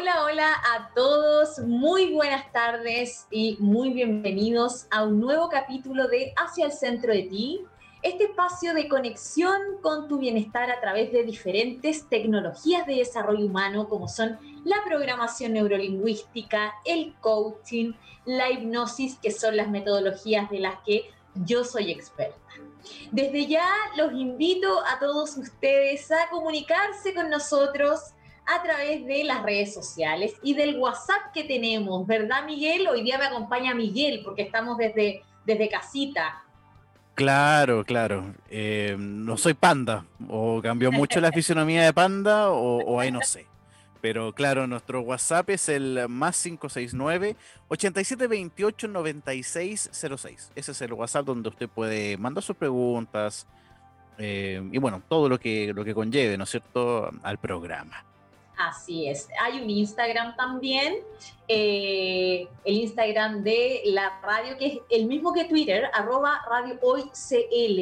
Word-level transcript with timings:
Hola, 0.00 0.24
hola 0.24 0.52
a 0.54 0.94
todos, 0.94 1.58
muy 1.58 2.14
buenas 2.14 2.50
tardes 2.52 3.26
y 3.30 3.58
muy 3.60 3.90
bienvenidos 3.90 4.86
a 4.90 5.04
un 5.04 5.20
nuevo 5.20 5.50
capítulo 5.50 6.08
de 6.08 6.32
Hacia 6.38 6.64
el 6.64 6.72
Centro 6.72 7.12
de 7.12 7.24
Ti, 7.24 7.60
este 8.00 8.24
espacio 8.24 8.72
de 8.72 8.88
conexión 8.88 9.60
con 9.82 10.08
tu 10.08 10.18
bienestar 10.18 10.70
a 10.70 10.80
través 10.80 11.12
de 11.12 11.22
diferentes 11.24 12.08
tecnologías 12.08 12.86
de 12.86 12.94
desarrollo 12.94 13.44
humano 13.44 13.90
como 13.90 14.08
son 14.08 14.38
la 14.64 14.82
programación 14.86 15.52
neurolingüística, 15.52 16.72
el 16.86 17.14
coaching, 17.20 17.92
la 18.24 18.50
hipnosis, 18.50 19.18
que 19.18 19.30
son 19.30 19.54
las 19.54 19.68
metodologías 19.68 20.48
de 20.48 20.60
las 20.60 20.76
que 20.86 21.10
yo 21.34 21.62
soy 21.62 21.90
experta. 21.90 22.38
Desde 23.10 23.46
ya 23.46 23.68
los 23.96 24.14
invito 24.14 24.80
a 24.86 24.98
todos 24.98 25.36
ustedes 25.36 26.10
a 26.10 26.30
comunicarse 26.30 27.12
con 27.12 27.28
nosotros 27.28 28.14
a 28.50 28.62
través 28.62 29.06
de 29.06 29.22
las 29.22 29.42
redes 29.42 29.72
sociales 29.72 30.34
y 30.42 30.54
del 30.54 30.76
WhatsApp 30.76 31.32
que 31.32 31.44
tenemos, 31.44 32.04
¿verdad 32.06 32.44
Miguel? 32.44 32.88
Hoy 32.88 33.02
día 33.02 33.16
me 33.16 33.26
acompaña 33.26 33.74
Miguel 33.74 34.22
porque 34.24 34.42
estamos 34.42 34.76
desde, 34.76 35.22
desde 35.46 35.68
casita. 35.68 36.42
Claro, 37.14 37.84
claro. 37.84 38.34
Eh, 38.48 38.96
no 38.98 39.36
soy 39.36 39.54
panda, 39.54 40.04
o 40.28 40.60
cambió 40.60 40.90
mucho 40.90 41.20
la 41.20 41.30
fisionomía 41.30 41.84
de 41.84 41.92
panda, 41.92 42.50
o, 42.50 42.98
ahí 42.98 43.12
no 43.12 43.22
sé. 43.22 43.46
Pero 44.00 44.32
claro, 44.32 44.66
nuestro 44.66 45.02
WhatsApp 45.02 45.50
es 45.50 45.68
el 45.68 46.08
más 46.08 46.42
569 46.42 47.36
8728 47.68 48.88
9606. 48.88 50.52
Ese 50.56 50.72
es 50.72 50.82
el 50.82 50.92
WhatsApp 50.94 51.26
donde 51.26 51.50
usted 51.50 51.68
puede 51.68 52.16
mandar 52.16 52.42
sus 52.42 52.56
preguntas 52.56 53.46
eh, 54.18 54.62
y 54.72 54.78
bueno, 54.78 55.02
todo 55.08 55.28
lo 55.28 55.38
que, 55.38 55.72
lo 55.74 55.84
que 55.84 55.94
conlleve, 55.94 56.36
¿no 56.36 56.44
es 56.44 56.50
cierto?, 56.50 57.10
al 57.22 57.38
programa. 57.38 58.04
Así 58.60 59.08
es. 59.08 59.28
Hay 59.40 59.60
un 59.62 59.70
Instagram 59.70 60.36
también, 60.36 60.98
eh, 61.48 62.46
el 62.62 62.74
Instagram 62.74 63.42
de 63.42 63.80
la 63.86 64.20
radio, 64.22 64.58
que 64.58 64.66
es 64.66 64.78
el 64.90 65.06
mismo 65.06 65.32
que 65.32 65.46
Twitter, 65.46 65.88
arroba 65.94 66.42
Radio. 66.46 66.78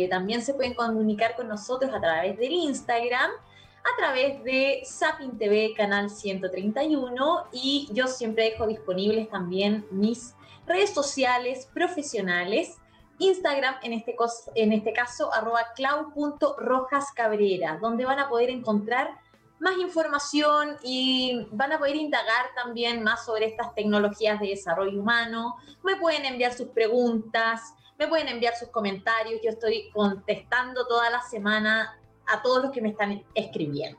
También 0.09 0.41
se 0.41 0.55
pueden 0.55 0.75
comunicar 0.75 1.35
con 1.35 1.49
nosotros 1.49 1.93
a 1.93 2.01
través 2.01 2.39
del 2.39 2.53
Instagram, 2.53 3.29
a 3.29 3.97
través 3.99 4.45
de 4.45 4.83
Sapin 4.85 5.37
TV, 5.37 5.75
canal 5.77 6.11
131. 6.11 7.47
Y 7.51 7.89
yo 7.93 8.07
siempre 8.07 8.51
dejo 8.51 8.69
disponibles 8.69 9.29
también 9.31 9.85
mis 9.91 10.37
redes 10.65 10.91
sociales 10.91 11.69
profesionales. 11.75 12.77
Instagram, 13.19 13.75
en 13.83 13.95
este, 13.95 14.15
en 14.55 14.73
este 14.73 14.93
caso, 14.93 15.35
arroba 15.35 15.73
clau.rojascabrera, 15.75 17.79
donde 17.79 18.05
van 18.05 18.21
a 18.21 18.29
poder 18.29 18.51
encontrar 18.51 19.27
más 19.61 19.77
información 19.79 20.77
y 20.83 21.47
van 21.51 21.73
a 21.73 21.79
poder 21.79 21.97
indagar 21.97 22.47
también 22.55 23.03
más 23.03 23.25
sobre 23.25 23.47
estas 23.47 23.75
tecnologías 23.75 24.41
de 24.41 24.49
desarrollo 24.49 25.01
humano. 25.01 25.57
Me 25.83 25.97
pueden 25.97 26.25
enviar 26.25 26.53
sus 26.53 26.69
preguntas, 26.69 27.75
me 27.99 28.07
pueden 28.07 28.29
enviar 28.29 28.55
sus 28.57 28.69
comentarios. 28.69 29.41
Yo 29.43 29.51
estoy 29.51 29.91
contestando 29.91 30.87
toda 30.87 31.11
la 31.11 31.23
semana 31.23 31.99
a 32.27 32.43
todos 32.43 32.63
los 32.65 32.73
que 32.73 32.81
me 32.81 32.91
están 32.91 33.25
escribiendo. 33.35 33.99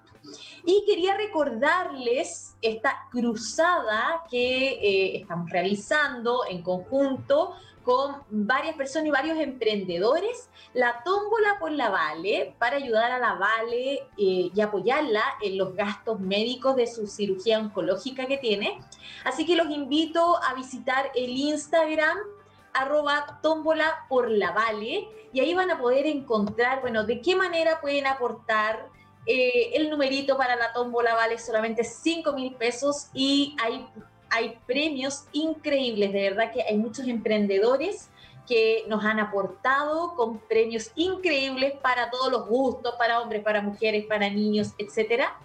Y 0.66 0.84
quería 0.86 1.16
recordarles 1.18 2.56
esta 2.62 3.08
cruzada 3.10 4.24
que 4.30 4.70
eh, 4.74 5.18
estamos 5.22 5.50
realizando 5.50 6.42
en 6.48 6.62
conjunto 6.62 7.56
con 7.90 8.24
varias 8.30 8.76
personas 8.76 9.08
y 9.08 9.10
varios 9.10 9.40
emprendedores 9.40 10.48
la 10.76 11.02
tómbola 11.04 11.58
por 11.60 11.72
la 11.72 11.90
Vale 11.90 12.54
para 12.60 12.76
ayudar 12.76 13.12
a 13.12 13.18
la 13.18 13.34
Vale 13.34 13.94
eh, 14.16 14.52
y 14.54 14.62
apoyarla 14.62 15.24
en 15.42 15.58
los 15.58 15.74
gastos 15.74 16.20
médicos 16.20 16.76
de 16.76 16.86
su 16.86 17.08
cirugía 17.08 17.58
oncológica 17.58 18.28
que 18.28 18.38
tiene. 18.38 18.80
Así 19.24 19.44
que 19.44 19.56
los 19.56 19.72
invito 19.72 20.38
a 20.44 20.54
visitar 20.54 21.10
el 21.16 21.32
Instagram 21.32 22.16
arroba 22.74 23.40
tómbola 23.42 24.06
por 24.08 24.30
la 24.30 24.52
Vale 24.52 25.08
y 25.34 25.40
ahí 25.40 25.56
van 25.56 25.72
a 25.72 25.80
poder 25.80 26.06
encontrar, 26.06 26.82
bueno, 26.82 27.08
de 27.08 27.22
qué 27.22 27.36
manera 27.36 27.82
pueden 27.82 28.06
aportar. 28.06 28.88
Eh, 29.26 29.72
el 29.74 29.90
numerito 29.90 30.38
para 30.38 30.56
la 30.56 30.74
tómbola 30.74 31.16
vale 31.16 31.40
solamente 31.40 31.84
5 31.84 32.34
mil 32.34 32.54
pesos 32.54 33.10
y 33.14 33.56
hay 33.64 33.86
hay 34.30 34.58
premios 34.66 35.26
increíbles, 35.32 36.14
de 36.14 36.30
verdad 36.30 36.52
que 36.52 36.62
hay 36.62 36.78
muchos 36.78 37.08
emprendedores 37.08 38.10
que 38.48 38.84
nos 38.88 39.06
han 39.06 39.20
aportado 39.20 40.16
con 40.16 40.40
premios 40.40 40.92
increíbles 40.96 41.74
para 41.82 42.10
todos 42.10 42.32
los 42.32 42.48
gustos, 42.48 42.96
para 42.98 43.22
hombres, 43.22 43.44
para 43.44 43.62
mujeres, 43.62 44.06
para 44.06 44.30
niños, 44.30 44.74
etcétera. 44.80 45.38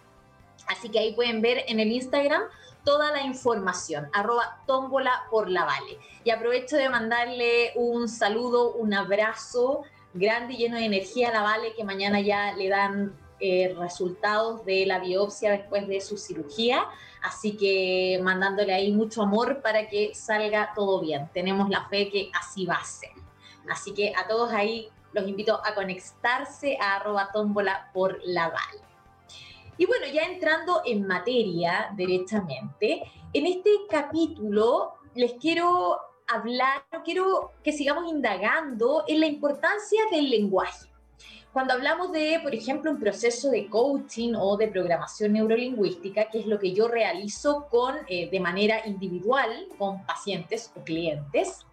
Así 0.67 0.89
que 0.89 0.99
ahí 0.99 1.15
pueden 1.15 1.43
ver 1.43 1.65
en 1.69 1.81
el 1.81 1.93
Instagram 1.93 2.43
toda 2.84 3.12
la 3.12 3.23
información, 3.23 4.09
arroba 4.12 4.62
tómbola 4.67 5.25
por 5.31 5.50
la 5.50 5.65
Vale. 5.65 5.99
Y 6.25 6.31
aprovecho 6.31 6.77
de 6.77 6.89
mandarle 6.89 7.73
un 7.75 8.09
saludo, 8.09 8.73
un 8.73 8.94
abrazo 8.94 9.83
grande 10.15 10.55
y 10.55 10.59
lleno 10.59 10.77
de 10.77 10.84
energía 10.84 11.28
a 11.28 11.33
la 11.33 11.43
Vale, 11.43 11.75
que 11.75 11.84
mañana 11.84 12.21
ya 12.21 12.55
le 12.55 12.69
dan 12.69 13.19
eh, 13.41 13.75
resultados 13.78 14.65
de 14.65 14.87
la 14.87 15.00
biopsia 15.00 15.50
después 15.50 15.87
de 15.89 16.00
su 16.00 16.17
cirugía. 16.17 16.87
Así 17.25 17.57
que 17.57 18.21
mandándole 18.23 18.75
ahí 18.75 18.93
mucho 18.93 19.23
amor 19.23 19.62
para 19.62 19.89
que 19.89 20.15
salga 20.15 20.73
todo 20.75 21.01
bien. 21.01 21.31
Tenemos 21.33 21.71
la 21.71 21.89
fe 21.89 22.11
que 22.11 22.31
así 22.39 22.67
va 22.67 22.75
a 22.75 22.85
ser. 22.85 23.12
Así 23.71 23.95
que 23.95 24.12
a 24.15 24.29
todos 24.29 24.53
ahí 24.53 24.91
los 25.15 25.27
invito 25.27 25.59
a 25.65 25.75
conectarse 25.75 26.77
a 26.79 26.97
arroba 26.97 27.31
tómbola 27.33 27.91
por 27.95 28.21
la 28.25 28.49
Val. 28.49 28.77
Y 29.79 29.87
bueno, 29.87 30.05
ya 30.12 30.25
entrando 30.25 30.83
en 30.85 31.07
materia 31.07 31.91
derechamente, 31.97 33.11
en 33.33 33.47
este 33.47 33.71
capítulo 33.89 34.93
les 35.15 35.33
quiero 35.35 35.99
hablar, 36.29 36.85
quiero 37.06 37.53
que 37.62 37.73
sigamos 37.73 38.06
indagando 38.06 39.05
en 39.09 39.21
la 39.21 39.27
importancia 39.27 40.03
del 40.11 40.29
lenguaje 40.29 40.94
cuando 41.54 41.72
hablamos 41.75 42.10
de, 42.10 42.41
por 42.42 42.53
ejemplo, 42.53 42.91
un 42.91 42.98
proceso 42.98 43.48
de 43.48 43.69
coaching 43.69 44.34
o 44.37 44.56
de 44.56 44.66
programación 44.66 45.34
neurolingüística, 45.34 46.28
que 46.28 46.41
es 46.41 46.47
lo 46.47 46.59
que 46.59 46.72
yo 46.72 46.88
realizo 46.88 47.69
con, 47.70 47.94
eh, 48.09 48.28
de 48.28 48.41
manera 48.41 48.84
individual 48.87 49.69
con 49.78 50.04
pacientes 50.04 50.72
o 50.75 50.82
clientes, 50.82 51.64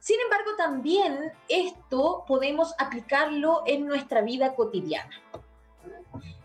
sin 0.00 0.20
embargo, 0.20 0.50
también 0.58 1.32
esto 1.48 2.24
podemos 2.28 2.74
aplicarlo 2.78 3.62
en 3.66 3.86
nuestra 3.86 4.20
vida 4.20 4.54
cotidiana. 4.54 5.18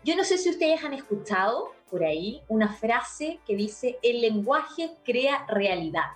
Yo 0.02 0.16
no 0.16 0.24
sé 0.24 0.38
si 0.38 0.48
ustedes 0.48 0.82
han 0.82 0.94
escuchado 0.94 1.72
por 1.90 2.02
ahí 2.02 2.42
una 2.48 2.72
frase 2.72 3.38
que 3.46 3.54
dice, 3.54 3.98
el 4.02 4.22
lenguaje 4.22 4.92
crea 5.04 5.44
realidad. 5.46 6.10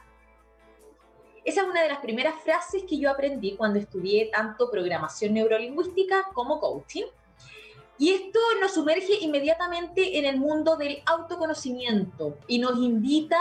Esa 1.46 1.60
es 1.60 1.68
una 1.68 1.80
de 1.80 1.88
las 1.88 1.98
primeras 1.98 2.34
frases 2.42 2.82
que 2.88 2.98
yo 2.98 3.08
aprendí 3.08 3.54
cuando 3.54 3.78
estudié 3.78 4.30
tanto 4.34 4.68
programación 4.68 5.32
neurolingüística 5.34 6.24
como 6.34 6.58
coaching. 6.58 7.04
Y 7.98 8.10
esto 8.10 8.40
nos 8.60 8.74
sumerge 8.74 9.14
inmediatamente 9.20 10.18
en 10.18 10.24
el 10.24 10.38
mundo 10.38 10.76
del 10.76 11.04
autoconocimiento 11.06 12.36
y 12.48 12.58
nos 12.58 12.76
invita 12.78 13.38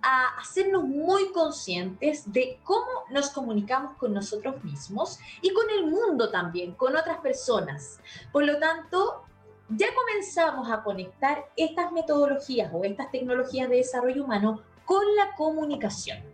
a 0.00 0.28
hacernos 0.38 0.84
muy 0.84 1.32
conscientes 1.32 2.32
de 2.32 2.60
cómo 2.62 2.86
nos 3.10 3.30
comunicamos 3.30 3.96
con 3.96 4.14
nosotros 4.14 4.62
mismos 4.62 5.18
y 5.42 5.52
con 5.52 5.68
el 5.70 5.88
mundo 5.88 6.30
también, 6.30 6.74
con 6.74 6.94
otras 6.96 7.18
personas. 7.18 7.98
Por 8.30 8.44
lo 8.44 8.60
tanto, 8.60 9.24
ya 9.68 9.88
comenzamos 9.92 10.70
a 10.70 10.84
conectar 10.84 11.46
estas 11.56 11.90
metodologías 11.90 12.70
o 12.72 12.84
estas 12.84 13.10
tecnologías 13.10 13.68
de 13.68 13.78
desarrollo 13.78 14.22
humano 14.22 14.62
con 14.84 15.02
la 15.16 15.34
comunicación. 15.34 16.30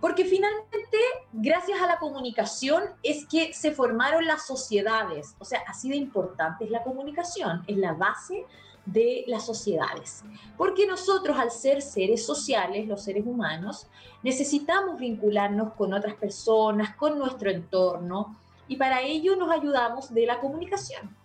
Porque 0.00 0.24
finalmente, 0.24 0.98
gracias 1.32 1.80
a 1.80 1.86
la 1.86 1.98
comunicación, 1.98 2.84
es 3.02 3.26
que 3.26 3.52
se 3.52 3.72
formaron 3.72 4.26
las 4.26 4.46
sociedades. 4.46 5.34
O 5.38 5.44
sea, 5.44 5.62
así 5.66 5.90
de 5.90 5.96
importante 5.96 6.64
es 6.64 6.70
la 6.70 6.84
comunicación, 6.84 7.64
es 7.66 7.76
la 7.76 7.94
base 7.94 8.46
de 8.86 9.24
las 9.26 9.44
sociedades. 9.44 10.24
Porque 10.56 10.86
nosotros, 10.86 11.36
al 11.38 11.50
ser 11.50 11.82
seres 11.82 12.24
sociales, 12.24 12.86
los 12.86 13.02
seres 13.02 13.26
humanos, 13.26 13.88
necesitamos 14.22 14.98
vincularnos 14.98 15.74
con 15.74 15.92
otras 15.92 16.14
personas, 16.14 16.94
con 16.96 17.18
nuestro 17.18 17.50
entorno, 17.50 18.36
y 18.68 18.76
para 18.76 19.02
ello 19.02 19.34
nos 19.36 19.50
ayudamos 19.50 20.12
de 20.12 20.26
la 20.26 20.38
comunicación. 20.38 21.16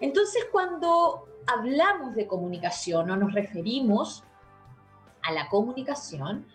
Entonces, 0.00 0.46
cuando 0.52 1.26
hablamos 1.46 2.14
de 2.14 2.26
comunicación 2.26 3.10
o 3.10 3.16
nos 3.16 3.32
referimos 3.32 4.24
a 5.22 5.32
la 5.32 5.48
comunicación, 5.48 6.46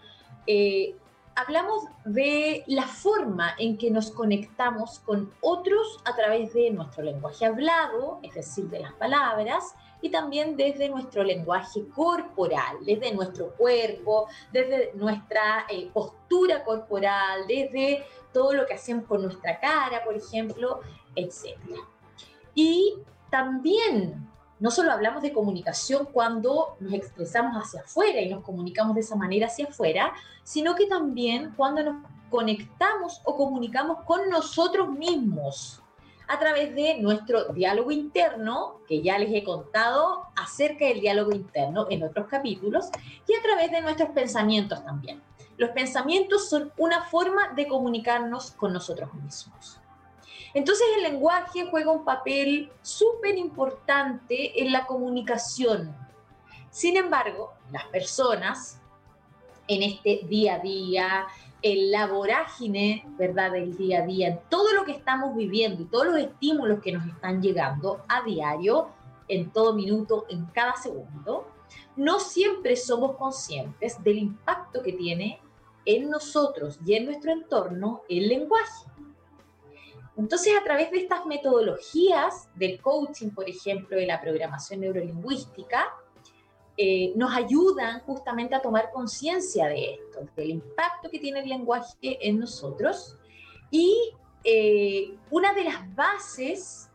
eh, 0.45 0.95
hablamos 1.35 1.83
de 2.05 2.63
la 2.67 2.87
forma 2.87 3.55
en 3.57 3.77
que 3.77 3.89
nos 3.91 4.11
conectamos 4.11 4.99
con 4.99 5.31
otros 5.41 5.99
a 6.05 6.15
través 6.15 6.53
de 6.53 6.71
nuestro 6.71 7.03
lenguaje 7.03 7.45
hablado, 7.45 8.19
es 8.23 8.33
decir, 8.33 8.65
de 8.65 8.79
las 8.79 8.93
palabras, 8.93 9.75
y 10.01 10.09
también 10.09 10.57
desde 10.57 10.89
nuestro 10.89 11.23
lenguaje 11.23 11.87
corporal, 11.95 12.77
desde 12.85 13.13
nuestro 13.13 13.51
cuerpo, 13.51 14.27
desde 14.51 14.91
nuestra 14.95 15.65
eh, 15.69 15.89
postura 15.93 16.63
corporal, 16.63 17.47
desde 17.47 18.05
todo 18.33 18.53
lo 18.53 18.65
que 18.65 18.73
hacemos 18.73 19.05
con 19.05 19.21
nuestra 19.21 19.59
cara, 19.59 20.03
por 20.03 20.15
ejemplo, 20.15 20.81
etc. 21.15 21.57
Y 22.53 22.95
también 23.29 24.29
no 24.63 24.71
solo 24.71 24.93
hablamos 24.93 25.21
de 25.21 25.33
comunicación 25.33 26.07
cuando 26.09 26.77
nos 26.79 26.93
expresamos 26.93 27.61
hacia 27.61 27.81
afuera 27.81 28.21
y 28.21 28.29
nos 28.29 28.45
comunicamos 28.45 28.95
de 28.95 29.01
esa 29.01 29.17
manera 29.17 29.47
hacia 29.47 29.65
afuera, 29.65 30.13
sino 30.41 30.73
que 30.73 30.87
también 30.87 31.53
cuando 31.57 31.83
nos 31.83 31.97
conectamos 32.29 33.19
o 33.25 33.35
comunicamos 33.35 34.05
con 34.05 34.29
nosotros 34.29 34.89
mismos 34.89 35.83
a 36.29 36.39
través 36.39 36.73
de 36.75 36.97
nuestro 36.99 37.49
diálogo 37.49 37.91
interno, 37.91 38.79
que 38.87 39.01
ya 39.01 39.19
les 39.19 39.33
he 39.33 39.43
contado 39.43 40.27
acerca 40.37 40.85
del 40.85 41.01
diálogo 41.01 41.33
interno 41.33 41.87
en 41.89 42.01
otros 42.03 42.27
capítulos, 42.27 42.85
y 43.27 43.35
a 43.35 43.41
través 43.41 43.69
de 43.69 43.81
nuestros 43.81 44.11
pensamientos 44.11 44.81
también. 44.85 45.21
Los 45.57 45.71
pensamientos 45.71 46.47
son 46.47 46.71
una 46.77 47.01
forma 47.01 47.49
de 47.49 47.67
comunicarnos 47.67 48.51
con 48.51 48.71
nosotros 48.71 49.13
mismos. 49.15 49.82
Entonces 50.53 50.85
el 50.97 51.03
lenguaje 51.03 51.67
juega 51.69 51.91
un 51.91 52.05
papel 52.05 52.71
súper 52.81 53.37
importante 53.37 54.61
en 54.61 54.71
la 54.71 54.85
comunicación. 54.85 55.95
Sin 56.69 56.97
embargo, 56.97 57.53
las 57.71 57.85
personas 57.85 58.79
en 59.67 59.83
este 59.83 60.21
día 60.27 60.55
a 60.55 60.59
día, 60.59 61.27
en 61.61 61.91
la 61.91 62.07
vorágine, 62.07 63.05
¿verdad?, 63.17 63.51
del 63.51 63.77
día 63.77 64.03
a 64.03 64.05
día, 64.05 64.27
en 64.27 64.39
todo 64.49 64.73
lo 64.73 64.83
que 64.83 64.91
estamos 64.91 65.35
viviendo 65.35 65.81
y 65.81 65.85
todos 65.85 66.07
los 66.07 66.17
estímulos 66.17 66.81
que 66.81 66.91
nos 66.91 67.07
están 67.07 67.41
llegando 67.41 68.03
a 68.09 68.21
diario, 68.23 68.89
en 69.27 69.51
todo 69.51 69.73
minuto, 69.73 70.25
en 70.29 70.45
cada 70.47 70.75
segundo, 70.75 71.47
no 71.95 72.19
siempre 72.19 72.75
somos 72.75 73.15
conscientes 73.15 74.03
del 74.03 74.17
impacto 74.17 74.81
que 74.81 74.93
tiene 74.93 75.39
en 75.85 76.09
nosotros 76.09 76.79
y 76.85 76.95
en 76.95 77.05
nuestro 77.05 77.31
entorno 77.31 78.01
el 78.09 78.27
lenguaje. 78.27 78.85
Entonces, 80.15 80.53
a 80.59 80.63
través 80.63 80.91
de 80.91 80.99
estas 80.99 81.25
metodologías 81.25 82.47
del 82.55 82.79
coaching, 82.81 83.29
por 83.29 83.49
ejemplo, 83.49 83.97
de 83.97 84.05
la 84.05 84.21
programación 84.21 84.81
neurolingüística, 84.81 85.91
eh, 86.77 87.13
nos 87.15 87.35
ayudan 87.35 88.01
justamente 88.01 88.55
a 88.55 88.61
tomar 88.61 88.91
conciencia 88.91 89.67
de 89.67 89.93
esto, 89.93 90.27
del 90.35 90.51
impacto 90.51 91.09
que 91.09 91.19
tiene 91.19 91.41
el 91.41 91.49
lenguaje 91.49 92.17
en 92.27 92.39
nosotros. 92.39 93.17
Y 93.71 94.13
eh, 94.43 95.15
una 95.29 95.53
de 95.53 95.63
las 95.63 95.95
bases 95.95 96.89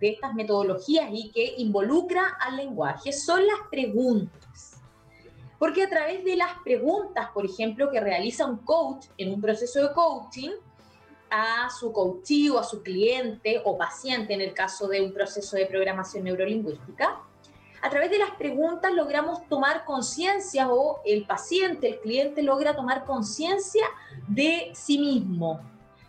de 0.00 0.10
estas 0.10 0.34
metodologías 0.34 1.08
y 1.12 1.30
que 1.30 1.54
involucra 1.58 2.36
al 2.40 2.56
lenguaje 2.56 3.12
son 3.12 3.46
las 3.46 3.68
preguntas. 3.70 4.80
Porque 5.58 5.84
a 5.84 5.88
través 5.88 6.24
de 6.24 6.36
las 6.36 6.58
preguntas, 6.64 7.30
por 7.32 7.44
ejemplo, 7.44 7.90
que 7.90 8.00
realiza 8.00 8.46
un 8.46 8.58
coach 8.58 9.06
en 9.16 9.32
un 9.32 9.40
proceso 9.40 9.80
de 9.80 9.94
coaching, 9.94 10.50
a 11.34 11.68
su 11.68 11.92
coachee 11.92 12.56
a 12.56 12.62
su 12.62 12.82
cliente 12.82 13.60
o 13.64 13.76
paciente 13.76 14.34
en 14.34 14.40
el 14.40 14.54
caso 14.54 14.86
de 14.86 15.02
un 15.02 15.12
proceso 15.12 15.56
de 15.56 15.66
programación 15.66 16.22
neurolingüística, 16.22 17.20
a 17.82 17.90
través 17.90 18.10
de 18.10 18.18
las 18.18 18.30
preguntas 18.30 18.92
logramos 18.92 19.46
tomar 19.48 19.84
conciencia 19.84 20.72
o 20.72 21.00
el 21.04 21.26
paciente, 21.26 21.88
el 21.88 22.00
cliente 22.00 22.42
logra 22.42 22.76
tomar 22.76 23.04
conciencia 23.04 23.84
de 24.28 24.70
sí 24.74 24.96
mismo, 24.96 25.60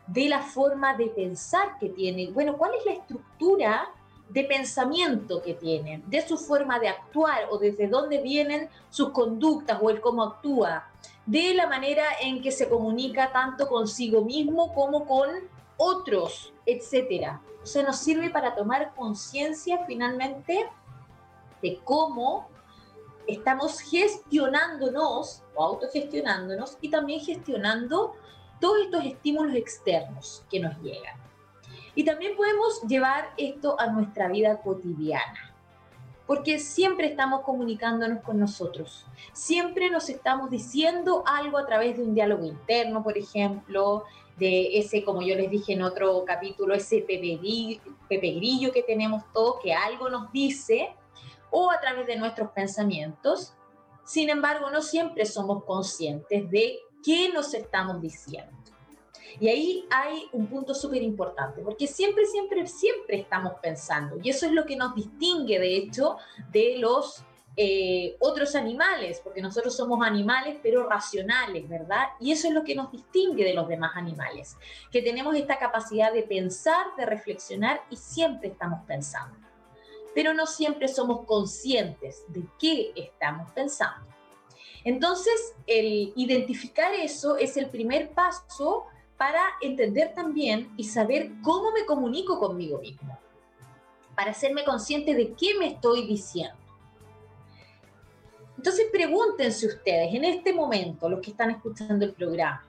de 0.06 0.30
la 0.30 0.42
forma 0.42 0.96
de 0.96 1.08
pensar 1.08 1.80
que 1.80 1.90
tiene. 1.90 2.30
Bueno, 2.30 2.56
¿cuál 2.56 2.76
es 2.76 2.86
la 2.86 2.94
estructura 2.94 3.90
de 4.30 4.44
pensamiento 4.44 5.42
que 5.42 5.56
tiene, 5.56 6.04
de 6.06 6.28
su 6.28 6.38
forma 6.38 6.80
de 6.80 6.90
actuar 6.90 7.48
o 7.50 7.58
desde 7.58 7.88
dónde 7.88 8.22
vienen 8.22 8.70
sus 8.90 9.10
conductas 9.10 9.80
o 9.82 9.90
el 9.90 10.02
cómo 10.02 10.24
actúa, 10.24 10.88
de 11.26 11.54
la 11.54 11.68
manera 11.68 12.04
en 12.22 12.42
que 12.42 12.52
se 12.52 12.70
comunica 12.70 13.32
tanto 13.32 13.68
consigo 13.68 14.24
mismo 14.24 14.74
como 14.74 15.06
con 15.06 15.30
otros, 15.78 16.54
etcétera. 16.66 17.42
O 17.64 17.66
sea, 17.66 17.84
nos 17.84 17.98
sirve 17.98 18.30
para 18.30 18.56
tomar 18.56 18.94
conciencia 18.96 19.86
finalmente 19.88 20.70
de 21.62 21.80
cómo 21.84 22.48
estamos 23.28 23.80
gestionándonos 23.80 25.42
o 25.56 25.64
autogestionándonos 25.64 26.78
y 26.82 26.90
también 26.90 27.20
gestionando 27.22 28.14
todos 28.60 28.86
estos 28.86 29.04
estímulos 29.06 29.56
externos 29.56 30.44
que 30.50 30.60
nos 30.60 30.78
llegan. 30.82 31.18
Y 31.96 32.04
también 32.04 32.36
podemos 32.36 32.82
llevar 32.84 33.34
esto 33.38 33.80
a 33.80 33.88
nuestra 33.88 34.28
vida 34.28 34.62
cotidiana, 34.62 35.45
porque 36.28 36.60
siempre 36.60 37.08
estamos 37.08 37.42
comunicándonos 37.42 38.24
con 38.24 38.40
nosotros, 38.40 39.06
siempre 39.34 39.90
nos 39.90 40.10
estamos 40.10 40.50
diciendo 40.50 41.24
algo 41.26 41.58
a 41.58 41.66
través 41.66 41.98
de 41.98 42.04
un 42.04 42.16
diálogo 42.16 42.46
interno, 42.46 43.04
por 43.04 43.18
ejemplo, 43.18 44.04
de 44.38 44.80
ese, 44.80 45.04
como 45.04 45.22
yo 45.22 45.36
les 45.36 45.50
dije 45.50 45.74
en 45.74 45.82
otro 45.82 46.24
capítulo, 46.26 46.74
ese 46.74 47.02
pepe 47.02 47.38
grillo 48.10 48.72
que 48.72 48.84
tenemos 48.84 49.24
todos, 49.34 49.62
que 49.62 49.74
algo 49.74 50.10
nos 50.10 50.32
dice 50.32 50.94
o 51.52 51.72
a 51.72 51.80
través 51.80 52.06
de 52.08 52.18
nuestros 52.18 52.52
pensamientos. 52.52 53.54
Sin 54.04 54.30
embargo, 54.30 54.70
no 54.70 54.82
siempre 54.82 55.26
somos 55.26 55.64
conscientes 55.64 56.50
de 56.50 56.80
qué 57.04 57.30
nos 57.34 57.54
estamos 57.54 58.02
diciendo. 58.02 58.52
Y 59.40 59.50
ahí 59.50 59.86
hay 59.90 60.28
un 60.32 60.48
punto 60.48 60.74
súper 60.74 61.02
importante, 61.02 61.62
porque 61.62 61.88
siempre, 61.88 62.26
siempre, 62.26 62.66
siempre 62.68 63.20
estamos 63.20 63.54
pensando. 63.62 64.18
Y 64.22 64.30
eso 64.30 64.46
es 64.46 64.52
lo 64.52 64.66
que 64.66 64.76
nos 64.76 64.96
distingue, 64.96 65.60
de 65.60 65.76
hecho, 65.76 66.18
de 66.52 66.78
los 66.78 67.24
eh, 67.58 68.16
otros 68.20 68.56
animales, 68.56 69.22
porque 69.24 69.42
nosotros 69.42 69.76
somos 69.76 70.06
animales, 70.06 70.58
pero 70.62 70.88
racionales, 70.88 71.68
¿verdad? 71.68 72.10
Y 72.20 72.32
eso 72.32 72.48
es 72.48 72.54
lo 72.54 72.64
que 72.64 72.76
nos 72.76 72.92
distingue 72.92 73.44
de 73.44 73.54
los 73.54 73.68
demás 73.68 73.92
animales, 73.96 74.58
que 74.92 75.02
tenemos 75.02 75.36
esta 75.36 75.58
capacidad 75.58 76.14
de 76.14 76.24
pensar, 76.24 76.88
de 76.98 77.06
reflexionar 77.06 77.82
y 77.90 77.98
siempre 77.98 78.50
estamos 78.50 78.80
pensando 78.86 79.46
pero 80.16 80.34
no 80.34 80.48
siempre 80.48 80.88
somos 80.88 81.26
conscientes 81.26 82.24
de 82.30 82.46
qué 82.58 82.94
estamos 82.96 83.52
pensando. 83.52 84.08
Entonces, 84.86 85.54
el 85.68 86.14
identificar 86.16 86.94
eso 86.94 87.36
es 87.36 87.58
el 87.58 87.70
primer 87.70 88.12
paso 88.12 88.86
para 89.18 89.42
entender 89.62 90.14
también 90.14 90.74
y 90.78 90.84
saber 90.84 91.32
cómo 91.42 91.72
me 91.72 91.86
comunico 91.86 92.40
conmigo 92.40 92.80
mismo, 92.80 93.18
para 94.16 94.32
hacerme 94.32 94.64
consciente 94.64 95.14
de 95.14 95.34
qué 95.34 95.58
me 95.58 95.68
estoy 95.68 96.06
diciendo. 96.06 96.56
Entonces, 98.58 98.88
pregúntense 98.92 99.68
ustedes 99.68 100.14
en 100.14 100.26
este 100.26 100.54
momento, 100.54 101.08
los 101.10 101.22
que 101.22 101.32
están 101.32 101.52
escuchando 101.52 102.04
el 102.04 102.14
programa, 102.14 102.64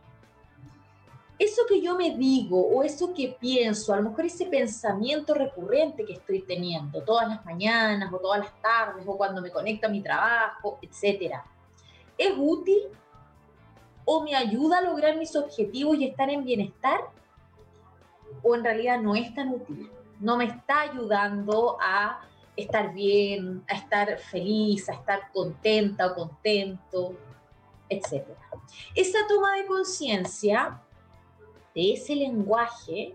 eso 1.38 1.62
que 1.68 1.82
yo 1.82 1.94
me 1.96 2.16
digo 2.16 2.60
o 2.60 2.82
eso 2.82 3.12
que 3.12 3.36
pienso, 3.38 3.92
a 3.92 3.96
lo 3.98 4.08
mejor 4.08 4.24
ese 4.24 4.46
pensamiento 4.46 5.34
recurrente 5.34 6.04
que 6.04 6.14
estoy 6.14 6.40
teniendo 6.42 7.02
todas 7.02 7.28
las 7.28 7.44
mañanas 7.44 8.10
o 8.12 8.18
todas 8.18 8.40
las 8.40 8.62
tardes 8.62 9.04
o 9.06 9.16
cuando 9.16 9.42
me 9.42 9.50
conecto 9.50 9.86
a 9.86 9.90
mi 9.90 10.00
trabajo, 10.00 10.78
etcétera, 10.80 11.44
¿es 12.16 12.32
útil 12.36 12.84
o 14.06 14.22
me 14.22 14.34
ayuda 14.34 14.78
a 14.78 14.80
lograr 14.80 15.16
mis 15.18 15.36
objetivos 15.36 15.98
y 15.98 16.06
estar 16.06 16.30
en 16.30 16.44
bienestar? 16.44 17.00
¿O 18.42 18.54
en 18.54 18.64
realidad 18.64 19.00
no 19.00 19.14
es 19.14 19.34
tan 19.34 19.52
útil? 19.52 19.90
No 20.20 20.38
me 20.38 20.44
está 20.44 20.82
ayudando 20.82 21.76
a 21.78 22.22
estar 22.56 22.94
bien, 22.94 23.62
a 23.68 23.74
estar 23.74 24.18
feliz, 24.18 24.88
a 24.88 24.94
estar 24.94 25.30
contenta 25.32 26.06
o 26.06 26.14
contento, 26.14 27.14
etcétera. 27.88 28.38
Esa 28.94 29.18
toma 29.28 29.56
de 29.56 29.66
conciencia 29.66 30.80
de 31.74 31.92
ese 31.92 32.14
lenguaje 32.14 33.14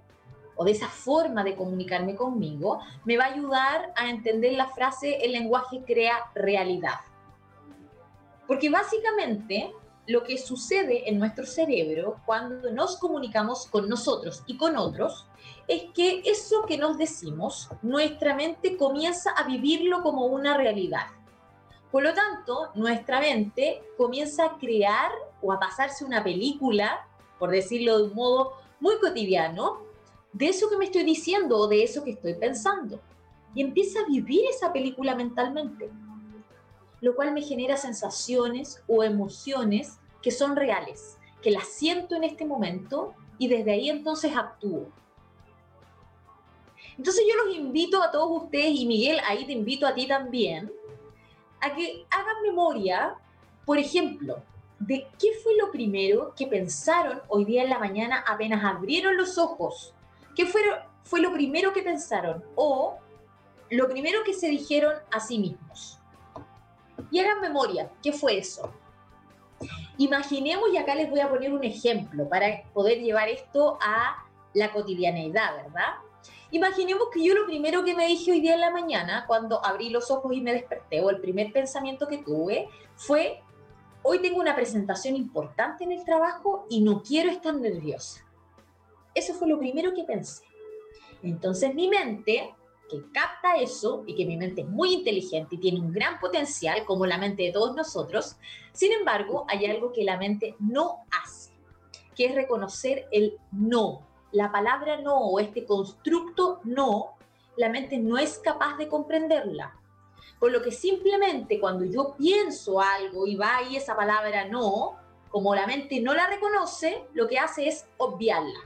o 0.55 0.63
de 0.63 0.71
esa 0.71 0.87
forma 0.87 1.43
de 1.43 1.55
comunicarme 1.55 2.15
conmigo, 2.15 2.79
me 3.03 3.17
va 3.17 3.23
a 3.25 3.33
ayudar 3.33 3.93
a 3.95 4.09
entender 4.09 4.53
la 4.53 4.67
frase 4.67 5.25
el 5.25 5.31
lenguaje 5.31 5.81
crea 5.87 6.29
realidad. 6.35 6.99
Porque 8.45 8.69
básicamente 8.69 9.73
lo 10.11 10.23
que 10.23 10.37
sucede 10.37 11.09
en 11.09 11.19
nuestro 11.19 11.45
cerebro 11.45 12.17
cuando 12.25 12.71
nos 12.71 12.97
comunicamos 12.97 13.67
con 13.67 13.87
nosotros 13.87 14.43
y 14.45 14.57
con 14.57 14.75
otros 14.75 15.27
es 15.67 15.83
que 15.93 16.21
eso 16.25 16.65
que 16.67 16.77
nos 16.77 16.97
decimos, 16.97 17.69
nuestra 17.81 18.35
mente 18.35 18.77
comienza 18.77 19.31
a 19.31 19.47
vivirlo 19.47 20.03
como 20.03 20.25
una 20.25 20.57
realidad. 20.57 21.07
Por 21.91 22.03
lo 22.03 22.13
tanto, 22.13 22.69
nuestra 22.75 23.19
mente 23.19 23.81
comienza 23.97 24.45
a 24.45 24.57
crear 24.57 25.11
o 25.41 25.51
a 25.51 25.59
pasarse 25.59 26.05
una 26.05 26.23
película 26.23 27.07
por 27.41 27.49
decirlo 27.49 27.97
de 27.97 28.03
un 28.03 28.13
modo 28.13 28.53
muy 28.79 28.99
cotidiano, 28.99 29.79
de 30.31 30.49
eso 30.49 30.69
que 30.69 30.77
me 30.77 30.85
estoy 30.85 31.03
diciendo 31.03 31.57
o 31.57 31.67
de 31.67 31.81
eso 31.81 32.03
que 32.03 32.11
estoy 32.11 32.35
pensando. 32.35 33.01
Y 33.55 33.61
empieza 33.61 34.01
a 34.01 34.05
vivir 34.05 34.45
esa 34.47 34.71
película 34.71 35.15
mentalmente, 35.15 35.89
lo 37.01 37.15
cual 37.15 37.33
me 37.33 37.41
genera 37.41 37.77
sensaciones 37.77 38.83
o 38.87 39.03
emociones 39.03 39.97
que 40.21 40.31
son 40.31 40.55
reales, 40.55 41.17
que 41.41 41.51
las 41.51 41.67
siento 41.67 42.15
en 42.15 42.23
este 42.23 42.45
momento 42.45 43.13
y 43.37 43.47
desde 43.47 43.71
ahí 43.71 43.89
entonces 43.89 44.35
actúo. 44.35 44.87
Entonces 46.97 47.23
yo 47.27 47.43
los 47.45 47.55
invito 47.55 48.01
a 48.03 48.11
todos 48.11 48.43
ustedes 48.43 48.71
y 48.75 48.85
Miguel, 48.85 49.19
ahí 49.25 49.45
te 49.45 49.53
invito 49.53 49.87
a 49.87 49.93
ti 49.93 50.07
también, 50.07 50.71
a 51.59 51.73
que 51.73 52.05
hagan 52.09 52.41
memoria, 52.43 53.15
por 53.65 53.77
ejemplo, 53.77 54.43
de 54.79 55.07
qué 55.19 55.29
fue 55.43 55.55
lo 55.57 55.71
primero 55.71 56.33
que 56.35 56.47
pensaron 56.47 57.21
hoy 57.27 57.45
día 57.45 57.63
en 57.63 57.69
la 57.69 57.79
mañana 57.79 58.23
apenas 58.27 58.63
abrieron 58.63 59.15
los 59.15 59.37
ojos. 59.37 59.93
¿Qué 60.35 60.45
fue, 60.45 60.61
fue 61.03 61.21
lo 61.21 61.31
primero 61.31 61.71
que 61.71 61.83
pensaron? 61.83 62.43
O 62.55 62.97
lo 63.69 63.87
primero 63.87 64.23
que 64.23 64.33
se 64.33 64.49
dijeron 64.49 64.93
a 65.11 65.19
sí 65.19 65.39
mismos. 65.39 65.99
Y 67.11 67.19
hagan 67.19 67.41
memoria, 67.41 67.91
¿qué 68.01 68.11
fue 68.11 68.37
eso? 68.37 68.71
Imaginemos, 70.01 70.69
y 70.73 70.77
acá 70.77 70.95
les 70.95 71.11
voy 71.11 71.19
a 71.19 71.29
poner 71.29 71.53
un 71.53 71.63
ejemplo 71.63 72.27
para 72.27 72.63
poder 72.73 73.01
llevar 73.01 73.29
esto 73.29 73.77
a 73.79 74.25
la 74.55 74.71
cotidianeidad, 74.71 75.57
¿verdad? 75.57 75.93
Imaginemos 76.49 77.09
que 77.13 77.23
yo 77.23 77.35
lo 77.35 77.45
primero 77.45 77.83
que 77.83 77.93
me 77.93 78.07
dije 78.07 78.31
hoy 78.31 78.41
día 78.41 78.55
en 78.55 78.61
la 78.61 78.71
mañana, 78.71 79.25
cuando 79.27 79.63
abrí 79.63 79.91
los 79.91 80.09
ojos 80.09 80.33
y 80.33 80.41
me 80.41 80.53
desperté, 80.53 81.01
o 81.01 81.11
el 81.11 81.21
primer 81.21 81.53
pensamiento 81.53 82.07
que 82.07 82.17
tuve, 82.17 82.67
fue, 82.95 83.43
hoy 84.01 84.17
tengo 84.23 84.39
una 84.39 84.55
presentación 84.55 85.15
importante 85.15 85.83
en 85.83 85.91
el 85.91 86.03
trabajo 86.03 86.65
y 86.67 86.81
no 86.81 87.03
quiero 87.03 87.29
estar 87.29 87.53
nerviosa. 87.53 88.25
Eso 89.13 89.35
fue 89.35 89.47
lo 89.49 89.59
primero 89.59 89.93
que 89.93 90.03
pensé. 90.03 90.45
Entonces 91.21 91.75
mi 91.75 91.87
mente, 91.87 92.55
que 92.91 93.09
capta 93.13 93.55
eso 93.57 94.03
y 94.05 94.15
que 94.15 94.25
mi 94.25 94.35
mente 94.35 94.61
es 94.61 94.67
muy 94.67 94.93
inteligente 94.93 95.55
y 95.55 95.59
tiene 95.59 95.79
un 95.79 95.93
gran 95.93 96.19
potencial, 96.19 96.83
como 96.83 97.05
la 97.05 97.17
mente 97.17 97.43
de 97.43 97.53
todos 97.53 97.73
nosotros, 97.73 98.35
sin 98.73 98.91
embargo, 98.91 99.45
hay 99.47 99.65
algo 99.65 99.93
que 99.93 100.03
la 100.03 100.17
mente 100.17 100.55
no 100.59 101.05
hace, 101.23 101.51
que 102.15 102.25
es 102.25 102.35
reconocer 102.35 103.07
el 103.11 103.37
no. 103.51 104.05
La 104.33 104.51
palabra 104.51 105.01
no 105.01 105.17
o 105.17 105.39
este 105.39 105.65
constructo 105.65 106.59
no, 106.65 107.15
la 107.55 107.69
mente 107.69 107.97
no 107.97 108.17
es 108.17 108.39
capaz 108.39 108.75
de 108.77 108.89
comprenderla. 108.89 109.77
Por 110.39 110.51
lo 110.51 110.61
que 110.61 110.71
simplemente 110.71 111.59
cuando 111.59 111.85
yo 111.85 112.15
pienso 112.17 112.81
algo 112.81 113.25
y 113.25 113.35
va 113.35 113.57
ahí 113.57 113.77
esa 113.77 113.95
palabra 113.95 114.45
no, 114.47 114.97
como 115.29 115.55
la 115.55 115.65
mente 115.65 116.01
no 116.01 116.13
la 116.13 116.27
reconoce, 116.27 117.05
lo 117.13 117.27
que 117.27 117.39
hace 117.39 117.67
es 117.67 117.85
obviarla. 117.97 118.59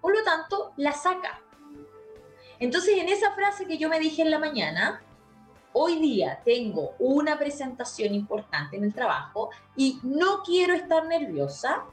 Por 0.00 0.16
lo 0.16 0.24
tanto, 0.24 0.72
la 0.76 0.92
saca. 0.92 1.45
Entonces, 2.58 2.98
en 2.98 3.08
esa 3.08 3.32
frase 3.32 3.66
que 3.66 3.78
yo 3.78 3.88
me 3.88 4.00
dije 4.00 4.22
en 4.22 4.30
la 4.30 4.38
mañana, 4.38 5.02
hoy 5.72 5.98
día 5.98 6.40
tengo 6.44 6.94
una 6.98 7.38
presentación 7.38 8.14
importante 8.14 8.76
en 8.76 8.84
el 8.84 8.94
trabajo 8.94 9.50
y 9.76 10.00
no 10.02 10.42
quiero 10.42 10.74
estar 10.74 11.06
nerviosa, 11.06 11.84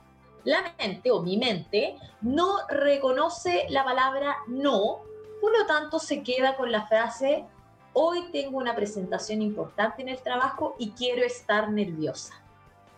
la 0.46 0.74
mente 0.77 1.12
o 1.12 1.22
mi 1.22 1.38
mente 1.38 1.98
no 2.22 2.67
reconoce 2.70 3.65
la 3.70 3.84
palabra 3.84 4.38
no, 4.48 5.01
por 5.41 5.58
lo 5.58 5.65
tanto 5.65 6.00
se 6.00 6.24
queda 6.24 6.55
con 6.55 6.72
la 6.72 6.88
frase, 6.88 7.46
hoy 7.91 8.29
tengo 8.32 8.58
una 8.58 8.75
presentación 8.75 9.41
importante 9.41 10.01
en 10.01 10.10
el 10.10 10.22
trabajo 10.22 10.75
y 10.79 10.91
quiero 10.91 11.24
estar 11.24 11.70
nerviosa. 11.70 12.34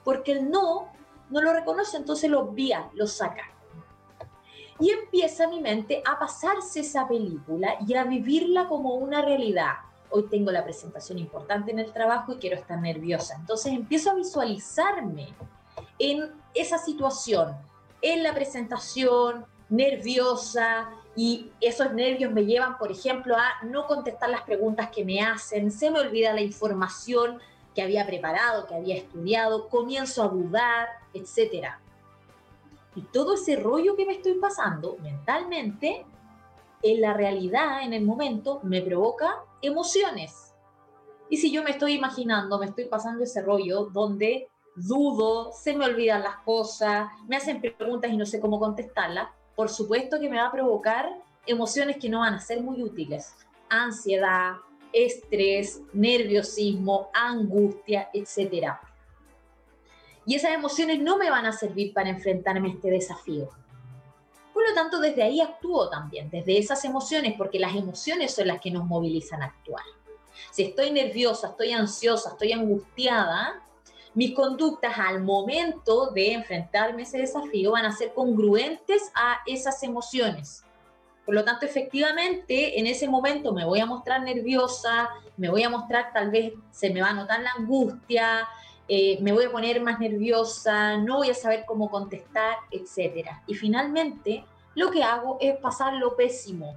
Porque 0.03 0.33
el 0.33 0.51
no 0.51 0.91
no 1.29 1.41
lo 1.41 1.53
reconoce, 1.53 1.97
entonces 1.97 2.29
lo 2.29 2.41
obvia, 2.41 2.89
lo 2.93 3.07
saca. 3.07 3.54
Y 4.79 4.89
empieza 4.89 5.47
mi 5.47 5.61
mente 5.61 6.03
a 6.05 6.19
pasarse 6.19 6.81
esa 6.81 7.07
película 7.07 7.75
y 7.87 7.93
a 7.93 8.03
vivirla 8.03 8.67
como 8.67 8.95
una 8.95 9.21
realidad. 9.21 9.73
Hoy 10.09 10.27
tengo 10.29 10.51
la 10.51 10.63
presentación 10.63 11.17
importante 11.17 11.71
en 11.71 11.79
el 11.79 11.91
trabajo 11.93 12.33
y 12.33 12.37
quiero 12.37 12.57
estar 12.57 12.79
nerviosa. 12.79 13.35
Entonces 13.39 13.73
empiezo 13.73 14.11
a 14.11 14.15
visualizarme 14.15 15.33
en 15.97 16.29
esa 16.53 16.77
situación, 16.77 17.55
en 18.01 18.23
la 18.23 18.33
presentación, 18.33 19.45
nerviosa, 19.69 20.89
y 21.15 21.49
esos 21.61 21.93
nervios 21.93 22.31
me 22.33 22.45
llevan, 22.45 22.77
por 22.77 22.91
ejemplo, 22.91 23.35
a 23.37 23.63
no 23.63 23.87
contestar 23.87 24.29
las 24.29 24.41
preguntas 24.41 24.89
que 24.89 25.05
me 25.05 25.21
hacen, 25.21 25.71
se 25.71 25.89
me 25.89 25.99
olvida 25.99 26.33
la 26.33 26.41
información 26.41 27.39
que 27.73 27.81
había 27.81 28.05
preparado, 28.05 28.67
que 28.67 28.75
había 28.75 28.97
estudiado, 28.97 29.69
comienzo 29.69 30.23
a 30.23 30.27
dudar, 30.27 30.89
etcétera. 31.13 31.79
Y 32.95 33.01
todo 33.01 33.33
ese 33.35 33.57
rollo 33.57 33.95
que 33.95 34.05
me 34.05 34.13
estoy 34.13 34.35
pasando 34.35 34.97
mentalmente, 35.01 36.05
en 36.81 37.01
la 37.01 37.13
realidad, 37.13 37.83
en 37.83 37.93
el 37.93 38.05
momento, 38.05 38.59
me 38.63 38.81
provoca 38.81 39.43
emociones. 39.61 40.53
Y 41.29 41.37
si 41.37 41.51
yo 41.51 41.63
me 41.63 41.71
estoy 41.71 41.93
imaginando, 41.93 42.57
me 42.57 42.67
estoy 42.67 42.85
pasando 42.85 43.23
ese 43.23 43.41
rollo 43.41 43.85
donde 43.85 44.47
dudo, 44.75 45.51
se 45.51 45.75
me 45.75 45.85
olvidan 45.85 46.23
las 46.23 46.37
cosas, 46.37 47.09
me 47.27 47.37
hacen 47.37 47.59
preguntas 47.59 48.11
y 48.11 48.17
no 48.17 48.25
sé 48.25 48.39
cómo 48.39 48.59
contestarlas, 48.59 49.29
por 49.55 49.69
supuesto 49.69 50.19
que 50.19 50.29
me 50.29 50.37
va 50.37 50.47
a 50.47 50.51
provocar 50.51 51.09
emociones 51.45 51.97
que 51.97 52.09
no 52.09 52.19
van 52.19 52.35
a 52.35 52.39
ser 52.39 52.61
muy 52.61 52.83
útiles. 52.83 53.33
Ansiedad, 53.69 54.55
estrés, 54.93 55.81
nerviosismo, 55.93 57.09
angustia, 57.13 58.09
etcétera 58.13 58.79
y 60.25 60.35
esas 60.35 60.51
emociones 60.51 60.99
no 61.01 61.17
me 61.17 61.29
van 61.29 61.45
a 61.45 61.51
servir 61.51 61.93
para 61.93 62.09
enfrentarme 62.09 62.69
a 62.69 62.73
este 62.73 62.89
desafío. 62.89 63.49
Por 64.53 64.67
lo 64.67 64.73
tanto, 64.73 64.99
desde 64.99 65.23
ahí 65.23 65.41
actúo 65.41 65.89
también, 65.89 66.29
desde 66.29 66.57
esas 66.57 66.83
emociones, 66.85 67.35
porque 67.37 67.59
las 67.59 67.75
emociones 67.75 68.33
son 68.33 68.47
las 68.47 68.61
que 68.61 68.71
nos 68.71 68.85
movilizan 68.85 69.43
a 69.43 69.47
actuar. 69.47 69.83
Si 70.51 70.63
estoy 70.63 70.91
nerviosa, 70.91 71.49
estoy 71.49 71.73
ansiosa, 71.73 72.29
estoy 72.31 72.53
angustiada, 72.53 73.61
mis 74.13 74.33
conductas 74.33 74.97
al 74.97 75.21
momento 75.21 76.11
de 76.11 76.31
enfrentarme 76.31 77.01
a 77.01 77.03
ese 77.03 77.17
desafío 77.17 77.71
van 77.71 77.85
a 77.85 77.91
ser 77.91 78.13
congruentes 78.13 79.11
a 79.13 79.39
esas 79.45 79.83
emociones. 79.83 80.63
Por 81.25 81.35
lo 81.35 81.43
tanto, 81.43 81.65
efectivamente, 81.65 82.79
en 82.79 82.87
ese 82.87 83.09
momento 83.09 83.51
me 83.51 83.65
voy 83.65 83.81
a 83.81 83.85
mostrar 83.85 84.21
nerviosa, 84.21 85.09
me 85.35 85.49
voy 85.49 85.63
a 85.63 85.69
mostrar, 85.69 86.13
tal 86.13 86.31
vez 86.31 86.53
se 86.71 86.91
me 86.91 87.01
va 87.01 87.09
a 87.09 87.13
notar 87.13 87.41
la 87.41 87.51
angustia, 87.57 88.47
eh, 88.87 89.17
me 89.21 89.31
voy 89.31 89.45
a 89.45 89.51
poner 89.51 89.81
más 89.81 89.99
nerviosa, 89.99 90.97
no 90.97 91.17
voy 91.17 91.29
a 91.29 91.33
saber 91.33 91.65
cómo 91.65 91.89
contestar, 91.89 92.57
etc. 92.71 93.29
Y 93.47 93.55
finalmente, 93.55 94.45
lo 94.75 94.91
que 94.91 95.03
hago 95.03 95.37
es 95.41 95.57
pasar 95.57 95.93
lo 95.93 96.15
pésimo. 96.15 96.75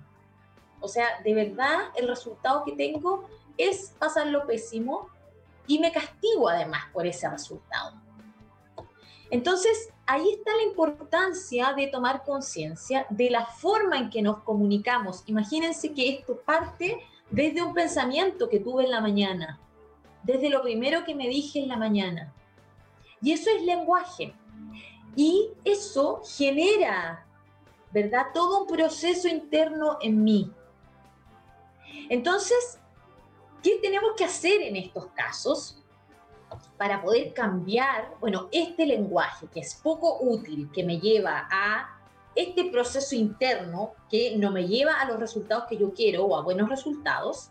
O 0.80 0.88
sea, 0.88 1.20
de 1.24 1.34
verdad, 1.34 1.90
el 1.96 2.08
resultado 2.08 2.64
que 2.64 2.72
tengo 2.72 3.28
es 3.56 3.92
pasar 3.98 4.28
lo 4.28 4.46
pésimo 4.46 5.08
y 5.66 5.78
me 5.78 5.92
castigo 5.92 6.48
además 6.48 6.84
por 6.92 7.06
ese 7.06 7.28
resultado. 7.28 7.94
Entonces, 9.30 9.90
ahí 10.06 10.30
está 10.30 10.56
la 10.56 10.62
importancia 10.62 11.74
de 11.74 11.88
tomar 11.88 12.24
conciencia 12.24 13.06
de 13.10 13.28
la 13.28 13.44
forma 13.44 13.98
en 13.98 14.08
que 14.08 14.22
nos 14.22 14.42
comunicamos. 14.42 15.22
Imagínense 15.26 15.92
que 15.92 16.08
esto 16.08 16.38
parte 16.38 16.98
desde 17.30 17.62
un 17.62 17.74
pensamiento 17.74 18.48
que 18.48 18.60
tuve 18.60 18.84
en 18.84 18.90
la 18.90 19.02
mañana, 19.02 19.60
desde 20.22 20.50
lo 20.50 20.62
primero 20.62 21.04
que 21.04 21.14
me 21.14 21.28
dije 21.28 21.60
en 21.60 21.68
la 21.68 21.76
mañana. 21.76 22.32
Y 23.20 23.32
eso 23.32 23.50
es 23.50 23.62
lenguaje. 23.62 24.34
Y 25.16 25.50
eso 25.64 26.22
genera, 26.24 27.26
¿verdad? 27.92 28.26
Todo 28.32 28.62
un 28.62 28.66
proceso 28.66 29.28
interno 29.28 29.98
en 30.00 30.22
mí. 30.22 30.52
Entonces, 32.08 32.78
¿qué 33.62 33.78
tenemos 33.82 34.12
que 34.16 34.24
hacer 34.24 34.62
en 34.62 34.76
estos 34.76 35.06
casos 35.06 35.82
para 36.76 37.02
poder 37.02 37.34
cambiar, 37.34 38.14
bueno, 38.20 38.48
este 38.52 38.86
lenguaje 38.86 39.48
que 39.52 39.60
es 39.60 39.74
poco 39.74 40.18
útil, 40.20 40.70
que 40.72 40.84
me 40.84 41.00
lleva 41.00 41.48
a 41.50 42.00
este 42.34 42.70
proceso 42.70 43.16
interno 43.16 43.94
que 44.08 44.36
no 44.36 44.52
me 44.52 44.68
lleva 44.68 45.00
a 45.00 45.06
los 45.06 45.18
resultados 45.18 45.64
que 45.68 45.76
yo 45.76 45.92
quiero 45.92 46.24
o 46.24 46.36
a 46.36 46.42
buenos 46.42 46.68
resultados? 46.68 47.50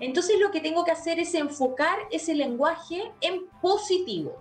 Entonces 0.00 0.38
lo 0.40 0.50
que 0.50 0.60
tengo 0.60 0.84
que 0.84 0.90
hacer 0.90 1.18
es 1.18 1.34
enfocar 1.34 1.98
ese 2.10 2.34
lenguaje 2.34 3.12
en 3.20 3.46
positivo. 3.60 4.36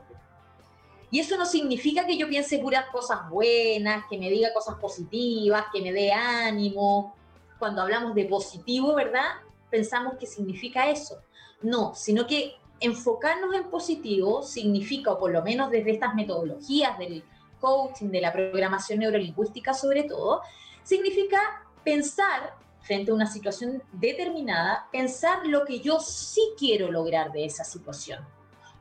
Y 1.12 1.20
eso 1.20 1.38
no 1.38 1.46
significa 1.46 2.06
que 2.06 2.18
yo 2.18 2.28
piense 2.30 2.58
puras 2.60 2.86
cosas 2.90 3.30
buenas, 3.30 4.06
que 4.10 4.18
me 4.18 4.30
diga 4.30 4.54
cosas 4.54 4.76
positivas, 4.76 5.66
que 5.74 5.82
me 5.82 5.92
dé 5.92 6.14
ánimo. 6.14 7.14
Cuando 7.60 7.82
hablamos 7.82 8.16
de 8.16 8.26
positivo, 8.26 8.96
¿verdad? 8.96 9.28
Pensamos 9.70 10.16
que 10.18 10.26
significa 10.26 10.90
eso. 10.90 11.18
No, 11.62 11.94
sino 11.96 12.26
que 12.26 12.56
enfocarnos 12.80 13.54
en 13.54 13.70
positivo 13.70 14.42
significa, 14.42 15.12
o 15.12 15.20
por 15.20 15.32
lo 15.32 15.44
menos 15.44 15.70
desde 15.70 15.92
estas 15.92 16.16
metodologías 16.16 16.98
del 16.98 17.24
coaching, 17.60 18.08
de 18.08 18.22
la 18.22 18.32
programación 18.32 19.00
neurolingüística 19.00 19.74
sobre 19.74 20.04
todo, 20.04 20.42
significa 20.84 21.64
pensar 21.84 22.56
frente 22.82 23.12
a 23.12 23.14
una 23.14 23.28
situación 23.28 23.84
determinada, 23.92 24.88
pensar 24.92 25.46
lo 25.46 25.66
que 25.66 25.80
yo 25.80 26.00
sí 26.00 26.42
quiero 26.58 26.92
lograr 26.92 27.32
de 27.32 27.46
esa 27.46 27.64
situación 27.64 28.26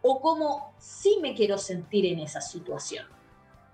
o 0.02 0.20
cómo 0.20 0.72
sí 0.78 1.18
me 1.20 1.34
quiero 1.34 1.58
sentir 1.58 2.06
en 2.06 2.20
esa 2.20 2.40
situación, 2.40 3.06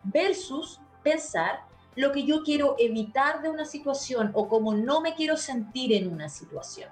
versus 0.02 0.80
pensar 1.02 1.60
lo 1.94 2.12
que 2.12 2.24
yo 2.24 2.42
quiero 2.42 2.76
evitar 2.78 3.42
de 3.42 3.48
una 3.48 3.64
situación 3.64 4.30
o 4.34 4.48
cómo 4.48 4.74
no 4.74 5.00
me 5.00 5.14
quiero 5.14 5.36
sentir 5.36 5.92
en 5.92 6.12
una 6.12 6.28
situación. 6.28 6.90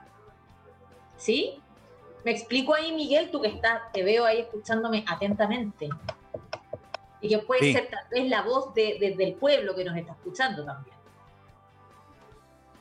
¿Sí? 1.17 1.61
Me 2.25 2.31
explico 2.31 2.75
ahí, 2.75 2.93
Miguel, 2.93 3.31
tú 3.31 3.41
que 3.41 3.49
estás, 3.49 3.83
te 3.93 4.03
veo 4.03 4.25
ahí 4.25 4.41
escuchándome 4.41 5.05
atentamente. 5.07 5.89
Y 7.21 7.29
que 7.29 7.39
puede 7.39 7.73
ser 7.73 7.91
tal 7.91 8.07
vez 8.11 8.29
la 8.29 8.43
voz 8.43 8.73
de, 8.75 9.15
del 9.17 9.35
pueblo 9.35 9.75
que 9.75 9.85
nos 9.85 9.97
está 9.97 10.13
escuchando 10.13 10.65
también. 10.65 10.97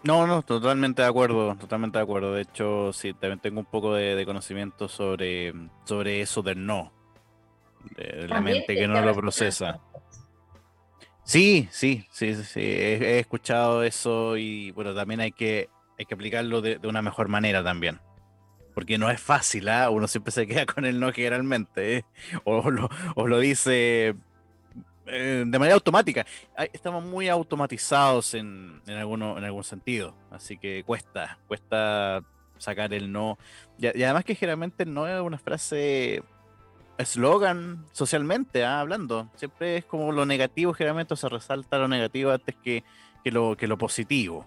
No, 0.03 0.27
no, 0.27 0.41
totalmente 0.41 1.01
de 1.01 1.07
acuerdo, 1.07 1.55
totalmente 1.55 1.97
de 1.97 2.03
acuerdo. 2.03 2.33
De 2.33 2.41
hecho, 2.41 2.91
sí, 2.91 3.13
también 3.13 3.39
tengo 3.39 3.61
un 3.61 3.65
poco 3.65 3.93
de, 3.93 4.25
conocimiento 4.25 4.89
sobre, 4.89 5.53
sobre 5.85 6.21
eso 6.21 6.41
del 6.41 6.65
no, 6.65 6.91
de, 7.95 8.27
la 8.27 8.41
mente 8.41 8.75
que 8.75 8.87
no 8.87 9.01
lo 9.01 9.15
procesa. 9.15 9.79
Sí, 11.23 11.69
sí, 11.71 12.05
sí, 12.11 12.35
sí, 12.35 12.59
He, 12.59 13.19
escuchado 13.19 13.83
eso 13.83 14.35
y 14.35 14.71
bueno, 14.71 14.93
también 14.93 15.21
hay 15.21 15.31
que, 15.31 15.69
hay 15.97 16.05
que 16.05 16.13
aplicarlo 16.13 16.61
de, 16.61 16.79
una 16.83 17.01
mejor 17.01 17.29
manera 17.29 17.63
también. 17.63 18.01
Porque 18.73 18.97
no 18.97 19.09
es 19.09 19.21
fácil, 19.21 19.69
¿ah? 19.69 19.89
uno 19.89 20.07
siempre 20.07 20.31
se 20.31 20.47
queda 20.47 20.65
con 20.65 20.83
el 20.83 20.99
no 20.99 21.13
generalmente, 21.13 21.97
¿eh? 21.97 22.05
o, 22.43 22.69
lo, 22.71 22.89
o, 23.15 23.27
lo, 23.27 23.39
dice 23.39 24.15
eh, 25.05 25.43
de 25.45 25.59
manera 25.59 25.75
automática. 25.75 26.25
Estamos 26.71 27.03
muy 27.03 27.27
automatizados 27.27 28.33
en, 28.33 28.81
en, 28.87 28.97
alguno, 28.97 29.37
en 29.37 29.43
algún 29.43 29.63
sentido, 29.63 30.15
así 30.31 30.57
que 30.57 30.83
cuesta, 30.85 31.37
cuesta 31.47 32.23
sacar 32.57 32.93
el 32.93 33.11
no. 33.11 33.37
Y, 33.77 33.87
además 33.87 34.23
que 34.23 34.35
generalmente 34.35 34.85
no 34.85 35.07
es 35.07 35.19
una 35.21 35.37
frase 35.37 36.23
eslogan 36.97 37.85
socialmente, 37.91 38.63
¿ah? 38.63 38.79
hablando. 38.79 39.29
Siempre 39.35 39.77
es 39.77 39.85
como 39.85 40.11
lo 40.11 40.25
negativo, 40.25 40.73
generalmente 40.73 41.15
se 41.15 41.27
resalta 41.27 41.77
lo 41.77 41.87
negativo 41.87 42.31
antes 42.31 42.55
que, 42.63 42.83
que, 43.23 43.31
lo, 43.31 43.57
que 43.57 43.67
lo 43.67 43.77
positivo. 43.77 44.45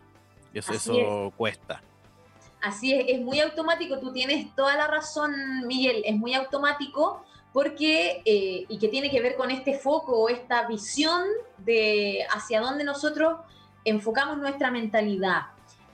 Y 0.55 0.59
eso, 0.59 0.73
eso 0.73 1.33
cuesta. 1.37 1.83
Así 2.63 2.95
es, 2.95 3.05
es 3.09 3.21
muy 3.21 3.41
automático, 3.41 3.99
tú 3.99 4.13
tienes 4.13 4.55
toda 4.57 4.77
la 4.77 4.87
razón, 4.87 5.33
Miguel, 5.67 6.03
es 6.05 6.17
muy 6.17 6.35
automático 6.35 7.25
porque, 7.57 8.21
eh, 8.27 8.67
y 8.69 8.79
que 8.79 8.89
tiene 8.89 9.11
que 9.11 9.19
ver 9.23 9.35
con 9.35 9.51
este 9.51 9.79
foco 9.79 10.29
esta 10.29 10.69
visión 10.69 11.23
de 11.57 12.19
hacia 12.35 12.61
dónde 12.61 12.85
nosotros 12.85 13.39
enfocamos 13.83 14.37
nuestra 14.37 14.71
mentalidad. 14.71 15.45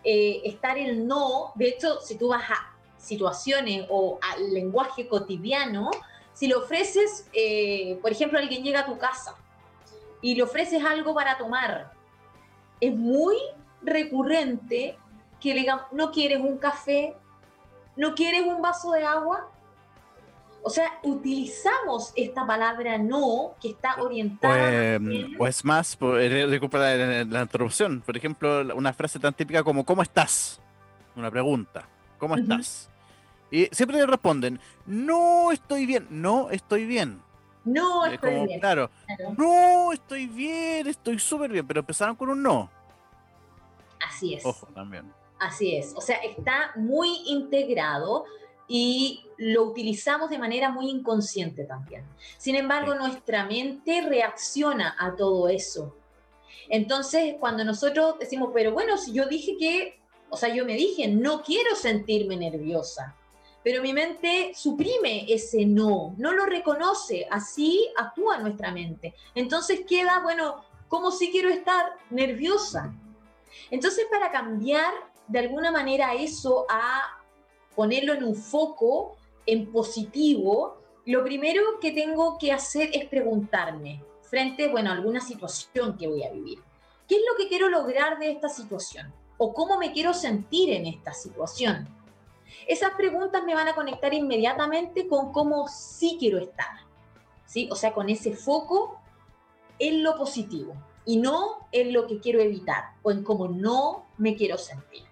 Eh, 0.02 0.40
estar 0.44 0.76
el 0.76 1.06
no, 1.06 1.52
de 1.54 1.68
hecho, 1.68 2.00
si 2.00 2.18
tú 2.18 2.30
vas 2.30 2.50
a 2.50 2.74
situaciones 2.98 3.86
o 3.90 4.18
al 4.20 4.52
lenguaje 4.52 5.06
cotidiano, 5.06 5.92
si 6.32 6.48
le 6.48 6.56
ofreces, 6.56 7.28
eh, 7.32 7.96
por 8.02 8.10
ejemplo, 8.10 8.40
alguien 8.40 8.64
llega 8.64 8.80
a 8.80 8.86
tu 8.86 8.98
casa 8.98 9.36
y 10.20 10.34
le 10.34 10.42
ofreces 10.42 10.84
algo 10.84 11.14
para 11.14 11.38
tomar, 11.38 11.92
es 12.80 12.92
muy 12.92 13.36
recurrente 13.82 14.98
que 15.40 15.54
le 15.54 15.60
digan, 15.60 15.82
no 15.92 16.10
quieres 16.10 16.40
un 16.40 16.58
café, 16.58 17.16
no 17.94 18.16
quieres 18.16 18.42
un 18.42 18.60
vaso 18.60 18.90
de 18.90 19.04
agua. 19.04 19.48
O 20.64 20.70
sea, 20.70 21.00
utilizamos 21.02 22.12
esta 22.14 22.46
palabra 22.46 22.96
no 22.98 23.54
que 23.60 23.70
está 23.70 24.00
orientada. 24.00 24.98
Pues, 25.36 25.64
más, 25.64 25.98
eh, 26.00 26.46
recupera 26.48 26.96
la, 26.96 27.24
la 27.24 27.42
interrupción. 27.42 28.00
Por 28.00 28.16
ejemplo, 28.16 28.74
una 28.74 28.92
frase 28.92 29.18
tan 29.18 29.34
típica 29.34 29.64
como 29.64 29.84
¿cómo 29.84 30.02
estás? 30.02 30.60
Una 31.16 31.30
pregunta. 31.30 31.88
¿Cómo 32.18 32.36
estás? 32.36 32.88
Y 33.50 33.66
siempre 33.72 33.98
le 33.98 34.06
responden, 34.06 34.60
no 34.86 35.50
estoy 35.50 35.86
bien, 35.86 36.06
no 36.08 36.50
estoy 36.50 36.86
bien. 36.86 37.20
No 37.64 38.06
estoy 38.06 38.46
bien. 38.46 38.60
Claro, 38.60 38.90
no 39.36 39.92
estoy 39.92 40.28
bien, 40.28 40.86
estoy 40.86 41.18
súper 41.18 41.50
bien, 41.50 41.66
pero 41.66 41.80
empezaron 41.80 42.14
con 42.14 42.30
un 42.30 42.42
no. 42.42 42.70
Así 44.08 44.34
es. 44.34 44.46
Ojo, 44.46 44.68
también. 44.68 45.12
Así 45.40 45.74
es, 45.74 45.92
o 45.96 46.00
sea, 46.00 46.18
está 46.18 46.70
muy 46.76 47.08
integrado 47.26 48.24
y 48.68 49.24
lo 49.36 49.64
utilizamos 49.64 50.30
de 50.30 50.38
manera 50.38 50.70
muy 50.70 50.88
inconsciente 50.88 51.64
también. 51.64 52.04
Sin 52.38 52.54
embargo, 52.54 52.94
nuestra 52.94 53.44
mente 53.44 54.02
reacciona 54.02 54.96
a 54.98 55.14
todo 55.16 55.48
eso. 55.48 55.96
Entonces, 56.68 57.34
cuando 57.40 57.64
nosotros 57.64 58.18
decimos, 58.18 58.50
pero 58.54 58.72
bueno, 58.72 58.96
si 58.96 59.12
yo 59.12 59.26
dije 59.26 59.56
que, 59.58 60.00
o 60.30 60.36
sea, 60.36 60.54
yo 60.54 60.64
me 60.64 60.74
dije, 60.74 61.08
no 61.08 61.42
quiero 61.42 61.74
sentirme 61.74 62.36
nerviosa 62.36 63.16
pero 63.62 63.82
mi 63.82 63.92
mente 63.92 64.52
suprime 64.54 65.26
ese 65.28 65.64
no, 65.64 66.14
no 66.18 66.32
lo 66.32 66.46
reconoce, 66.46 67.26
así 67.30 67.88
actúa 67.96 68.38
nuestra 68.38 68.72
mente. 68.72 69.14
Entonces 69.34 69.82
queda, 69.88 70.20
bueno, 70.20 70.64
como 70.88 71.10
si 71.10 71.30
quiero 71.30 71.48
estar 71.48 71.92
nerviosa. 72.10 72.92
Entonces 73.70 74.06
para 74.10 74.32
cambiar 74.32 74.92
de 75.28 75.38
alguna 75.38 75.70
manera 75.70 76.14
eso 76.14 76.66
a 76.68 77.21
ponerlo 77.74 78.14
en 78.14 78.24
un 78.24 78.34
foco, 78.34 79.16
en 79.46 79.70
positivo, 79.72 80.78
lo 81.04 81.24
primero 81.24 81.62
que 81.80 81.92
tengo 81.92 82.38
que 82.38 82.52
hacer 82.52 82.90
es 82.92 83.06
preguntarme 83.08 84.04
frente, 84.22 84.68
bueno, 84.68 84.90
a 84.90 84.94
alguna 84.94 85.20
situación 85.20 85.98
que 85.98 86.08
voy 86.08 86.24
a 86.24 86.30
vivir. 86.30 86.58
¿Qué 87.06 87.16
es 87.16 87.22
lo 87.30 87.36
que 87.36 87.48
quiero 87.48 87.68
lograr 87.68 88.18
de 88.18 88.30
esta 88.30 88.48
situación? 88.48 89.12
¿O 89.36 89.52
cómo 89.52 89.78
me 89.78 89.92
quiero 89.92 90.14
sentir 90.14 90.70
en 90.70 90.86
esta 90.86 91.12
situación? 91.12 91.88
Esas 92.66 92.92
preguntas 92.92 93.42
me 93.44 93.54
van 93.54 93.68
a 93.68 93.74
conectar 93.74 94.14
inmediatamente 94.14 95.08
con 95.08 95.32
cómo 95.32 95.68
sí 95.68 96.16
quiero 96.18 96.38
estar, 96.38 96.70
¿sí? 97.44 97.68
O 97.70 97.76
sea, 97.76 97.92
con 97.92 98.08
ese 98.08 98.34
foco 98.34 98.98
en 99.78 100.02
lo 100.02 100.16
positivo 100.16 100.74
y 101.04 101.16
no 101.16 101.66
en 101.72 101.92
lo 101.92 102.06
que 102.06 102.20
quiero 102.20 102.40
evitar 102.40 102.94
o 103.02 103.10
en 103.10 103.24
cómo 103.24 103.48
no 103.48 104.06
me 104.16 104.36
quiero 104.36 104.56
sentir. 104.56 105.02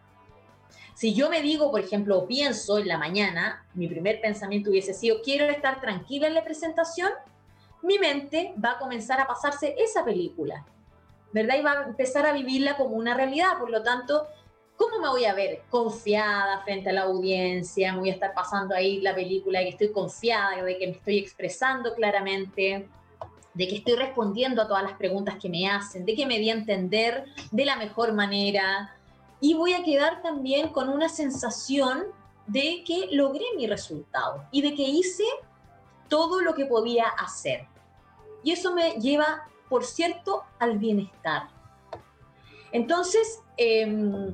Si 1.00 1.14
yo 1.14 1.30
me 1.30 1.40
digo, 1.40 1.70
por 1.70 1.80
ejemplo, 1.80 2.26
pienso 2.26 2.76
en 2.76 2.86
la 2.86 2.98
mañana, 2.98 3.64
mi 3.72 3.88
primer 3.88 4.20
pensamiento 4.20 4.68
hubiese 4.68 4.92
sido, 4.92 5.22
quiero 5.22 5.46
estar 5.46 5.80
tranquila 5.80 6.26
en 6.26 6.34
la 6.34 6.44
presentación, 6.44 7.08
mi 7.80 7.98
mente 7.98 8.52
va 8.62 8.72
a 8.72 8.78
comenzar 8.78 9.18
a 9.18 9.26
pasarse 9.26 9.74
esa 9.78 10.04
película, 10.04 10.66
¿verdad? 11.32 11.54
Y 11.58 11.62
va 11.62 11.72
a 11.72 11.84
empezar 11.84 12.26
a 12.26 12.34
vivirla 12.34 12.76
como 12.76 12.96
una 12.96 13.14
realidad. 13.14 13.58
Por 13.58 13.70
lo 13.70 13.82
tanto, 13.82 14.26
¿Cómo 14.76 14.98
me 14.98 15.08
voy 15.08 15.26
a 15.26 15.34
ver? 15.34 15.62
Confiada 15.68 16.62
frente 16.64 16.88
a 16.88 16.92
la 16.94 17.02
audiencia, 17.02 17.92
me 17.92 18.00
voy 18.00 18.10
a 18.10 18.14
estar 18.14 18.32
pasando 18.32 18.74
ahí 18.74 19.00
la 19.02 19.14
película 19.14 19.58
de 19.58 19.66
que 19.66 19.70
estoy 19.72 19.92
confiada, 19.92 20.62
de 20.62 20.78
que 20.78 20.86
me 20.86 20.92
estoy 20.94 21.18
expresando 21.18 21.94
claramente, 21.94 22.88
de 23.52 23.68
que 23.68 23.76
estoy 23.76 23.94
respondiendo 23.96 24.62
a 24.62 24.66
todas 24.66 24.82
las 24.82 24.94
preguntas 24.94 25.36
que 25.40 25.50
me 25.50 25.68
hacen, 25.68 26.06
de 26.06 26.14
que 26.14 26.24
me 26.24 26.38
di 26.38 26.48
a 26.48 26.54
entender 26.54 27.24
de 27.50 27.64
la 27.66 27.76
mejor 27.76 28.14
manera. 28.14 28.96
Y 29.40 29.54
voy 29.54 29.72
a 29.72 29.82
quedar 29.82 30.22
también 30.22 30.68
con 30.68 30.88
una 30.88 31.08
sensación 31.08 32.06
de 32.46 32.82
que 32.86 33.08
logré 33.12 33.44
mi 33.56 33.66
resultado 33.66 34.44
y 34.50 34.62
de 34.62 34.74
que 34.74 34.82
hice 34.82 35.24
todo 36.08 36.40
lo 36.40 36.54
que 36.54 36.66
podía 36.66 37.06
hacer. 37.06 37.66
Y 38.42 38.52
eso 38.52 38.74
me 38.74 38.92
lleva, 38.92 39.48
por 39.68 39.84
cierto, 39.84 40.44
al 40.58 40.78
bienestar. 40.78 41.48
Entonces, 42.72 43.40
eh, 43.56 44.32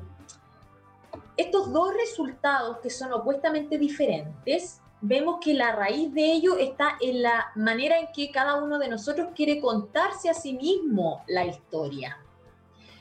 estos 1.36 1.72
dos 1.72 1.92
resultados 1.94 2.78
que 2.78 2.90
son 2.90 3.12
opuestamente 3.12 3.78
diferentes, 3.78 4.80
vemos 5.00 5.38
que 5.40 5.54
la 5.54 5.72
raíz 5.72 6.12
de 6.14 6.32
ello 6.32 6.56
está 6.56 6.96
en 7.00 7.22
la 7.22 7.52
manera 7.54 7.98
en 7.98 8.08
que 8.12 8.30
cada 8.30 8.62
uno 8.62 8.78
de 8.78 8.88
nosotros 8.88 9.28
quiere 9.34 9.60
contarse 9.60 10.30
a 10.30 10.34
sí 10.34 10.54
mismo 10.54 11.22
la 11.26 11.44
historia. 11.44 12.18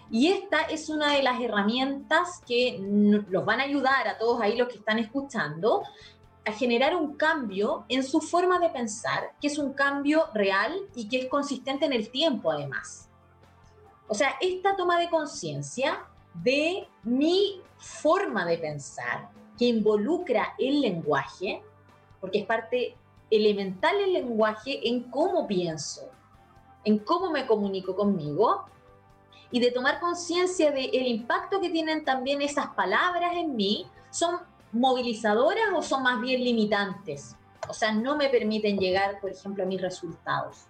Y 0.09 0.27
esta 0.27 0.61
es 0.61 0.89
una 0.89 1.13
de 1.13 1.23
las 1.23 1.41
herramientas 1.41 2.41
que 2.47 2.79
los 3.29 3.45
van 3.45 3.59
a 3.59 3.63
ayudar 3.63 4.07
a 4.07 4.17
todos 4.17 4.41
ahí 4.41 4.55
los 4.55 4.67
que 4.67 4.77
están 4.77 4.99
escuchando 4.99 5.83
a 6.45 6.51
generar 6.51 6.95
un 6.95 7.15
cambio 7.15 7.85
en 7.89 8.03
su 8.03 8.21
forma 8.21 8.59
de 8.59 8.69
pensar, 8.69 9.31
que 9.41 9.47
es 9.47 9.57
un 9.57 9.73
cambio 9.73 10.27
real 10.33 10.73
y 10.93 11.07
que 11.09 11.21
es 11.21 11.25
consistente 11.27 11.85
en 11.85 11.93
el 11.93 12.11
tiempo 12.11 12.51
además. 12.51 13.09
O 14.07 14.13
sea, 14.13 14.35
esta 14.39 14.75
toma 14.75 14.99
de 14.99 15.09
conciencia 15.09 16.05
de 16.35 16.87
mi 17.03 17.61
forma 17.77 18.45
de 18.45 18.59
pensar 18.59 19.29
que 19.57 19.65
involucra 19.65 20.53
el 20.59 20.81
lenguaje, 20.81 21.63
porque 22.21 22.39
es 22.39 22.45
parte 22.45 22.95
elemental 23.31 23.95
el 23.95 24.13
lenguaje 24.13 24.87
en 24.87 25.09
cómo 25.09 25.47
pienso, 25.47 26.09
en 26.83 26.99
cómo 26.99 27.31
me 27.31 27.47
comunico 27.47 27.95
conmigo, 27.95 28.65
y 29.51 29.59
de 29.59 29.71
tomar 29.71 29.99
conciencia 29.99 30.71
del 30.71 31.07
impacto 31.07 31.61
que 31.61 31.69
tienen 31.69 32.03
también 32.03 32.41
esas 32.41 32.67
palabras 32.67 33.33
en 33.35 33.55
mí, 33.55 33.85
son 34.09 34.39
movilizadoras 34.71 35.69
o 35.75 35.81
son 35.81 36.03
más 36.03 36.19
bien 36.21 36.43
limitantes. 36.43 37.35
O 37.67 37.73
sea, 37.73 37.91
no 37.91 38.15
me 38.15 38.29
permiten 38.29 38.77
llegar, 38.77 39.19
por 39.19 39.31
ejemplo, 39.31 39.63
a 39.63 39.67
mis 39.67 39.81
resultados. 39.81 40.65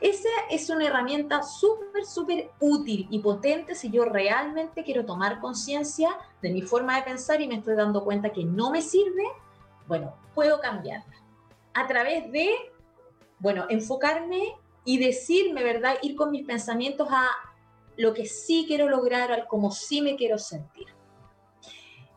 Esa 0.00 0.28
es 0.50 0.68
una 0.68 0.86
herramienta 0.86 1.42
súper, 1.42 2.04
súper 2.04 2.50
útil 2.60 3.06
y 3.10 3.20
potente 3.20 3.74
si 3.74 3.90
yo 3.90 4.04
realmente 4.04 4.84
quiero 4.84 5.06
tomar 5.06 5.40
conciencia 5.40 6.10
de 6.42 6.50
mi 6.50 6.60
forma 6.60 6.96
de 6.96 7.02
pensar 7.02 7.40
y 7.40 7.48
me 7.48 7.56
estoy 7.56 7.76
dando 7.76 8.04
cuenta 8.04 8.30
que 8.30 8.44
no 8.44 8.70
me 8.70 8.82
sirve. 8.82 9.24
Bueno, 9.86 10.14
puedo 10.34 10.60
cambiarla 10.60 11.14
a 11.72 11.86
través 11.86 12.30
de, 12.30 12.50
bueno, 13.38 13.64
enfocarme 13.70 14.54
y 14.84 14.98
decirme, 14.98 15.62
¿verdad? 15.62 15.96
Ir 16.02 16.14
con 16.14 16.30
mis 16.30 16.44
pensamientos 16.44 17.08
a 17.10 17.28
lo 17.96 18.14
que 18.14 18.26
sí 18.26 18.64
quiero 18.66 18.88
lograr, 18.88 19.32
al 19.32 19.46
cómo 19.46 19.70
sí 19.70 20.02
me 20.02 20.16
quiero 20.16 20.38
sentir. 20.38 20.86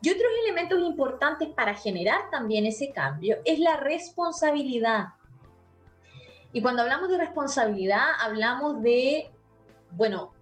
Y 0.02 0.10
otros 0.10 0.30
elementos 0.44 0.78
importantes 0.80 1.48
para 1.50 1.74
generar 1.74 2.30
también 2.30 2.64
ese 2.66 2.90
cambio 2.90 3.38
es 3.44 3.58
la 3.58 3.76
responsabilidad. 3.76 5.08
Y 6.52 6.62
cuando 6.62 6.82
hablamos 6.82 7.10
de 7.10 7.18
responsabilidad, 7.18 8.06
hablamos 8.18 8.82
de, 8.82 9.30
bueno, 9.92 10.32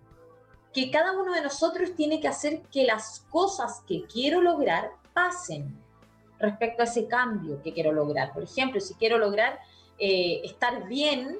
que 0.72 0.90
cada 0.90 1.12
uno 1.12 1.32
de 1.32 1.42
nosotros 1.42 1.94
tiene 1.96 2.20
que 2.20 2.28
hacer 2.28 2.62
que 2.70 2.84
las 2.84 3.26
cosas 3.30 3.82
que 3.86 4.04
quiero 4.04 4.40
lograr 4.40 4.90
pasen 5.12 5.76
respecto 6.38 6.82
a 6.82 6.84
ese 6.84 7.08
cambio 7.08 7.60
que 7.62 7.72
quiero 7.72 7.92
lograr. 7.92 8.32
Por 8.32 8.44
ejemplo, 8.44 8.80
si 8.80 8.94
quiero 8.94 9.18
lograr 9.18 9.58
eh, 9.98 10.40
estar 10.44 10.86
bien 10.86 11.36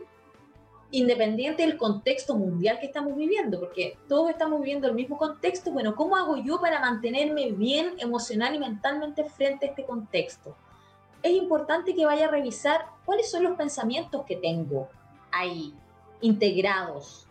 independiente 0.90 1.62
del 1.62 1.76
contexto 1.76 2.34
mundial 2.34 2.78
que 2.80 2.86
estamos 2.86 3.14
viviendo, 3.14 3.60
porque 3.60 3.98
todos 4.08 4.30
estamos 4.30 4.60
viviendo 4.60 4.88
el 4.88 4.94
mismo 4.94 5.18
contexto. 5.18 5.70
Bueno, 5.70 5.94
¿cómo 5.94 6.16
hago 6.16 6.36
yo 6.36 6.60
para 6.60 6.80
mantenerme 6.80 7.52
bien 7.52 7.94
emocional 7.98 8.54
y 8.54 8.58
mentalmente 8.58 9.24
frente 9.24 9.66
a 9.66 9.68
este 9.70 9.84
contexto? 9.84 10.56
Es 11.22 11.32
importante 11.32 11.94
que 11.94 12.06
vaya 12.06 12.26
a 12.26 12.30
revisar 12.30 12.86
cuáles 13.04 13.30
son 13.30 13.42
los 13.42 13.56
pensamientos 13.56 14.24
que 14.24 14.36
tengo 14.36 14.88
ahí 15.30 15.74
integrados, 16.20 17.26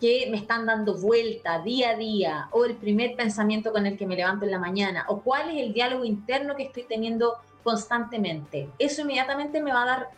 que 0.00 0.28
me 0.30 0.38
están 0.38 0.66
dando 0.66 0.96
vuelta 0.96 1.60
día 1.60 1.90
a 1.90 1.96
día, 1.96 2.48
o 2.52 2.64
el 2.64 2.76
primer 2.76 3.14
pensamiento 3.14 3.72
con 3.72 3.86
el 3.86 3.98
que 3.98 4.06
me 4.06 4.16
levanto 4.16 4.44
en 4.44 4.52
la 4.52 4.58
mañana, 4.58 5.04
o 5.08 5.20
cuál 5.20 5.50
es 5.50 5.62
el 5.62 5.74
diálogo 5.74 6.04
interno 6.04 6.56
que 6.56 6.64
estoy 6.64 6.84
teniendo 6.84 7.36
constantemente. 7.62 8.70
Eso 8.78 9.02
inmediatamente 9.02 9.60
me 9.60 9.72
va 9.72 9.82
a 9.82 9.86
dar 9.86 10.10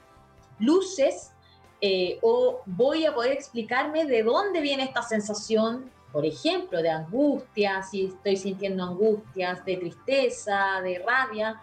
luces 0.59 1.33
eh, 1.81 2.19
o 2.23 2.61
voy 2.67 3.07
a 3.07 3.15
poder 3.15 3.33
explicarme 3.33 4.05
de 4.05 4.23
dónde 4.23 4.61
viene 4.61 4.85
esta 4.85 5.03
sensación, 5.03 5.91
por 6.13 6.27
ejemplo, 6.27 6.83
de 6.83 6.91
angustia, 6.91 7.83
si 7.83 8.07
estoy 8.07 8.37
sintiendo 8.37 8.83
angustias, 8.83 9.65
de 9.65 9.77
tristeza, 9.77 10.81
de 10.83 10.99
rabia, 10.99 11.63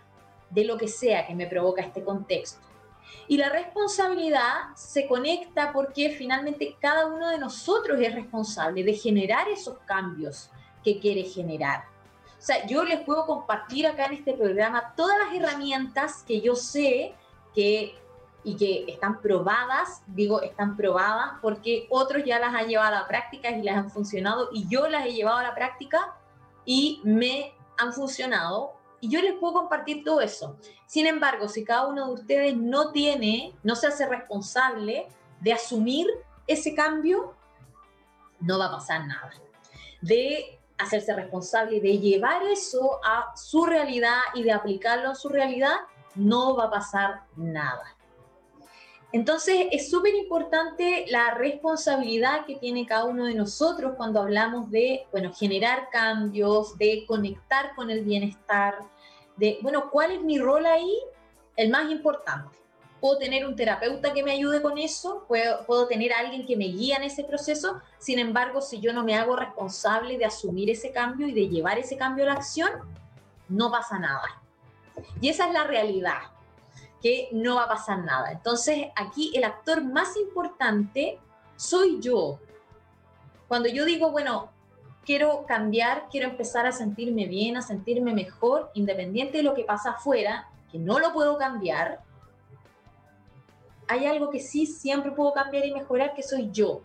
de 0.50 0.64
lo 0.64 0.78
que 0.78 0.88
sea 0.88 1.28
que 1.28 1.36
me 1.36 1.48
provoca 1.48 1.82
este 1.82 2.04
contexto. 2.04 2.66
Y 3.28 3.38
la 3.38 3.50
responsabilidad 3.50 4.76
se 4.76 5.08
conecta 5.08 5.74
porque 5.74 6.12
finalmente 6.12 6.78
cada 6.80 7.08
uno 7.08 7.30
de 7.30 7.40
nosotros 7.40 8.00
es 8.00 8.14
responsable 8.14 8.84
de 8.84 8.94
generar 8.94 9.50
esos 9.50 9.80
cambios 9.80 10.50
que 10.84 11.00
quiere 11.00 11.24
generar. 11.24 11.86
O 12.38 12.42
sea, 12.42 12.66
yo 12.68 12.84
les 12.84 13.00
puedo 13.02 13.26
compartir 13.26 13.88
acá 13.88 14.06
en 14.06 14.14
este 14.14 14.34
programa 14.34 14.94
todas 14.96 15.18
las 15.18 15.34
herramientas 15.34 16.24
que 16.28 16.42
yo 16.42 16.56
sé 16.56 17.16
que 17.56 17.96
y 18.46 18.56
que 18.56 18.86
están 18.88 19.22
probadas, 19.22 20.04
digo, 20.08 20.42
están 20.42 20.78
probadas 20.78 21.34
porque 21.42 21.88
otros 21.90 22.24
ya 22.24 22.40
las 22.40 22.54
han 22.54 22.68
llevado 22.68 22.96
a 22.96 23.00
la 23.02 23.08
práctica 23.08 23.50
y 23.50 23.64
las 23.64 23.76
han 23.76 23.90
funcionado 23.90 24.50
y 24.54 24.68
yo 24.70 24.88
las 24.88 25.06
he 25.06 25.14
llevado 25.14 25.38
a 25.38 25.44
la 25.44 25.56
práctica 25.56 26.16
y 26.64 27.02
me 27.04 27.54
han 27.78 27.92
funcionado 27.92 28.74
y 29.02 29.10
yo 29.10 29.22
les 29.22 29.34
puedo 29.34 29.54
compartir 29.54 30.04
todo 30.04 30.22
eso. 30.22 30.58
Sin 30.86 31.08
embargo, 31.08 31.48
si 31.48 31.64
cada 31.64 31.88
uno 31.88 32.08
de 32.08 32.14
ustedes 32.14 32.56
no 32.56 32.92
tiene, 32.92 33.54
no 33.64 33.76
se 33.76 33.88
hace 33.88 34.06
responsable 34.08 35.08
de 35.42 35.54
asumir 35.54 36.08
ese 36.48 36.76
cambio, 36.76 37.36
no 38.40 38.60
va 38.60 38.66
a 38.68 38.72
pasar 38.72 39.06
nada. 39.08 39.32
De 40.02 40.60
hacerse 40.78 41.16
responsable, 41.16 41.82
de 41.82 41.98
llevar 41.98 42.44
eso 42.44 43.00
a 43.04 43.36
su 43.36 43.66
realidad 43.66 44.20
y 44.34 44.44
de 44.44 44.52
aplicarlo 44.52 45.10
a 45.10 45.16
su 45.16 45.30
realidad, 45.30 45.78
no 46.16 46.56
va 46.56 46.66
a 46.66 46.72
pasar 46.72 47.24
nada. 47.36 47.95
Entonces 49.12 49.68
es 49.72 49.90
súper 49.90 50.14
importante 50.16 51.06
la 51.08 51.32
responsabilidad 51.36 52.46
que 52.46 52.56
tiene 52.56 52.86
cada 52.86 53.06
uno 53.06 53.26
de 53.26 53.34
nosotros 53.34 53.94
cuando 53.96 54.20
hablamos 54.22 54.70
de, 54.72 55.06
bueno, 55.12 55.34
generar 55.34 55.90
cambios, 55.90 56.78
de 56.78 57.06
conectar 57.08 57.76
con 57.76 57.90
el 57.90 58.04
bienestar, 58.04 58.78
de, 59.38 59.58
bueno, 59.62 59.90
¿cuál 59.90 60.12
es 60.12 60.22
mi 60.22 60.38
rol 60.38 60.66
ahí? 60.66 60.98
El 61.56 61.70
más 61.70 61.90
importante. 61.92 62.58
Puedo 63.00 63.18
tener 63.18 63.46
un 63.46 63.56
terapeuta 63.56 64.14
que 64.14 64.24
me 64.24 64.32
ayude 64.32 64.62
con 64.62 64.78
eso, 64.78 65.26
puedo, 65.28 65.66
puedo 65.66 65.88
tener 65.88 66.12
alguien 66.12 66.46
que 66.46 66.58
me 66.58 66.66
guíe 66.66 66.96
en 66.96 67.04
ese 67.04 67.24
proceso, 67.24 67.82
sin 68.00 68.20
embargo, 68.20 68.62
si 68.62 68.80
yo 68.80 68.92
no 68.94 69.04
me 69.04 69.16
hago 69.16 69.36
responsable 69.36 70.18
de 70.18 70.26
asumir 70.26 70.70
ese 70.70 70.92
cambio 70.92 71.28
y 71.28 71.34
de 71.34 71.48
llevar 71.48 71.78
ese 71.78 71.98
cambio 71.98 72.24
a 72.24 72.28
la 72.28 72.34
acción, 72.34 72.72
no 73.48 73.70
pasa 73.70 74.00
nada. 74.00 74.42
Y 75.22 75.30
esa 75.30 75.48
es 75.48 75.54
la 75.54 75.66
realidad 75.66 76.35
que 77.02 77.30
no 77.32 77.56
va 77.56 77.64
a 77.64 77.68
pasar 77.68 78.00
nada. 78.04 78.32
Entonces, 78.32 78.88
aquí 78.96 79.32
el 79.36 79.44
actor 79.44 79.84
más 79.84 80.16
importante 80.18 81.20
soy 81.56 82.00
yo. 82.00 82.40
Cuando 83.48 83.70
yo 83.70 83.86
digo, 83.86 84.12
bueno, 84.12 84.50
quiero 85.06 85.46
cambiar, 85.46 86.08
quiero 86.10 86.30
empezar 86.30 86.66
a 86.66 86.72
sentirme 86.72 87.28
bien, 87.28 87.58
a 87.58 87.62
sentirme 87.62 88.14
mejor, 88.14 88.72
independiente 88.74 89.38
de 89.38 89.44
lo 89.44 89.54
que 89.54 89.64
pasa 89.64 89.92
afuera, 89.92 90.50
que 90.72 90.80
no 90.80 91.00
lo 91.00 91.14
puedo 91.14 91.38
cambiar, 91.38 92.02
hay 93.88 94.06
algo 94.08 94.32
que 94.32 94.40
sí 94.40 94.66
siempre 94.66 95.12
puedo 95.12 95.34
cambiar 95.34 95.66
y 95.66 95.74
mejorar, 95.74 96.16
que 96.16 96.24
soy 96.24 96.50
yo 96.52 96.82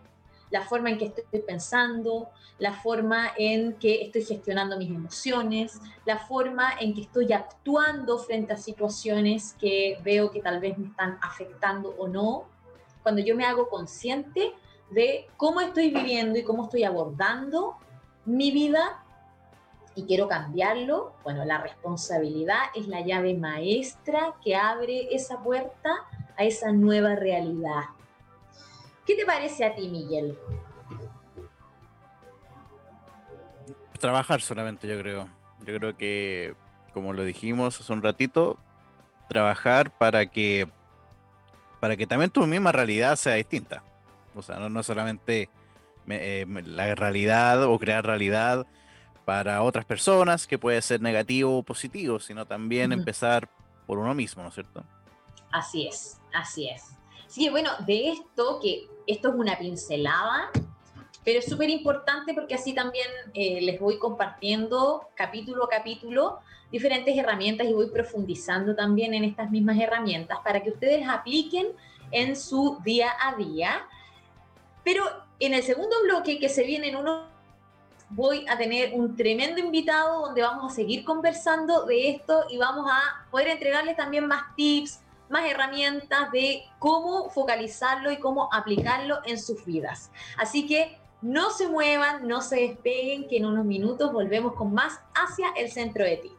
la 0.51 0.61
forma 0.61 0.89
en 0.89 0.97
que 0.97 1.05
estoy 1.05 1.39
pensando, 1.41 2.29
la 2.59 2.73
forma 2.73 3.31
en 3.37 3.73
que 3.73 4.03
estoy 4.03 4.23
gestionando 4.23 4.77
mis 4.77 4.89
emociones, 4.89 5.81
la 6.05 6.19
forma 6.19 6.73
en 6.79 6.93
que 6.93 7.01
estoy 7.01 7.33
actuando 7.33 8.19
frente 8.19 8.53
a 8.53 8.57
situaciones 8.57 9.55
que 9.59 9.97
veo 10.03 10.29
que 10.29 10.41
tal 10.41 10.59
vez 10.59 10.77
me 10.77 10.87
están 10.87 11.17
afectando 11.21 11.95
o 11.97 12.07
no. 12.07 12.45
Cuando 13.01 13.21
yo 13.21 13.35
me 13.35 13.45
hago 13.45 13.67
consciente 13.69 14.53
de 14.91 15.27
cómo 15.37 15.61
estoy 15.61 15.89
viviendo 15.89 16.37
y 16.37 16.43
cómo 16.43 16.65
estoy 16.65 16.83
abordando 16.83 17.77
mi 18.25 18.51
vida 18.51 19.03
y 19.95 20.03
quiero 20.03 20.27
cambiarlo, 20.27 21.13
bueno, 21.23 21.43
la 21.45 21.57
responsabilidad 21.57 22.65
es 22.75 22.87
la 22.87 23.01
llave 23.01 23.33
maestra 23.33 24.35
que 24.43 24.55
abre 24.55 25.15
esa 25.15 25.41
puerta 25.41 25.89
a 26.37 26.43
esa 26.43 26.71
nueva 26.71 27.15
realidad. 27.15 27.85
¿Qué 29.05 29.15
te 29.15 29.25
parece 29.25 29.65
a 29.65 29.75
ti, 29.75 29.87
Miguel? 29.89 30.37
Trabajar 33.99 34.41
solamente, 34.41 34.87
yo 34.87 34.97
creo. 34.99 35.27
Yo 35.65 35.77
creo 35.77 35.97
que, 35.97 36.55
como 36.93 37.13
lo 37.13 37.23
dijimos 37.23 37.79
hace 37.79 37.93
un 37.93 38.01
ratito, 38.01 38.57
trabajar 39.29 39.91
para 39.91 40.25
que 40.25 40.67
para 41.79 41.97
que 41.97 42.05
también 42.05 42.29
tu 42.29 42.45
misma 42.45 42.71
realidad 42.71 43.15
sea 43.15 43.33
distinta. 43.35 43.83
O 44.35 44.41
sea, 44.41 44.57
no, 44.57 44.83
solamente 44.83 45.49
eh, 46.07 46.45
la 46.65 46.93
realidad 46.95 47.63
o 47.63 47.77
crear 47.79 48.05
realidad 48.05 48.67
para 49.25 49.63
otras 49.63 49.85
personas, 49.85 50.47
que 50.47 50.59
puede 50.59 50.81
ser 50.81 51.01
negativo 51.01 51.57
o 51.57 51.63
positivo, 51.63 52.19
sino 52.19 52.45
también 52.45 52.91
empezar 52.91 53.49
por 53.87 53.97
uno 53.97 54.13
mismo, 54.13 54.43
¿no 54.43 54.49
es 54.49 54.55
cierto? 54.55 54.83
Así 55.51 55.87
es, 55.87 56.19
así 56.33 56.69
es. 56.69 56.95
Sí, 57.31 57.47
bueno, 57.47 57.69
de 57.87 58.09
esto, 58.09 58.59
que 58.61 58.89
esto 59.07 59.29
es 59.29 59.35
una 59.35 59.57
pincelada, 59.57 60.51
pero 61.23 61.39
es 61.39 61.45
súper 61.45 61.69
importante 61.69 62.33
porque 62.33 62.55
así 62.55 62.73
también 62.73 63.07
eh, 63.33 63.61
les 63.61 63.79
voy 63.79 63.97
compartiendo 63.97 65.07
capítulo 65.15 65.63
a 65.63 65.69
capítulo 65.69 66.39
diferentes 66.73 67.17
herramientas 67.17 67.67
y 67.67 67.71
voy 67.71 67.89
profundizando 67.89 68.75
también 68.75 69.13
en 69.13 69.23
estas 69.23 69.49
mismas 69.49 69.79
herramientas 69.79 70.39
para 70.43 70.61
que 70.61 70.71
ustedes 70.71 71.07
apliquen 71.07 71.67
en 72.11 72.35
su 72.35 72.79
día 72.83 73.13
a 73.21 73.37
día. 73.37 73.87
Pero 74.83 75.05
en 75.39 75.53
el 75.53 75.63
segundo 75.63 75.95
bloque 76.03 76.37
que 76.37 76.49
se 76.49 76.65
viene 76.65 76.89
en 76.89 76.97
uno, 76.97 77.27
voy 78.09 78.45
a 78.49 78.57
tener 78.57 78.93
un 78.93 79.15
tremendo 79.15 79.61
invitado 79.61 80.25
donde 80.25 80.41
vamos 80.41 80.69
a 80.69 80.75
seguir 80.75 81.05
conversando 81.05 81.85
de 81.85 82.09
esto 82.09 82.43
y 82.49 82.57
vamos 82.57 82.91
a 82.91 83.25
poder 83.31 83.47
entregarles 83.47 83.95
también 83.95 84.27
más 84.27 84.53
tips, 84.57 84.99
más 85.31 85.49
herramientas 85.49 86.31
de 86.31 86.63
cómo 86.77 87.29
focalizarlo 87.29 88.11
y 88.11 88.17
cómo 88.17 88.49
aplicarlo 88.53 89.19
en 89.25 89.39
sus 89.39 89.65
vidas. 89.65 90.11
Así 90.37 90.67
que 90.67 90.99
no 91.21 91.51
se 91.51 91.67
muevan, 91.67 92.27
no 92.27 92.41
se 92.41 92.57
despeguen, 92.57 93.27
que 93.27 93.37
en 93.37 93.45
unos 93.45 93.65
minutos 93.65 94.11
volvemos 94.11 94.53
con 94.53 94.73
más 94.73 94.99
hacia 95.15 95.49
el 95.55 95.71
centro 95.71 96.03
de 96.03 96.17
ti. 96.17 96.31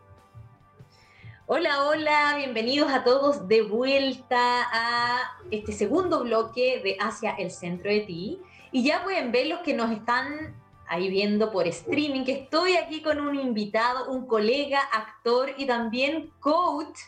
Hola, 1.46 1.84
hola, 1.84 2.34
bienvenidos 2.36 2.92
a 2.92 3.02
todos 3.02 3.48
de 3.48 3.62
vuelta 3.62 4.68
a 4.72 5.38
este 5.50 5.72
segundo 5.72 6.22
bloque 6.22 6.80
de 6.82 6.96
Hacia 7.00 7.32
el 7.32 7.50
centro 7.50 7.90
de 7.90 8.00
ti. 8.00 8.40
Y 8.70 8.84
ya 8.84 9.02
pueden 9.02 9.32
ver 9.32 9.48
los 9.48 9.60
que 9.60 9.74
nos 9.74 9.90
están 9.90 10.54
ahí 10.86 11.10
viendo 11.10 11.50
por 11.50 11.66
streaming, 11.66 12.24
que 12.24 12.32
estoy 12.32 12.76
aquí 12.76 13.02
con 13.02 13.20
un 13.20 13.38
invitado, 13.38 14.10
un 14.10 14.26
colega, 14.26 14.80
actor 14.92 15.50
y 15.56 15.66
también 15.66 16.30
coach 16.40 16.98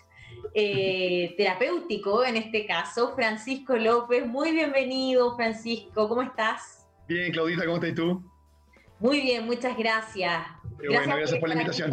eh, 0.57 1.35
terapéutico, 1.37 2.25
en 2.25 2.37
este 2.37 2.64
caso, 2.64 3.12
Francisco 3.17 3.77
López. 3.77 4.25
Muy 4.25 4.53
bienvenido, 4.53 5.35
Francisco. 5.35 6.09
¿Cómo 6.09 6.23
estás? 6.23 6.87
Bien, 7.09 7.33
Claudita, 7.33 7.64
¿cómo 7.64 7.77
estás 7.77 7.95
tú? 7.95 8.23
Muy 9.01 9.21
bien, 9.21 9.45
muchas 9.47 9.77
gracias. 9.77 10.43
gracias, 10.79 11.07
bueno, 11.07 11.17
gracias 11.17 11.40
por, 11.40 11.49
la 11.49 11.55
invitación. 11.57 11.90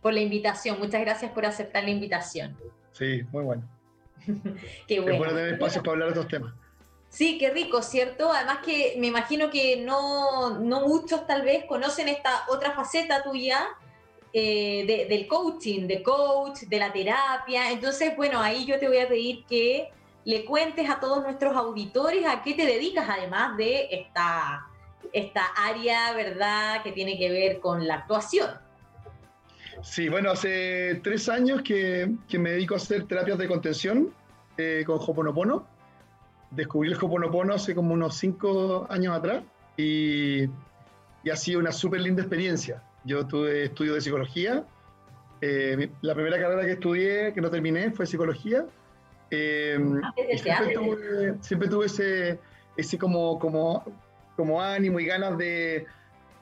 Por 0.00 0.14
la 0.14 0.20
invitación, 0.20 0.78
muchas 0.78 1.00
gracias 1.02 1.30
por 1.32 1.44
aceptar 1.44 1.84
la 1.84 1.90
invitación. 1.90 2.56
Sí, 2.92 3.22
muy 3.30 3.44
bueno. 3.44 3.68
qué 4.88 5.00
bueno. 5.00 5.12
Es 5.12 5.18
bueno 5.18 5.34
tener 5.34 5.52
espacios 5.52 5.84
para 5.84 5.92
hablar 5.92 6.08
de 6.08 6.14
estos 6.14 6.28
temas. 6.28 6.54
Sí, 7.10 7.36
qué 7.38 7.50
rico, 7.50 7.82
¿cierto? 7.82 8.32
Además 8.32 8.58
que 8.64 8.96
me 8.98 9.08
imagino 9.08 9.50
que 9.50 9.82
no, 9.84 10.58
no 10.58 10.88
muchos 10.88 11.26
tal 11.26 11.42
vez 11.42 11.66
conocen 11.66 12.08
esta 12.08 12.44
otra 12.48 12.72
faceta 12.72 13.22
tuya, 13.22 13.68
eh, 14.32 15.06
del 15.08 15.26
coaching, 15.26 15.86
de 15.86 16.02
coach, 16.02 16.60
de 16.62 16.78
la 16.78 16.92
terapia. 16.92 17.70
Entonces, 17.70 18.16
bueno, 18.16 18.40
ahí 18.40 18.66
yo 18.66 18.78
te 18.78 18.88
voy 18.88 18.98
a 18.98 19.08
pedir 19.08 19.44
que 19.46 19.90
le 20.24 20.44
cuentes 20.44 20.90
a 20.90 20.98
todos 20.98 21.22
nuestros 21.22 21.56
auditores 21.56 22.26
a 22.26 22.42
qué 22.42 22.54
te 22.54 22.66
dedicas, 22.66 23.08
además 23.08 23.56
de 23.56 23.88
esta, 23.90 24.66
esta 25.12 25.44
área, 25.56 26.12
¿verdad?, 26.14 26.82
que 26.82 26.92
tiene 26.92 27.16
que 27.16 27.30
ver 27.30 27.60
con 27.60 27.86
la 27.86 27.94
actuación. 27.94 28.50
Sí, 29.82 30.08
bueno, 30.08 30.30
hace 30.30 31.00
tres 31.04 31.28
años 31.28 31.62
que, 31.62 32.10
que 32.28 32.38
me 32.38 32.50
dedico 32.50 32.74
a 32.74 32.78
hacer 32.78 33.06
terapias 33.06 33.38
de 33.38 33.46
contención 33.46 34.12
eh, 34.58 34.82
con 34.86 34.98
Hoponopono. 34.98 35.66
descubrí 36.50 36.90
el 36.90 36.96
Hoponopono 36.96 37.54
hace 37.54 37.74
como 37.74 37.94
unos 37.94 38.16
cinco 38.16 38.86
años 38.90 39.16
atrás 39.16 39.44
y, 39.76 40.44
y 41.22 41.30
ha 41.30 41.36
sido 41.36 41.60
una 41.60 41.72
súper 41.72 42.00
linda 42.00 42.22
experiencia. 42.22 42.82
Yo 43.06 43.24
tuve 43.26 43.64
estudio 43.64 43.94
de 43.94 44.00
psicología. 44.00 44.64
Eh, 45.40 45.88
la 46.02 46.14
primera 46.14 46.38
carrera 46.38 46.64
que 46.64 46.72
estudié, 46.72 47.32
que 47.32 47.40
no 47.40 47.50
terminé, 47.50 47.92
fue 47.92 48.04
psicología. 48.04 48.66
Eh, 49.30 49.78
siempre, 50.36 50.74
tuve, 50.74 51.34
siempre, 51.40 51.68
tuve, 51.68 51.86
ese, 51.86 52.38
ese 52.76 52.98
como, 52.98 53.38
como, 53.38 53.84
como 54.36 54.60
ánimo 54.60 54.98
y 54.98 55.06
ganas 55.06 55.38
de, 55.38 55.86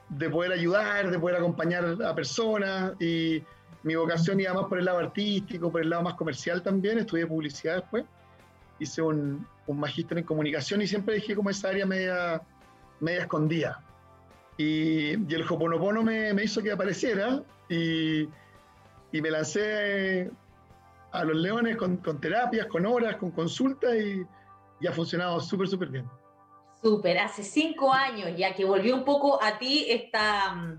de 0.09 0.29
poder 0.29 0.51
ayudar, 0.51 1.11
de 1.11 1.19
poder 1.19 1.37
acompañar 1.37 1.97
a 2.03 2.15
personas 2.15 2.99
y 2.99 3.43
mi 3.83 3.95
vocación 3.95 4.39
iba 4.39 4.53
más 4.53 4.65
por 4.65 4.79
el 4.79 4.85
lado 4.85 4.99
artístico, 4.99 5.71
por 5.71 5.81
el 5.81 5.89
lado 5.89 6.01
más 6.01 6.15
comercial 6.15 6.63
también, 6.63 6.97
estudié 6.97 7.27
publicidad 7.27 7.75
después, 7.75 8.05
hice 8.79 9.01
un, 9.01 9.47
un 9.67 9.79
magíster 9.79 10.17
en 10.17 10.23
comunicación 10.23 10.81
y 10.81 10.87
siempre 10.87 11.15
dejé 11.15 11.35
como 11.35 11.51
esa 11.51 11.69
área 11.69 11.85
media, 11.85 12.41
media 12.99 13.21
escondida. 13.21 13.84
Y, 14.57 15.31
y 15.31 15.35
el 15.35 15.43
Hoponopono 15.49 16.01
me, 16.01 16.33
me, 16.33 16.43
hizo 16.43 16.63
que 16.63 16.71
apareciera 16.71 17.43
y, 17.69 18.21
y, 19.11 19.21
me 19.21 19.29
lancé 19.29 20.31
a 21.11 21.23
los 21.25 21.35
leones 21.35 21.75
con, 21.75 21.97
con 21.97 22.21
terapias, 22.21 22.67
con 22.67 22.85
horas, 22.85 23.17
con 23.17 23.31
consultas 23.31 23.93
y, 23.95 24.23
y 24.79 24.87
ha 24.87 24.91
funcionado 24.91 25.39
súper, 25.41 25.67
súper 25.67 25.89
bien. 25.89 26.09
Súper, 26.81 27.17
hace 27.17 27.43
cinco 27.43 27.91
años 27.91 28.31
ya 28.37 28.53
que 28.53 28.63
volvió 28.63 28.95
un 28.95 29.03
poco 29.03 29.41
a 29.41 29.57
ti 29.57 29.87
esta, 29.89 30.77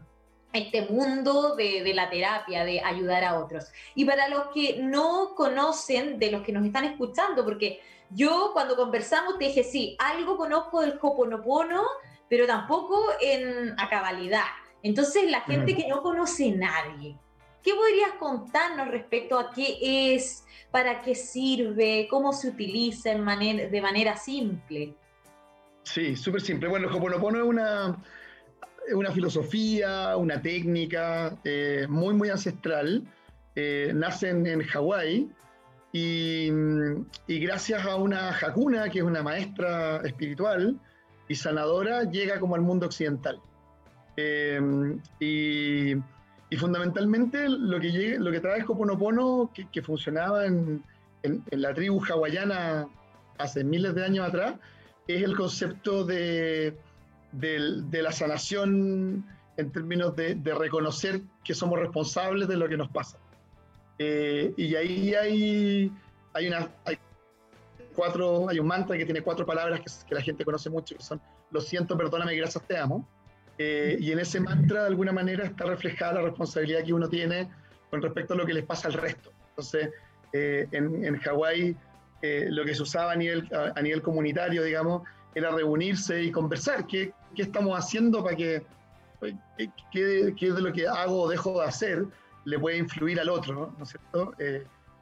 este 0.53 0.83
mundo 0.83 1.57
de, 1.57 1.83
de, 1.83 1.95
la 1.95 2.09
terapia, 2.09 2.65
de 2.65 2.81
ayudar 2.81 3.25
a 3.25 3.39
otros. 3.39 3.67
Y 3.95 4.05
para 4.05 4.29
los 4.29 4.49
que 4.55 4.79
no 4.81 5.35
conocen, 5.35 6.19
de 6.19 6.31
los 6.31 6.43
que 6.43 6.53
nos 6.53 6.65
están 6.65 6.85
escuchando, 6.85 7.45
porque 7.45 7.81
yo 8.11 8.51
cuando 8.53 8.77
conversamos 8.77 9.39
te 9.39 9.47
dije, 9.47 9.65
sí, 9.65 9.97
algo 9.99 10.37
conozco 10.37 10.81
del 10.81 10.99
Hoponopono, 11.01 11.83
pero 12.29 12.47
tampoco 12.47 13.01
en 13.21 13.79
a 13.79 13.89
cabalidad. 13.89 14.45
Entonces, 14.83 15.31
la 15.31 15.41
gente 15.43 15.75
que 15.75 15.89
no 15.89 16.03
conoce 16.03 16.53
a 16.53 16.57
nadie, 16.57 17.17
¿qué 17.63 17.75
podrías 17.75 18.13
contarnos 18.19 18.89
respecto 18.89 19.39
a 19.39 19.51
qué 19.51 20.15
es, 20.15 20.45
para 20.71 21.03
qué 21.03 21.15
sirve, 21.15 22.07
cómo 22.09 22.33
se 22.33 22.49
utiliza 22.49 23.11
en 23.11 23.23
manera, 23.23 23.69
de 23.69 23.81
manera 23.81 24.17
simple? 24.17 24.95
Sí, 25.83 26.17
súper 26.17 26.41
simple. 26.41 26.69
Bueno, 26.69 26.89
Hoponopono 26.89 27.39
es 27.39 27.45
una, 27.45 27.97
una 28.93 29.11
filosofía, 29.13 30.17
una 30.17 30.41
técnica 30.43 31.37
eh, 31.45 31.87
muy, 31.89 32.15
muy 32.15 32.29
ancestral. 32.29 33.05
Eh, 33.55 33.93
nace 33.95 34.29
en, 34.29 34.47
en 34.47 34.63
Hawái 34.63 35.31
y, 35.93 36.51
y, 37.27 37.39
gracias 37.41 37.87
a 37.87 37.97
una 37.97 38.37
Hakuna, 38.37 38.91
que 38.91 38.99
es 38.99 39.05
una 39.05 39.23
maestra 39.23 40.03
espiritual 40.05 40.79
y 41.29 41.35
sanadora, 41.35 42.05
llega 42.05 42.41
como 42.41 42.55
al 42.55 42.63
mundo 42.63 42.87
occidental. 42.87 43.41
Eh, 44.17 44.61
y, 45.21 45.95
fundamentalmente 46.57 47.49
lo 47.49 47.79
que, 47.81 47.91
llega, 47.91 48.19
lo 48.19 48.31
que 48.31 48.41
trae 48.41 48.63
Hoponopono, 48.63 49.51
que, 49.53 49.69
que 49.71 49.83
funcionaba 49.83 50.47
en, 50.47 50.83
en, 51.23 51.43
la 51.51 51.75
tribu 51.75 52.03
hawaiana 52.09 52.87
hace 53.39 53.65
miles 53.65 53.95
de 53.95 54.05
años 54.05 54.29
atrás, 54.29 54.55
es 55.07 55.23
el 55.23 55.37
concepto 55.37 56.05
de, 56.05 56.77
de, 57.33 58.03
la 58.03 58.13
sanación 58.13 59.25
en 59.57 59.73
términos 59.73 60.17
de, 60.17 60.35
reconocer 60.59 61.21
que 61.45 61.55
somos 61.55 61.79
responsables 61.79 62.49
de 62.49 62.57
lo 62.57 62.69
que 62.69 62.77
nos 62.77 62.89
pasa. 62.89 63.19
Eh, 63.99 64.53
y 64.57 64.75
ahí 64.75 65.15
hay, 65.15 65.93
hay, 66.35 66.49
una, 66.49 66.69
cuatro, 67.97 68.49
hay 68.49 68.61
un 68.61 68.67
mantra 68.67 68.97
que 68.97 69.05
tiene 69.05 69.23
cuatro 69.23 69.45
palabras 69.45 69.81
que, 69.81 69.87
que, 70.07 70.15
la 70.15 70.21
gente 70.21 70.45
conoce 70.45 70.71
mucho, 70.71 70.97
que 70.97 71.03
son 71.03 71.21
lo 71.51 71.61
siento, 71.61 71.97
perdóname, 71.97 72.37
gracias, 72.37 72.65
te 72.67 72.77
amo. 72.77 73.09
Eh, 73.59 73.97
y 73.99 74.13
en 74.13 74.19
ese 74.19 74.39
mantra, 74.41 74.83
de 74.83 74.89
alguna 74.89 75.13
manera, 75.13 75.45
está 75.45 75.65
reflejada 75.65 76.15
la 76.15 76.23
responsabilidad 76.23 76.85
que 76.85 76.93
uno 76.93 77.09
tiene 77.09 77.51
con 77.91 78.03
respecto 78.03 78.35
a 78.35 78.37
lo 78.37 78.45
que 78.45 78.53
les 78.53 78.65
pasa 78.65 78.89
al 78.89 78.95
resto. 78.95 79.33
Entonces, 79.51 79.91
eh, 80.33 80.69
en, 80.73 81.05
en 81.05 81.17
Hawái 81.19 81.77
eh, 82.23 82.47
lo 82.51 82.65
que 82.65 82.75
se 82.75 82.83
usaba 82.83 83.13
a 83.13 83.17
nivel, 83.17 83.49
a, 83.55 83.79
a, 83.79 83.83
nivel 83.83 84.03
comunitario, 84.03 84.63
digamos, 84.63 85.03
era 85.35 85.51
reunirse 85.51 86.23
y 86.23 86.31
conversar. 86.31 86.87
¿Qué, 86.87 87.13
qué 87.35 87.43
estamos 87.43 87.79
haciendo 87.79 88.23
para 88.23 88.37
que, 88.37 88.63
qué, 89.57 89.71
qué, 89.93 90.35
qué, 90.39 90.53
de 90.53 90.61
lo 90.61 90.73
que 90.73 90.87
hago 90.87 91.23
o 91.23 91.29
dejo 91.29 91.61
de 91.61 91.67
hacer 91.67 92.05
le 92.45 92.59
puede 92.59 92.77
influir 92.77 93.19
al 93.19 93.29
otro, 93.29 93.55
¿no, 93.55 93.75
¿No 93.79 93.85
es 93.85 93.91
cierto? 93.91 94.35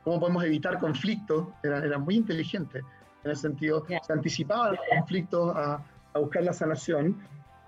¿Cómo 0.04 0.20
podemos 0.20 0.44
evitar 0.44 0.78
conflictos? 0.78 1.48
Era, 1.62 1.78
era, 1.84 1.98
muy 1.98 2.16
inteligente 2.16 2.82
en 3.24 3.30
ese 3.30 3.42
sentido. 3.42 3.84
Se 4.06 4.12
anticipaban 4.12 4.72
los 4.72 4.80
conflictos 4.90 5.56
a, 5.56 5.82
a, 6.12 6.18
buscar 6.18 6.44
la 6.44 6.52
sanación. 6.52 7.16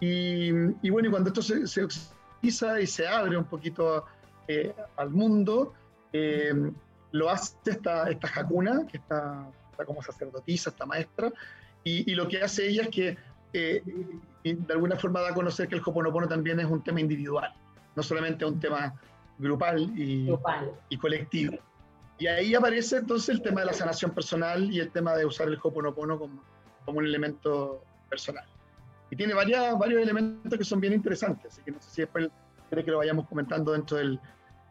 Y, 0.00 0.50
y, 0.82 0.90
bueno, 0.90 1.08
y 1.08 1.10
cuando 1.10 1.28
esto 1.30 1.42
se, 1.42 1.66
se 1.66 1.84
oxidiza 1.84 2.80
y 2.80 2.86
se 2.86 3.08
abre 3.08 3.36
un 3.36 3.44
poquito 3.44 4.04
eh, 4.48 4.74
al 4.96 5.10
mundo, 5.10 5.72
eh, 6.12 6.52
lo 7.12 7.30
hace 7.30 7.56
esta, 7.64 8.08
esta 8.10 8.28
Hakuna, 8.34 8.86
que 8.86 8.98
está, 8.98 9.48
está, 9.70 9.84
como 9.84 10.02
sacerdotisa, 10.02 10.70
esta 10.70 10.86
maestra, 10.86 11.32
y, 11.82 12.10
y, 12.10 12.14
lo 12.14 12.28
que 12.28 12.42
hace 12.42 12.68
ella 12.68 12.82
es 12.82 12.88
que 12.88 13.16
eh, 13.52 13.82
de 14.44 14.72
alguna 14.72 14.96
forma 14.96 15.20
da 15.20 15.30
a 15.30 15.34
conocer 15.34 15.68
que 15.68 15.76
el 15.76 15.82
Hoponopono 15.84 16.28
también 16.28 16.60
es 16.60 16.66
un 16.66 16.82
tema 16.82 17.00
individual, 17.00 17.52
no 17.94 18.02
solamente 18.02 18.44
un 18.44 18.60
tema 18.60 18.94
grupal 19.38 19.92
y, 19.96 20.26
grupal. 20.26 20.72
y 20.88 20.98
colectivo. 20.98 21.56
Y 22.18 22.26
ahí 22.26 22.54
aparece 22.54 22.96
entonces 22.98 23.28
el 23.28 23.42
tema 23.42 23.60
de 23.60 23.66
la 23.66 23.72
sanación 23.72 24.12
personal 24.12 24.72
y 24.72 24.80
el 24.80 24.90
tema 24.90 25.14
de 25.14 25.26
usar 25.26 25.48
el 25.48 25.58
Hoponopono 25.62 26.18
como, 26.18 26.42
como 26.84 26.98
un 26.98 27.04
elemento 27.04 27.82
personal. 28.08 28.44
Y 29.10 29.16
tiene 29.16 29.34
varias, 29.34 29.78
varios 29.78 30.02
elementos 30.02 30.58
que 30.58 30.64
son 30.64 30.80
bien 30.80 30.94
interesantes, 30.94 31.52
así 31.52 31.62
que 31.62 31.72
no 31.72 31.80
sé 31.80 31.90
si 31.90 32.02
después 32.02 32.28
quiere 32.68 32.84
que 32.84 32.90
lo 32.90 32.98
vayamos 32.98 33.28
comentando 33.28 33.72
dentro 33.72 33.98
del, 33.98 34.18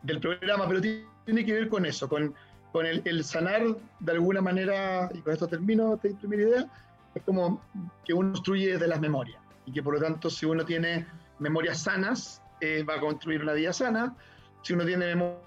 del 0.03 0.19
programa, 0.19 0.67
pero 0.67 0.81
tiene 0.81 1.45
que 1.45 1.53
ver 1.53 1.69
con 1.69 1.85
eso, 1.85 2.09
con, 2.09 2.33
con 2.71 2.85
el, 2.85 3.01
el, 3.05 3.23
sanar 3.23 3.63
de 3.99 4.11
alguna 4.11 4.41
manera, 4.41 5.09
y 5.13 5.19
con 5.19 5.33
esto 5.33 5.47
termino 5.47 5.93
esta 5.93 6.09
primera 6.19 6.43
idea, 6.43 6.67
es 7.13 7.23
como 7.23 7.61
que 8.03 8.13
uno 8.13 8.33
construye 8.33 8.73
desde 8.73 8.87
las 8.87 8.99
memorias, 8.99 9.39
y 9.65 9.71
que 9.71 9.81
por 9.81 9.93
lo 9.93 10.01
tanto 10.01 10.29
si 10.29 10.45
uno 10.45 10.65
tiene 10.65 11.07
memorias 11.39 11.83
sanas, 11.83 12.41
eh, 12.59 12.83
va 12.83 12.95
a 12.95 12.99
construir 12.99 13.41
una 13.41 13.53
vida 13.53 13.71
sana, 13.71 14.15
si 14.63 14.73
uno 14.73 14.83
tiene 14.85 15.07
memorias 15.07 15.44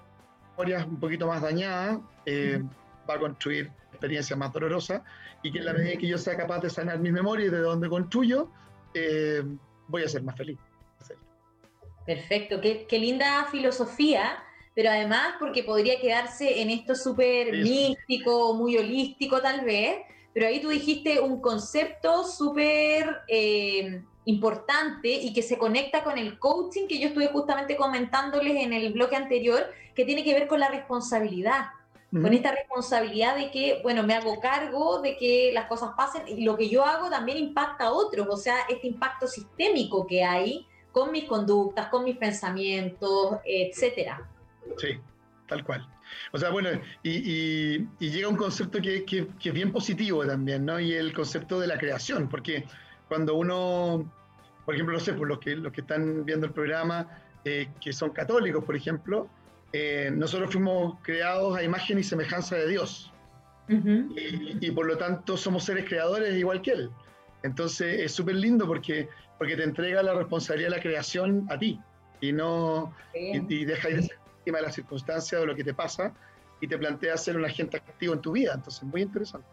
un 0.87 0.99
poquito 0.99 1.27
más 1.27 1.41
dañadas, 1.41 1.99
eh, 2.25 2.61
va 3.09 3.15
a 3.15 3.19
construir 3.19 3.71
experiencias 3.91 4.37
más 4.37 4.51
dolorosas, 4.51 5.01
y 5.41 5.51
que 5.51 5.59
en 5.59 5.65
la 5.65 5.73
medida 5.73 5.97
que 5.97 6.07
yo 6.07 6.17
sea 6.17 6.35
capaz 6.35 6.59
de 6.59 6.69
sanar 6.69 6.99
mis 6.99 7.13
memorias 7.13 7.47
y 7.47 7.51
de 7.51 7.59
donde 7.59 7.87
construyo, 7.89 8.51
eh, 8.93 9.43
voy 9.87 10.03
a 10.03 10.07
ser 10.09 10.23
más 10.23 10.35
feliz. 10.35 10.57
Perfecto, 12.05 12.59
qué, 12.59 12.85
qué 12.87 12.99
linda 12.99 13.45
filosofía 13.51 14.43
pero 14.79 14.91
además 14.91 15.35
porque 15.39 15.63
podría 15.63 15.99
quedarse 15.99 16.61
en 16.61 16.69
esto 16.69 16.95
súper 16.95 17.51
místico, 17.51 18.53
muy 18.53 18.77
holístico 18.77 19.41
tal 19.41 19.65
vez, 19.65 19.97
pero 20.33 20.47
ahí 20.47 20.61
tú 20.61 20.69
dijiste 20.69 21.19
un 21.19 21.41
concepto 21.41 22.23
súper 22.23 23.17
eh, 23.27 24.01
importante 24.29 25.09
y 25.09 25.33
que 25.33 25.41
se 25.41 25.57
conecta 25.57 26.03
con 26.03 26.17
el 26.17 26.37
coaching 26.37 26.87
que 26.87 26.99
yo 26.99 27.07
estuve 27.07 27.27
justamente 27.27 27.75
comentándoles 27.75 28.55
en 28.57 28.73
el 28.73 28.93
bloque 28.93 29.15
anterior, 29.15 29.61
que 29.95 30.05
tiene 30.05 30.23
que 30.23 30.33
ver 30.33 30.47
con 30.47 30.59
la 30.59 30.69
responsabilidad. 30.69 31.67
Uh 32.11 32.17
-huh. 32.17 32.21
Con 32.23 32.33
esta 32.33 32.51
responsabilidad 32.51 33.35
de 33.35 33.51
que, 33.51 33.79
bueno, 33.83 34.03
me 34.03 34.15
hago 34.15 34.39
cargo 34.39 35.01
de 35.01 35.17
que 35.17 35.51
las 35.53 35.65
cosas 35.65 35.91
pasen 35.95 36.23
y 36.27 36.43
lo 36.43 36.57
que 36.57 36.69
yo 36.69 36.85
hago 36.85 37.09
también 37.09 37.37
impacta 37.37 37.85
a 37.85 37.91
otros, 37.91 38.27
o 38.29 38.37
sea, 38.37 38.57
este 38.67 38.87
impacto 38.87 39.27
sistémico 39.27 40.07
que 40.07 40.23
hay 40.23 40.65
con 40.91 41.11
mis 41.11 41.25
conductas, 41.25 41.87
con 41.87 42.03
mis 42.03 42.17
pensamientos, 42.17 43.37
etcétera. 43.45 44.27
Sí, 44.77 44.99
tal 45.47 45.63
cual. 45.63 45.87
O 46.31 46.37
sea, 46.37 46.49
bueno, 46.49 46.69
y, 47.03 47.11
y, 47.11 47.87
y 47.99 48.09
llega 48.09 48.27
un 48.27 48.35
concepto 48.35 48.81
que, 48.81 49.05
que, 49.05 49.27
que, 49.39 49.49
es 49.49 49.55
bien 49.55 49.71
positivo 49.71 50.25
también, 50.25 50.65
¿no? 50.65 50.79
Y 50.79 50.93
el 50.93 51.13
concepto 51.13 51.59
de 51.59 51.67
la 51.67 51.77
creación, 51.77 52.27
porque 52.27 52.65
cuando 53.07 53.35
uno, 53.35 54.11
por 54.69 54.75
ejemplo, 54.75 54.93
no 54.93 54.99
sé, 54.99 55.13
por 55.13 55.27
los 55.27 55.39
que, 55.39 55.55
los 55.55 55.73
que 55.73 55.81
están 55.81 56.23
viendo 56.25 56.45
el 56.45 56.53
programa, 56.53 57.07
eh, 57.43 57.69
que 57.81 57.91
son 57.91 58.11
católicos, 58.11 58.63
por 58.63 58.75
ejemplo, 58.75 59.27
eh, 59.73 60.11
nosotros 60.13 60.51
fuimos 60.51 60.99
creados 61.01 61.57
a 61.57 61.63
imagen 61.63 61.97
y 61.97 62.03
semejanza 62.03 62.55
de 62.55 62.67
Dios. 62.67 63.11
Uh 63.67 63.73
-huh. 63.73 64.59
y, 64.61 64.67
y, 64.67 64.69
por 64.69 64.85
lo 64.85 64.95
tanto 64.95 65.37
somos 65.37 65.63
seres 65.63 65.85
creadores 65.89 66.37
igual 66.37 66.61
que 66.61 66.73
Él. 66.73 66.91
Entonces 67.41 67.99
es 67.99 68.11
súper 68.11 68.35
lindo 68.35 68.67
porque, 68.67 69.09
porque 69.39 69.55
te 69.55 69.63
entrega 69.63 70.03
la 70.03 70.13
responsabilidad 70.13 70.69
de 70.69 70.75
la 70.75 70.83
creación 70.83 71.47
a 71.49 71.57
ti 71.57 71.81
y 72.21 72.31
no 72.31 72.93
y, 73.15 73.41
y 73.51 73.65
deja 73.65 73.87
de 73.87 74.03
ser 74.03 74.17
de 74.45 74.61
las 74.61 74.75
circunstancias 74.75 75.41
o 75.41 75.47
lo 75.47 75.55
que 75.55 75.63
te 75.63 75.73
pasa 75.73 76.13
y 76.61 76.67
te 76.67 76.77
plantea 76.77 77.17
ser 77.17 77.37
un 77.37 77.45
agente 77.45 77.77
activo 77.77 78.13
en 78.13 78.21
tu 78.21 78.33
vida. 78.33 78.53
Entonces, 78.53 78.83
muy 78.83 79.01
interesante. 79.01 79.47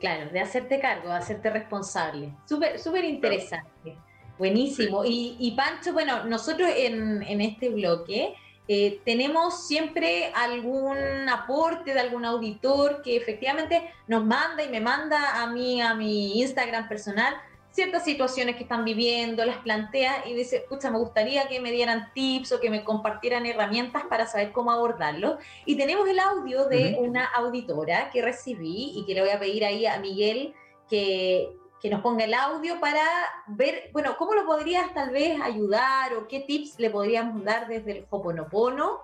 Claro, 0.00 0.30
de 0.30 0.40
hacerte 0.40 0.80
cargo, 0.80 1.08
de 1.08 1.14
hacerte 1.14 1.50
responsable. 1.50 2.34
Súper, 2.46 2.78
súper 2.78 3.04
interesante. 3.04 3.68
Claro. 3.82 4.13
Buenísimo. 4.38 5.04
Y, 5.04 5.36
y, 5.38 5.52
Pancho, 5.52 5.92
bueno, 5.92 6.24
nosotros 6.24 6.68
en, 6.76 7.22
en 7.22 7.40
este 7.40 7.68
bloque 7.68 8.34
eh, 8.66 9.00
tenemos 9.04 9.66
siempre 9.66 10.32
algún 10.34 10.96
aporte 11.28 11.92
de 11.92 12.00
algún 12.00 12.24
auditor 12.24 13.02
que 13.02 13.16
efectivamente 13.16 13.90
nos 14.06 14.24
manda 14.24 14.62
y 14.64 14.70
me 14.70 14.80
manda 14.80 15.42
a 15.42 15.46
mí, 15.48 15.82
a 15.82 15.94
mi 15.94 16.40
Instagram 16.40 16.88
personal, 16.88 17.34
ciertas 17.70 18.04
situaciones 18.04 18.56
que 18.56 18.62
están 18.62 18.84
viviendo, 18.84 19.44
las 19.44 19.58
plantea 19.58 20.26
y 20.26 20.34
dice, 20.34 20.58
escucha, 20.58 20.90
me 20.90 20.98
gustaría 20.98 21.46
que 21.48 21.60
me 21.60 21.72
dieran 21.72 22.10
tips 22.14 22.52
o 22.52 22.60
que 22.60 22.70
me 22.70 22.84
compartieran 22.84 23.44
herramientas 23.44 24.04
para 24.08 24.26
saber 24.26 24.52
cómo 24.52 24.70
abordarlo. 24.70 25.38
Y 25.66 25.76
tenemos 25.76 26.08
el 26.08 26.18
audio 26.18 26.66
de 26.66 26.96
una 26.98 27.26
auditora 27.26 28.10
que 28.10 28.22
recibí 28.22 28.92
y 28.96 29.04
que 29.04 29.14
le 29.14 29.20
voy 29.20 29.30
a 29.30 29.38
pedir 29.38 29.64
ahí 29.64 29.84
a 29.84 29.98
Miguel 29.98 30.54
que, 30.88 31.50
que 31.84 31.90
nos 31.90 32.00
ponga 32.00 32.24
el 32.24 32.32
audio 32.32 32.80
para 32.80 33.04
ver, 33.46 33.90
bueno, 33.92 34.16
cómo 34.16 34.32
lo 34.32 34.46
podrías 34.46 34.94
tal 34.94 35.10
vez 35.10 35.38
ayudar 35.42 36.14
o 36.14 36.26
qué 36.26 36.40
tips 36.40 36.78
le 36.78 36.88
podríamos 36.88 37.44
dar 37.44 37.68
desde 37.68 37.98
el 37.98 38.06
Hoponopono 38.08 39.00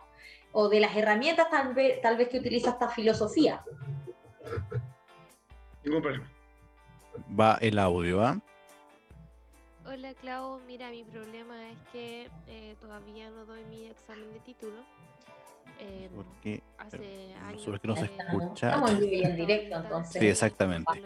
o 0.53 0.71
de 0.71 0.81
las 0.81 0.97
herramientas 0.97 1.51
tal 1.51 1.75
vez, 1.75 2.01
tal 2.01 2.17
vez 2.17 2.31
que 2.31 2.39
utiliza 2.39 2.71
esta 2.71 2.89
filosofía. 2.89 3.63
Ningún 5.85 6.01
problema. 6.01 6.27
Va 7.39 7.59
el 7.61 7.79
audio, 7.79 8.25
¿ah? 8.25 8.41
Hola 9.85 10.15
Clau, 10.15 10.61
mira, 10.67 10.89
mi 10.89 11.05
problema 11.05 11.69
es 11.69 11.79
que 11.93 12.31
eh, 12.47 12.77
todavía 12.81 13.29
no 13.29 13.45
doy 13.45 13.63
mi 13.67 13.89
examen 13.89 14.33
de 14.33 14.41
título. 14.41 14.83
Eh, 15.83 16.11
Porque 16.15 16.63
hace 16.79 17.35
años 17.43 17.81
que 17.81 17.89
no 17.89 17.97
se 17.97 18.09
que- 18.09 18.17
escucha. 18.23 18.67
Estamos 18.69 18.91
en 18.91 19.01
vivo 19.01 19.13
y 19.13 19.23
en 19.25 19.37
directo, 19.37 19.77
entonces. 19.79 20.21
Sí, 20.21 20.29
exactamente. 20.29 21.03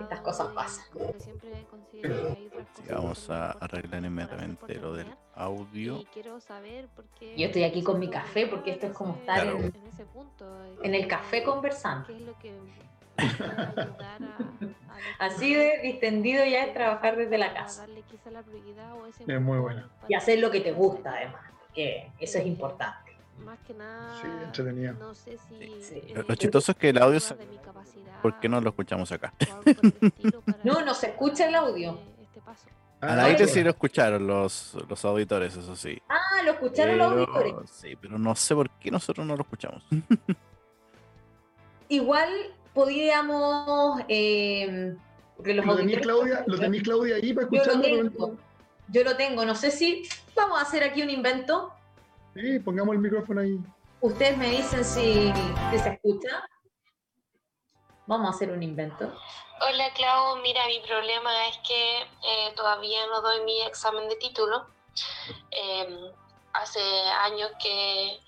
Estas 0.00 0.20
cosas 0.20 0.48
pasan. 0.48 0.84
Sí, 1.92 2.02
vamos 2.90 3.30
a 3.30 3.52
arreglar 3.52 4.04
inmediatamente 4.04 4.74
lo 4.76 4.92
del 4.94 5.06
audio. 5.34 6.02
Yo 7.36 7.46
estoy 7.46 7.64
aquí 7.64 7.82
con 7.82 7.98
mi 7.98 8.08
café, 8.10 8.46
porque 8.46 8.72
esto 8.72 8.86
es 8.86 8.92
como 8.92 9.14
estar 9.14 9.46
en 9.46 9.56
en- 9.56 9.64
ese- 9.86 10.06
en 10.82 10.94
el 10.94 11.06
café 11.08 11.42
conversando. 11.42 12.06
¿Qué 12.06 12.16
es 12.16 12.22
lo 12.22 12.38
que 12.38 12.52
me 12.52 13.26
puede 13.34 13.50
ayudar 13.80 14.22
a, 14.22 14.36
a 14.36 14.96
Así 15.18 15.54
de 15.54 15.78
distendido 15.82 16.44
ya 16.44 16.64
es 16.64 16.74
trabajar 16.74 17.16
desde 17.16 17.38
la 17.38 17.54
casa. 17.54 17.86
Es 19.26 19.40
muy 19.40 19.60
para 19.62 19.88
Y 20.08 20.14
hacer 20.14 20.38
lo 20.40 20.50
que 20.50 20.60
te 20.60 20.72
gusta, 20.72 21.14
además, 21.14 21.42
eso 21.76 22.38
es 22.38 22.46
importante. 22.46 23.12
Más 23.44 23.58
que 23.66 23.74
nada, 23.74 24.18
Sí, 24.20 24.28
entretenido. 24.44 24.94
no 24.94 25.14
sé 25.14 25.36
si 25.48 25.82
Sí. 25.82 25.94
eh, 25.96 26.12
Lo, 26.14 26.22
lo 26.22 26.34
chistoso 26.34 26.72
es 26.72 26.78
que 26.78 26.88
el 26.88 26.98
audio, 27.02 27.20
se- 27.20 27.36
¿por 28.22 28.40
qué 28.40 28.48
no 28.48 28.60
lo 28.60 28.70
escuchamos 28.70 29.12
acá? 29.12 29.32
No, 30.64 30.82
no 30.84 30.94
se 30.94 31.08
escucha 31.08 31.46
el 31.48 31.54
audio. 31.54 31.98
este- 32.22 32.40
paso. 32.40 32.66
Al 33.00 33.20
Ah, 33.20 33.24
aire 33.24 33.38
bueno. 33.40 33.52
sí 33.52 33.62
lo 33.62 33.70
escucharon 33.70 34.26
los, 34.26 34.76
los 34.88 35.04
auditores, 35.04 35.54
eso 35.54 35.76
sí. 35.76 36.00
Ah, 36.08 36.42
lo 36.44 36.52
escucharon 36.52 36.96
los 36.96 37.12
auditores. 37.12 37.70
Sí, 37.70 37.94
pero 38.00 38.18
no 38.18 38.34
sé 38.34 38.54
por 38.54 38.70
qué 38.70 38.90
nosotros 38.90 39.26
no 39.26 39.36
lo 39.36 39.42
escuchamos. 39.42 39.82
Igual 41.88 42.30
podríamos. 42.74 44.00
Eh, 44.08 44.94
porque 45.36 45.54
los 45.54 45.66
¿Lo 45.66 45.76
tenéis, 45.76 45.98
auditores- 45.98 46.02
Claudia, 46.02 46.44
¿Lo 46.46 46.58
tenéis, 46.58 46.82
Claudia, 46.82 47.16
ahí 47.16 47.32
para 47.34 47.44
escucharlo? 47.46 48.36
Yo 48.88 49.04
lo 49.04 49.16
tengo. 49.16 49.44
No 49.44 49.54
sé 49.54 49.70
si. 49.70 50.08
Vamos 50.34 50.58
a 50.58 50.62
hacer 50.62 50.82
aquí 50.84 51.02
un 51.02 51.10
invento. 51.10 51.72
Sí, 52.34 52.58
pongamos 52.60 52.94
el 52.94 53.00
micrófono 53.00 53.40
ahí. 53.40 53.58
Ustedes 54.00 54.36
me 54.36 54.50
dicen 54.50 54.84
si, 54.84 55.32
si 55.70 55.78
se 55.78 55.88
escucha. 55.90 56.46
Vamos 58.06 58.28
a 58.28 58.30
hacer 58.30 58.50
un 58.50 58.62
invento. 58.62 59.12
Hola 59.58 59.90
Clau, 59.94 60.36
mira, 60.42 60.66
mi 60.66 60.80
problema 60.80 61.46
es 61.48 61.58
que 61.66 62.02
eh, 62.02 62.52
todavía 62.54 63.06
no 63.06 63.22
doy 63.22 63.42
mi 63.44 63.62
examen 63.62 64.06
de 64.08 64.16
título. 64.16 64.66
Eh, 65.50 66.12
hace 66.52 66.80
años 67.22 67.50
que, 67.60 68.20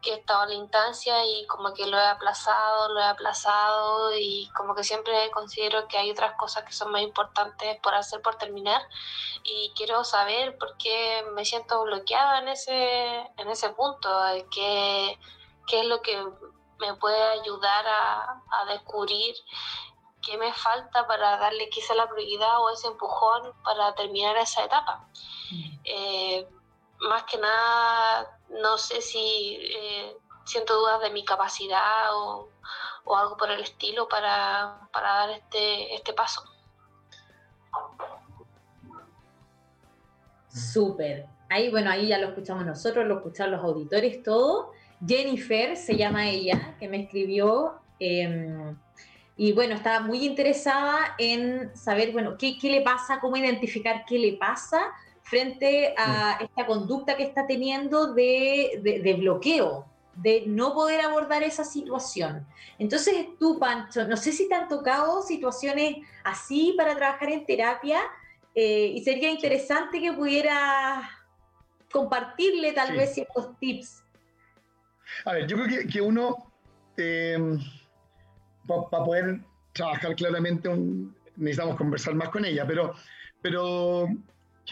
que 0.00 0.12
he 0.12 0.14
estado 0.14 0.44
en 0.44 0.48
la 0.50 0.54
instancia 0.56 1.24
y 1.24 1.46
como 1.46 1.72
que 1.74 1.86
lo 1.86 1.98
he 1.98 2.06
aplazado, 2.06 2.92
lo 2.92 3.00
he 3.00 3.04
aplazado 3.04 4.16
y 4.16 4.48
como 4.56 4.74
que 4.74 4.84
siempre 4.84 5.30
considero 5.30 5.86
que 5.88 5.98
hay 5.98 6.10
otras 6.10 6.34
cosas 6.36 6.64
que 6.64 6.72
son 6.72 6.90
más 6.92 7.02
importantes 7.02 7.78
por 7.80 7.94
hacer, 7.94 8.22
por 8.22 8.36
terminar. 8.36 8.82
Y 9.42 9.72
quiero 9.76 10.04
saber 10.04 10.56
por 10.58 10.76
qué 10.76 11.24
me 11.34 11.44
siento 11.44 11.82
bloqueada 11.82 12.40
en 12.40 12.48
ese, 12.48 13.18
en 13.36 13.48
ese 13.48 13.70
punto, 13.70 14.08
qué, 14.50 15.18
qué 15.66 15.80
es 15.80 15.86
lo 15.86 16.00
que 16.02 16.22
me 16.78 16.94
puede 16.94 17.22
ayudar 17.22 17.86
a, 17.86 18.42
a 18.50 18.64
descubrir 18.66 19.34
qué 20.22 20.36
me 20.36 20.52
falta 20.52 21.06
para 21.06 21.36
darle 21.38 21.68
quizá 21.70 21.94
la 21.94 22.08
prioridad 22.08 22.60
o 22.62 22.70
ese 22.70 22.88
empujón 22.88 23.52
para 23.64 23.94
terminar 23.94 24.36
esa 24.36 24.64
etapa. 24.64 25.08
Eh, 25.84 26.46
más 27.00 27.24
que 27.24 27.38
nada, 27.38 28.39
no 28.50 28.78
sé 28.78 29.00
si 29.00 29.58
eh, 29.60 30.16
siento 30.44 30.78
dudas 30.78 31.00
de 31.00 31.10
mi 31.10 31.24
capacidad 31.24 32.14
o, 32.14 32.48
o 33.04 33.16
algo 33.16 33.36
por 33.36 33.50
el 33.50 33.60
estilo 33.60 34.08
para, 34.08 34.88
para 34.92 35.08
dar 35.08 35.30
este, 35.30 35.94
este 35.94 36.12
paso. 36.12 36.42
Súper. 40.48 41.26
Ahí, 41.48 41.70
bueno, 41.70 41.90
ahí 41.90 42.08
ya 42.08 42.18
lo 42.18 42.28
escuchamos 42.28 42.64
nosotros, 42.66 43.06
lo 43.06 43.16
escucharon 43.18 43.52
los 43.52 43.64
auditores, 43.64 44.22
todo. 44.22 44.72
Jennifer 45.06 45.76
se 45.76 45.96
llama 45.96 46.28
ella, 46.28 46.76
que 46.78 46.88
me 46.88 47.02
escribió. 47.02 47.80
eh, 47.98 48.74
y 49.36 49.52
bueno, 49.52 49.74
estaba 49.74 50.00
muy 50.00 50.26
interesada 50.26 51.14
en 51.16 51.74
saber, 51.74 52.12
bueno, 52.12 52.36
qué, 52.36 52.58
qué 52.58 52.68
le 52.68 52.82
pasa, 52.82 53.20
cómo 53.20 53.38
identificar 53.38 54.04
qué 54.06 54.18
le 54.18 54.34
pasa 54.34 54.92
frente 55.22 55.94
a 55.96 56.38
esta 56.40 56.66
conducta 56.66 57.16
que 57.16 57.22
está 57.24 57.46
teniendo 57.46 58.12
de, 58.14 58.80
de- 58.82 59.00
de 59.00 59.14
bloqueo, 59.14 59.86
de 60.14 60.44
no 60.46 60.74
poder 60.74 61.00
abordar 61.02 61.42
esa 61.42 61.64
situación. 61.64 62.46
Entonces 62.78 63.26
tú, 63.38 63.58
Pancho, 63.58 64.06
no 64.06 64.16
sé 64.16 64.32
si 64.32 64.48
te 64.48 64.54
han 64.54 64.68
tocado 64.68 65.22
situaciones 65.22 65.98
así 66.24 66.74
para 66.76 66.96
trabajar 66.96 67.30
en 67.30 67.46
terapia 67.46 68.00
eh, 68.54 68.92
y 68.94 69.04
sería 69.04 69.30
interesante 69.30 70.00
que 70.00 70.12
pudieras 70.12 71.04
compartirle 71.92 72.72
tal 72.72 72.88
Sí. 72.88 72.96
vez 72.96 73.14
ciertos 73.14 73.58
tips. 73.58 74.02
A 75.24 75.32
ver, 75.34 75.46
yo 75.46 75.56
creo 75.56 75.68
que, 75.68 75.86
que 75.88 76.00
uno, 76.00 76.52
para 78.66 79.04
poder 79.04 79.40
trabajar 79.72 80.14
claramente, 80.16 80.68
un- 80.68 81.16
necesitamos 81.36 81.76
conversar 81.76 82.14
más 82.14 82.28
con 82.28 82.44
ella, 82.44 82.66
pero, 82.66 82.94
pero 83.40 84.08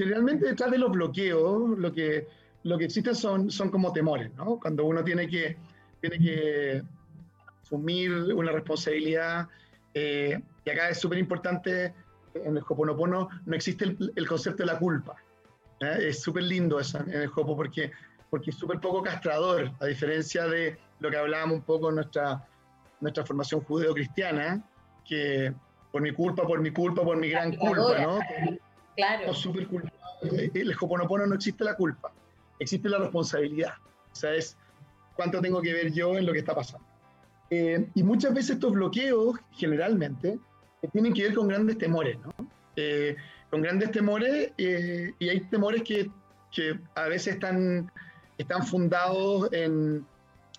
generalmente 0.04 0.46
detrás 0.46 0.70
de 0.70 0.78
los 0.78 0.90
bloqueos, 0.90 1.78
lo 1.78 1.92
que, 1.92 2.28
lo 2.62 2.78
que 2.78 2.84
existe 2.84 3.14
son, 3.14 3.50
son 3.50 3.70
como 3.70 3.92
temores, 3.92 4.32
¿no? 4.34 4.58
Cuando 4.60 4.84
uno 4.84 5.02
tiene 5.02 5.28
que, 5.28 5.56
tiene 6.00 6.18
que 6.18 6.82
asumir 7.62 8.12
una 8.32 8.52
responsabilidad, 8.52 9.48
eh, 9.94 10.40
y 10.64 10.70
acá 10.70 10.88
es 10.88 10.98
súper 10.98 11.18
importante, 11.18 11.92
en 12.34 12.56
el 12.56 12.62
Hoponopono 12.68 13.28
no 13.44 13.56
existe 13.56 13.84
el, 13.84 14.12
el 14.14 14.28
concepto 14.28 14.62
de 14.62 14.66
la 14.66 14.78
culpa. 14.78 15.16
¿eh? 15.80 16.08
Es 16.08 16.20
súper 16.22 16.44
lindo 16.44 16.78
eso 16.78 17.00
en 17.00 17.12
el 17.12 17.30
Hopo 17.34 17.56
porque 17.56 17.90
porque 18.30 18.50
es 18.50 18.56
súper 18.56 18.80
poco 18.80 19.02
castrador, 19.02 19.72
a 19.80 19.86
diferencia 19.86 20.46
de 20.46 20.78
lo 21.00 21.10
que 21.10 21.16
hablábamos 21.16 21.56
un 21.56 21.62
poco 21.62 21.88
en 21.88 21.96
nuestra, 21.96 22.46
nuestra 23.00 23.24
formación 23.24 23.62
judeo-cristiana, 23.62 24.62
que 25.04 25.52
por 25.90 26.02
mi 26.02 26.12
culpa, 26.12 26.46
por 26.46 26.60
mi 26.60 26.70
culpa, 26.70 27.02
por 27.02 27.16
mi 27.16 27.30
gran 27.30 27.56
culpa, 27.56 27.98
¿no? 28.00 28.18
Claro. 28.98 29.32
Súper 29.32 29.68
culpables. 29.68 30.50
El 30.52 30.74
Hoponopono 30.78 31.24
no 31.24 31.36
existe 31.36 31.62
la 31.62 31.76
culpa, 31.76 32.10
existe 32.58 32.88
la 32.88 32.98
responsabilidad. 32.98 33.74
O 34.10 34.14
sea, 34.16 34.34
es 34.34 34.56
cuánto 35.14 35.40
tengo 35.40 35.62
que 35.62 35.72
ver 35.72 35.92
yo 35.92 36.18
en 36.18 36.26
lo 36.26 36.32
que 36.32 36.40
está 36.40 36.52
pasando. 36.52 36.84
Eh, 37.48 37.86
y 37.94 38.02
muchas 38.02 38.34
veces 38.34 38.56
estos 38.56 38.72
bloqueos, 38.72 39.38
generalmente, 39.52 40.40
eh, 40.82 40.88
tienen 40.92 41.14
que 41.14 41.22
ver 41.22 41.34
con 41.34 41.46
grandes 41.46 41.78
temores, 41.78 42.18
¿no? 42.18 42.32
Eh, 42.74 43.14
con 43.48 43.62
grandes 43.62 43.92
temores, 43.92 44.50
eh, 44.58 45.12
y 45.16 45.28
hay 45.28 45.40
temores 45.42 45.84
que, 45.84 46.10
que 46.50 46.80
a 46.96 47.06
veces 47.06 47.34
están 47.34 47.92
están 48.36 48.66
fundados 48.66 49.48
en, 49.52 50.04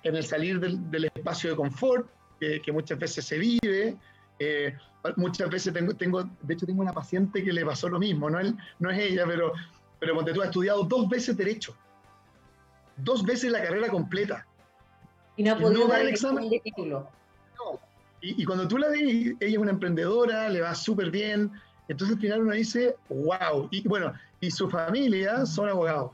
en 0.03 0.15
el 0.15 0.23
salir 0.23 0.61
del, 0.61 0.89
del, 0.89 1.05
espacio 1.13 1.49
de 1.49 1.55
confort, 1.57 2.09
que, 2.39 2.71
muchas 2.71 2.97
veces 2.97 3.25
se 3.25 3.37
vive. 3.37 3.97
Eh, 4.39 4.75
muchas 5.17 5.49
veces 5.49 5.73
tengo, 5.73 5.93
tengo, 5.93 6.23
de 6.23 6.53
hecho 6.53 6.65
tengo 6.65 6.81
una 6.81 6.93
paciente 6.93 7.43
que 7.43 7.53
le 7.53 7.65
pasó 7.65 7.89
lo 7.89 7.99
mismo, 7.99 8.29
no, 8.29 8.39
él, 8.39 8.55
no 8.79 8.89
es 8.89 8.99
ella, 8.99 9.25
pero, 9.27 9.53
pero 9.99 10.15
Monte, 10.15 10.33
tú 10.33 10.41
has 10.41 10.47
estudiado 10.47 10.83
dos 10.83 11.09
veces 11.09 11.35
Derecho, 11.35 11.75
dos 12.97 13.23
veces 13.25 13.51
la 13.51 13.61
carrera 13.61 13.89
completa. 13.89 14.45
Y 15.35 15.43
no 15.43 15.53
ha 15.53 15.57
podido 15.57 15.85
no 15.85 15.87
dar 15.87 16.01
el 16.01 16.09
examen 16.09 16.49
de 16.49 16.59
título. 16.59 17.09
No. 17.57 17.79
Y, 18.21 18.41
y, 18.41 18.45
cuando 18.45 18.67
tú 18.67 18.77
la 18.77 18.89
ves, 18.89 19.01
ella 19.01 19.35
es 19.39 19.57
una 19.57 19.71
emprendedora, 19.71 20.49
le 20.49 20.61
va 20.61 20.75
súper 20.75 21.11
bien, 21.11 21.51
entonces 21.89 22.15
al 22.15 22.21
final 22.21 22.41
uno 22.43 22.53
dice, 22.53 22.95
wow, 23.09 23.67
y 23.71 23.85
bueno, 23.87 24.13
y 24.39 24.51
su 24.51 24.69
familia 24.69 25.45
son 25.45 25.69
abogados. 25.69 26.11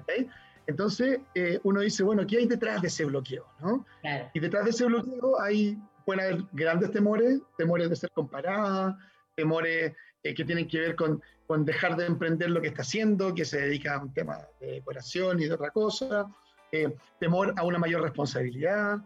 ¿okay? 0.00 0.28
Entonces, 0.66 1.20
eh, 1.34 1.60
uno 1.62 1.80
dice, 1.80 2.02
bueno, 2.02 2.26
¿qué 2.26 2.38
hay 2.38 2.46
detrás 2.46 2.82
de 2.82 2.88
ese 2.88 3.04
bloqueo? 3.04 3.46
¿no? 3.60 3.86
Claro. 4.00 4.30
Y 4.34 4.40
detrás 4.40 4.64
de 4.64 4.70
ese 4.70 4.84
bloqueo 4.86 5.40
hay, 5.40 5.78
pueden 6.04 6.24
haber 6.24 6.44
grandes 6.52 6.92
temores, 6.92 7.40
temores 7.56 7.90
de 7.90 7.96
ser 7.96 8.10
comparada, 8.10 8.98
temores 9.34 9.92
eh, 10.22 10.34
que 10.34 10.44
tienen 10.44 10.68
que 10.68 10.78
ver 10.78 10.96
con, 10.96 11.22
con, 11.46 11.64
dejar 11.64 11.96
de 11.96 12.06
emprender 12.06 12.50
lo 12.50 12.60
que 12.60 12.68
está 12.68 12.82
haciendo, 12.82 13.34
que 13.34 13.44
se 13.44 13.60
dedica 13.60 13.94
a 13.94 14.02
un 14.02 14.12
tema 14.12 14.38
de 14.60 14.72
decoración 14.72 15.40
y 15.40 15.46
de 15.46 15.54
otra 15.54 15.70
cosa, 15.70 16.26
eh, 16.72 16.94
temor 17.20 17.54
a 17.56 17.64
una 17.64 17.78
mayor 17.78 18.02
responsabilidad, 18.02 18.98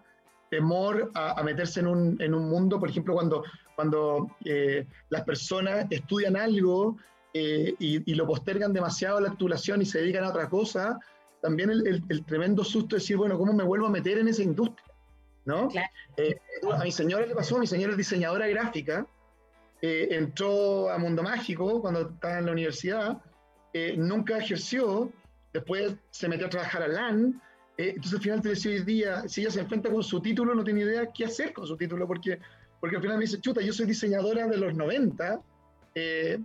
temor 0.51 1.11
a, 1.15 1.43
meterse 1.43 1.81
en 1.81 1.89
un, 1.89 2.23
en 2.23 2.35
un, 2.35 2.49
mundo, 2.49 2.81
por 2.81 2.89
ejemplo, 2.89 3.15
cuando, 3.15 3.45
cuando 3.77 4.31
eh, 4.45 4.87
las 5.11 5.23
personas 5.25 5.87
estudian 5.91 6.37
algo 6.37 6.97
y, 7.35 8.11
y, 8.11 8.15
lo 8.15 8.27
postergan 8.27 8.73
demasiado 8.73 9.19
a 9.19 9.21
la 9.21 9.31
titulación 9.31 9.83
y 9.83 9.85
se 9.85 10.01
dedican 10.01 10.25
a 10.25 10.31
otra 10.31 10.49
cosa, 10.49 10.99
también 11.41 11.71
el, 11.71 12.03
el, 12.09 12.25
tremendo 12.25 12.65
susto 12.65 12.97
de 12.97 13.01
decir, 13.01 13.17
bueno, 13.17 13.39
¿cómo 13.39 13.53
me 13.53 13.63
vuelvo 13.63 13.87
a 13.87 13.91
meter 13.91 14.19
en 14.19 14.29
esa 14.29 14.43
industria? 14.43 14.88
¿No? 15.49 15.71
a 16.73 16.85
mi 16.85 16.93
señora 16.93 17.25
le 17.25 17.35
pasó, 17.35 17.59
mi 17.59 17.67
señora 17.67 17.93
es 17.93 17.97
diseñadora 17.97 18.47
gráfica, 18.49 19.07
eh, 19.81 20.09
entró 20.11 20.91
a 20.91 20.99
Mundo 20.99 21.23
Mágico 21.23 21.81
cuando 21.81 22.11
estaba 22.11 22.39
en 22.39 22.47
la 22.47 22.53
universidad, 22.53 23.19
eh, 23.73 23.95
nunca 23.97 24.37
ejerció, 24.37 25.11
después 25.55 25.95
se 26.11 26.29
metió 26.29 26.47
a 26.47 26.51
trabajar 26.51 26.83
a 26.83 26.89
LAN, 26.89 27.41
eh, 27.79 27.95
entonces 27.97 28.15
al 28.15 28.21
final 28.21 28.43
te 28.43 28.51
decía 28.51 28.73
hoy 28.73 28.83
día, 28.83 29.27
si 29.27 29.41
ella 29.41 29.51
se 29.51 29.61
enfrenta 29.61 29.91
con 29.91 30.03
su 30.03 30.21
título, 30.21 30.55
no 30.55 30.63
tiene 30.63 30.83
idea 30.83 31.09
qué 31.15 31.25
hacer 31.25 31.55
con 31.55 31.67
su 31.67 31.79
título, 31.79 32.07
porque, 32.07 32.39
porque 32.79 32.97
al 32.97 33.03
final 33.03 33.17
me 33.17 33.25
dice, 33.25 33.41
chuta, 33.41 33.63
yo 33.63 33.73
soy 33.73 33.87
diseñadora 33.87 34.47
de 34.47 34.57
los 34.59 34.75
90, 34.75 35.41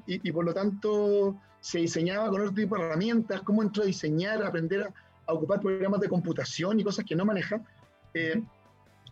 y, 0.07 0.31
por 0.31 0.45
lo 0.45 0.53
tanto 0.53 1.39
se 1.59 1.77
diseñaba 1.77 2.27
con 2.29 2.41
otro 2.41 2.53
tipo 2.53 2.75
de 2.75 2.85
herramientas, 2.85 3.41
cómo 3.41 3.61
entró 3.61 3.83
a 3.83 3.85
diseñar, 3.85 4.41
a 4.41 4.47
aprender 4.47 4.83
a, 4.83 4.93
a 5.27 5.33
ocupar 5.33 5.59
programas 5.59 5.99
de 5.99 6.09
computación 6.09 6.79
y 6.79 6.83
cosas 6.83 7.05
que 7.05 7.15
no 7.15 7.23
maneja. 7.23 7.61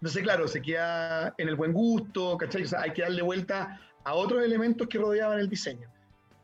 Entonces, 0.02 0.24
claro, 0.24 0.48
se 0.48 0.64
queda 0.64 1.36
en 1.38 1.48
el 1.48 1.56
buen 1.56 1.74
gusto, 1.74 2.36
¿cachai? 2.36 2.64
O 2.64 2.68
sea, 2.68 2.82
hay 2.82 2.92
que 2.92 3.04
darle 3.04 3.22
vuelta 3.22 3.80
a 4.04 4.16
otros 4.16 4.44
elementos 4.44 4.88
que 4.88 4.98
rodeaban 4.98 5.40
el 5.40 5.48
diseño. 5.48 5.88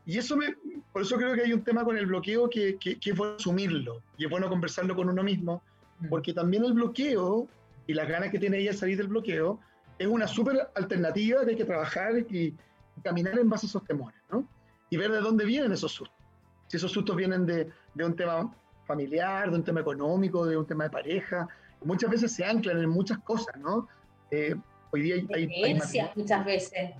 Y 0.06 0.16
eso 0.16 0.36
me, 0.36 0.54
por 0.92 1.02
eso 1.02 1.16
creo 1.16 1.34
que 1.34 1.42
hay 1.42 1.52
un 1.52 1.64
tema 1.64 1.84
con 1.84 1.98
el 1.98 2.06
bloqueo 2.06 2.48
que, 2.48 2.76
que, 2.76 3.00
que 3.00 3.10
es 3.10 3.16
bueno 3.16 3.34
asumirlo 3.34 4.00
y 4.16 4.26
es 4.26 4.30
bueno 4.30 4.48
conversarlo 4.48 4.94
con 4.94 5.08
uno 5.08 5.24
mismo, 5.24 5.60
mm. 5.98 6.08
porque 6.08 6.32
también 6.32 6.64
el 6.64 6.72
bloqueo 6.72 7.48
y 7.88 7.94
las 7.94 8.08
ganas 8.08 8.30
que 8.30 8.38
tiene 8.38 8.58
ella 8.58 8.70
de 8.70 8.76
salir 8.76 8.96
del 8.96 9.08
bloqueo 9.08 9.58
es 9.98 10.06
una 10.06 10.28
súper 10.28 10.70
alternativa 10.76 11.44
que 11.44 11.50
hay 11.50 11.56
que 11.56 11.64
trabajar 11.64 12.16
y, 12.30 12.54
caminar 13.02 13.38
en 13.38 13.48
base 13.48 13.66
a 13.66 13.68
esos 13.68 13.84
temores, 13.84 14.20
¿no? 14.30 14.44
Y 14.90 14.96
ver 14.96 15.12
de 15.12 15.20
dónde 15.20 15.44
vienen 15.44 15.70
esos 15.70 15.92
sustos. 15.92 16.18
Si 16.66 16.76
esos 16.76 16.90
sustos 16.90 17.14
vienen 17.14 17.46
de, 17.46 17.70
de 17.94 18.04
un 18.04 18.14
tema 18.16 18.52
familiar, 18.86 19.50
de 19.50 19.56
un 19.56 19.62
tema 19.62 19.80
económico, 19.80 20.44
de 20.44 20.56
un 20.56 20.66
tema 20.66 20.84
de 20.84 20.90
pareja, 20.90 21.48
muchas 21.84 22.10
veces 22.10 22.32
se 22.32 22.44
anclan 22.44 22.78
en 22.78 22.88
muchas 22.88 23.18
cosas, 23.18 23.56
¿no? 23.58 23.88
Eh, 24.30 24.54
hoy 24.90 25.02
día 25.02 25.14
hay, 25.16 25.26
hay, 25.34 25.62
hay 25.64 25.80
muchas 26.14 26.44
veces 26.44 26.90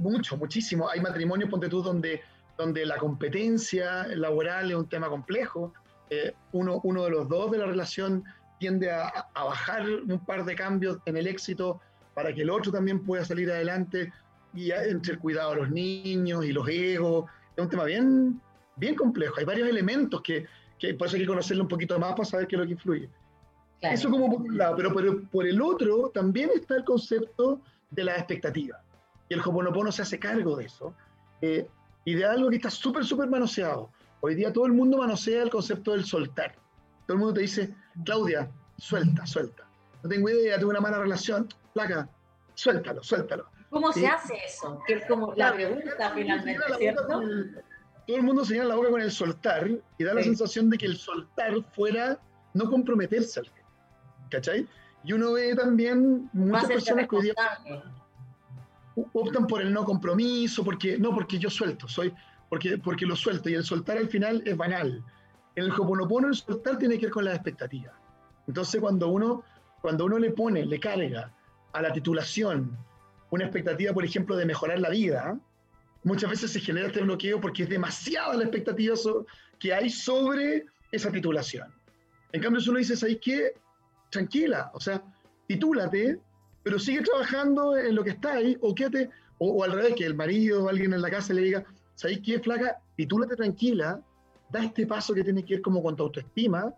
mucho, 0.00 0.36
muchísimo. 0.36 0.88
Hay 0.88 1.00
matrimonios, 1.00 1.50
ponte 1.50 1.68
tú, 1.68 1.82
donde, 1.82 2.22
donde 2.58 2.84
la 2.84 2.96
competencia 2.96 4.06
laboral 4.08 4.70
es 4.70 4.76
un 4.76 4.88
tema 4.88 5.08
complejo. 5.08 5.72
Eh, 6.08 6.32
uno, 6.52 6.80
uno 6.82 7.04
de 7.04 7.10
los 7.10 7.28
dos 7.28 7.52
de 7.52 7.58
la 7.58 7.66
relación 7.66 8.24
tiende 8.58 8.90
a, 8.90 9.08
a, 9.34 9.44
bajar 9.44 9.86
un 9.88 10.24
par 10.24 10.44
de 10.44 10.54
cambios 10.54 10.98
en 11.06 11.16
el 11.16 11.26
éxito 11.26 11.80
para 12.14 12.34
que 12.34 12.42
el 12.42 12.50
otro 12.50 12.72
también 12.72 13.04
pueda 13.04 13.24
salir 13.24 13.50
adelante 13.50 14.12
y 14.52 14.72
entre 14.72 15.12
el 15.12 15.18
cuidado 15.18 15.50
de 15.50 15.56
los 15.56 15.70
niños 15.70 16.44
y 16.44 16.52
los 16.52 16.68
egos. 16.68 17.26
Es 17.56 17.62
un 17.62 17.70
tema 17.70 17.84
bien, 17.84 18.40
bien 18.76 18.94
complejo. 18.94 19.36
Hay 19.38 19.44
varios 19.44 19.68
elementos 19.68 20.20
que, 20.22 20.46
que 20.78 20.94
por 20.94 21.06
eso 21.06 21.16
hay 21.16 21.22
que 21.22 21.28
conocerlo 21.28 21.62
un 21.62 21.68
poquito 21.68 21.98
más 21.98 22.12
para 22.12 22.24
saber 22.24 22.46
qué 22.46 22.56
es 22.56 22.60
lo 22.60 22.66
que 22.66 22.72
influye. 22.72 23.08
Eso 23.82 24.10
como 24.10 24.30
por 24.30 24.42
un 24.42 24.58
lado, 24.58 24.76
pero, 24.76 25.22
por 25.30 25.46
el 25.46 25.60
otro 25.62 26.10
también 26.10 26.50
está 26.54 26.76
el 26.76 26.84
concepto 26.84 27.60
de 27.90 28.04
la 28.04 28.16
expectativa 28.16 28.82
y 29.30 29.34
el 29.34 29.40
Hoponopono 29.40 29.90
se 29.90 30.02
hace 30.02 30.18
cargo 30.18 30.56
de 30.56 30.66
eso, 30.66 30.92
eh, 31.40 31.66
y 32.04 32.14
de 32.14 32.24
algo 32.24 32.50
que 32.50 32.56
está 32.56 32.68
súper, 32.68 33.04
súper 33.04 33.28
manoseado. 33.28 33.90
Hoy 34.20 34.34
día 34.34 34.52
todo 34.52 34.66
el 34.66 34.72
mundo 34.72 34.98
manosea 34.98 35.42
el 35.42 35.50
concepto 35.50 35.92
del 35.92 36.04
soltar. 36.04 36.56
Todo 37.06 37.14
el 37.14 37.18
mundo 37.18 37.34
te 37.34 37.42
dice, 37.42 37.74
Claudia, 38.04 38.50
suelta, 38.76 39.24
suelta. 39.26 39.66
No 40.02 40.08
tengo 40.08 40.28
idea, 40.28 40.58
tengo 40.58 40.70
una 40.70 40.80
mala 40.80 40.98
relación, 40.98 41.48
placa, 41.72 42.08
suéltalo, 42.54 43.02
suéltalo. 43.02 43.46
¿Cómo 43.70 43.92
se 43.92 44.06
hace 44.06 44.34
eso? 44.44 44.82
Que 44.86 44.94
es 44.94 45.06
como 45.06 45.32
la 45.36 45.52
pregunta 45.52 46.12
finalmente, 46.12 46.62
¿cierto? 46.76 47.06
todo 47.06 47.22
el 48.16 48.22
mundo 48.24 48.44
señala 48.44 48.70
la 48.70 48.74
boca 48.74 48.90
con 48.90 49.00
el 49.00 49.12
soltar 49.12 49.70
y 49.96 50.04
da 50.04 50.14
la 50.14 50.24
sensación 50.24 50.68
de 50.68 50.78
que 50.78 50.86
el 50.86 50.96
soltar 50.96 51.52
fuera 51.72 52.18
no 52.54 52.68
comprometerse 52.68 53.38
al 53.38 53.46
¿Cachai? 54.30 54.66
Y 55.04 55.12
uno 55.12 55.32
ve 55.32 55.54
también 55.54 56.28
muchas 56.32 56.66
personas 56.66 57.08
que 57.08 57.16
hoy 57.16 57.22
día 57.22 57.34
optan 59.12 59.46
por 59.46 59.62
el 59.62 59.72
no 59.72 59.84
compromiso, 59.84 60.62
porque 60.64 60.98
no, 60.98 61.14
porque 61.14 61.38
yo 61.38 61.48
suelto, 61.48 61.88
soy, 61.88 62.12
porque, 62.48 62.78
porque 62.78 63.06
lo 63.06 63.16
suelto, 63.16 63.48
y 63.48 63.54
el 63.54 63.64
soltar 63.64 63.96
al 63.96 64.08
final 64.08 64.42
es 64.44 64.56
banal. 64.56 65.02
En 65.56 65.64
el 65.64 65.72
Hoponopono 65.72 66.28
el 66.28 66.34
soltar 66.34 66.78
tiene 66.78 66.98
que 66.98 67.06
ver 67.06 67.12
con 67.12 67.24
las 67.24 67.34
expectativas. 67.34 67.94
Entonces 68.46 68.80
cuando 68.80 69.08
uno, 69.08 69.42
cuando 69.80 70.04
uno 70.04 70.18
le 70.18 70.30
pone, 70.30 70.66
le 70.66 70.78
carga 70.78 71.32
a 71.72 71.82
la 71.82 71.92
titulación 71.92 72.76
una 73.30 73.44
expectativa, 73.44 73.92
por 73.92 74.04
ejemplo, 74.04 74.36
de 74.36 74.44
mejorar 74.44 74.80
la 74.80 74.90
vida, 74.90 75.38
muchas 76.02 76.30
veces 76.30 76.52
se 76.52 76.60
genera 76.60 76.88
este 76.88 77.02
bloqueo 77.02 77.40
porque 77.40 77.62
es 77.62 77.68
demasiada 77.68 78.34
la 78.34 78.42
expectativa 78.42 78.94
que 79.58 79.72
hay 79.72 79.88
sobre 79.88 80.66
esa 80.90 81.12
titulación. 81.12 81.72
En 82.32 82.42
cambio, 82.42 82.60
si 82.60 82.70
uno 82.70 82.78
dice, 82.78 82.96
¿sabes 82.96 83.18
qué? 83.22 83.54
Tranquila, 84.10 84.70
o 84.74 84.80
sea, 84.80 85.02
titúlate, 85.46 86.20
pero 86.62 86.78
sigue 86.78 87.02
trabajando 87.02 87.76
en 87.76 87.94
lo 87.94 88.04
que 88.04 88.10
está 88.10 88.34
ahí, 88.34 88.56
o 88.60 88.74
quédate, 88.74 89.10
o, 89.38 89.64
al 89.64 89.72
revés, 89.72 89.94
que 89.96 90.04
el 90.04 90.14
marido 90.14 90.64
o 90.64 90.68
alguien 90.68 90.92
en 90.92 91.00
la 91.00 91.10
casa 91.10 91.32
le 91.32 91.42
diga, 91.42 91.64
¿sabes 91.94 92.20
qué, 92.24 92.38
flaca? 92.40 92.78
Titúlate 92.96 93.36
tranquila, 93.36 94.00
da 94.50 94.64
este 94.64 94.86
paso 94.86 95.14
que 95.14 95.24
tiene 95.24 95.44
que 95.44 95.54
ver 95.54 95.62
como 95.62 95.82
con 95.82 95.96
tu 95.96 96.02
autoestima, 96.04 96.74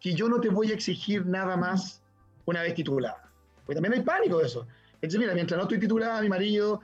que 0.00 0.14
yo 0.14 0.28
no 0.28 0.40
te 0.40 0.48
voy 0.48 0.70
a 0.70 0.74
exigir 0.74 1.26
nada 1.26 1.56
más 1.56 2.02
una 2.44 2.62
vez 2.62 2.74
titulada. 2.74 3.30
Porque 3.64 3.80
también 3.80 3.94
hay 3.94 4.02
pánico 4.02 4.38
de 4.38 4.46
eso. 4.46 4.66
Entonces, 4.94 5.20
mira, 5.20 5.34
mientras 5.34 5.58
no 5.58 5.64
estoy 5.64 5.78
titulada, 5.78 6.20
mi 6.20 6.28
marido, 6.28 6.80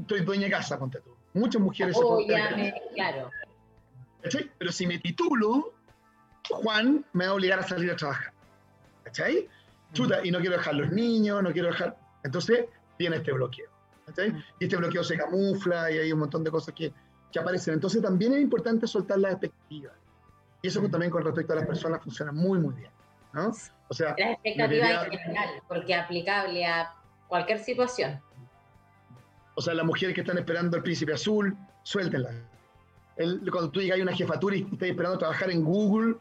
estoy 0.00 0.20
dueña 0.20 0.44
de 0.44 0.50
casa, 0.50 0.78
ponte 0.78 1.00
tú. 1.00 1.10
Muchas 1.34 1.60
mujeres 1.60 1.96
oh, 1.98 2.20
se 2.20 2.28
ya 2.28 2.74
claro. 2.94 3.30
Pero 4.58 4.72
si 4.72 4.86
me 4.86 4.98
titulo, 4.98 5.74
Juan 6.48 7.04
me 7.12 7.26
va 7.26 7.32
a 7.32 7.34
obligar 7.34 7.58
a 7.58 7.62
salir 7.64 7.90
a 7.90 7.96
trabajar. 7.96 8.33
¿Cachai? 9.04 9.48
chuta, 9.94 10.20
y 10.24 10.30
no 10.30 10.40
quiero 10.40 10.56
dejar 10.56 10.74
los 10.74 10.90
niños, 10.90 11.42
no 11.42 11.52
quiero 11.52 11.68
dejar. 11.68 11.96
Entonces 12.22 12.66
viene 12.98 13.16
este 13.16 13.32
bloqueo. 13.32 13.70
Y 14.60 14.64
este 14.64 14.76
bloqueo 14.76 15.02
se 15.02 15.16
camufla 15.16 15.90
y 15.90 15.98
hay 15.98 16.12
un 16.12 16.18
montón 16.18 16.44
de 16.44 16.50
cosas 16.50 16.74
que, 16.74 16.92
que 17.32 17.38
aparecen. 17.38 17.74
Entonces 17.74 18.02
también 18.02 18.34
es 18.34 18.40
importante 18.42 18.86
soltar 18.86 19.18
las 19.18 19.32
expectativas. 19.32 19.94
Y 20.60 20.68
eso 20.68 20.80
también 20.88 21.10
con 21.10 21.22
respecto 21.22 21.52
a 21.52 21.56
las 21.56 21.66
personas 21.66 22.02
funciona 22.02 22.32
muy, 22.32 22.58
muy 22.58 22.74
bien. 22.74 22.90
¿no? 23.32 23.52
O 23.88 23.94
sea, 23.94 24.14
las 24.18 24.30
expectativas 24.32 25.06
en 25.10 25.18
general, 25.18 25.48
porque 25.68 25.94
aplicable 25.94 26.66
a 26.66 26.94
cualquier 27.28 27.58
situación. 27.58 28.20
O 29.56 29.62
sea, 29.62 29.74
las 29.74 29.84
mujeres 29.84 30.14
que 30.14 30.22
están 30.22 30.38
esperando 30.38 30.76
el 30.76 30.82
príncipe 30.82 31.12
azul, 31.12 31.56
suéltenla. 31.82 32.30
cuando 33.50 33.70
tú 33.70 33.80
llegas 33.80 33.98
a 33.98 34.02
una 34.02 34.14
jefatura 34.14 34.56
y 34.56 34.62
estás 34.62 34.88
esperando 34.88 35.18
trabajar 35.18 35.50
en 35.50 35.64
Google, 35.64 36.16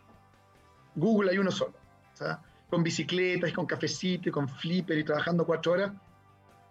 Google 0.95 1.31
hay 1.31 1.38
uno 1.38 1.51
solo. 1.51 1.73
O 2.13 2.15
sea, 2.15 2.39
con 2.74 2.82
bicicletas 2.82 3.51
y 3.51 3.53
con 3.53 3.67
cafecito 3.67 4.30
y 4.30 4.32
con 4.32 4.49
flipper 4.49 4.97
y 4.97 5.03
trabajando 5.03 5.45
cuatro 5.45 5.74
horas, 5.74 5.91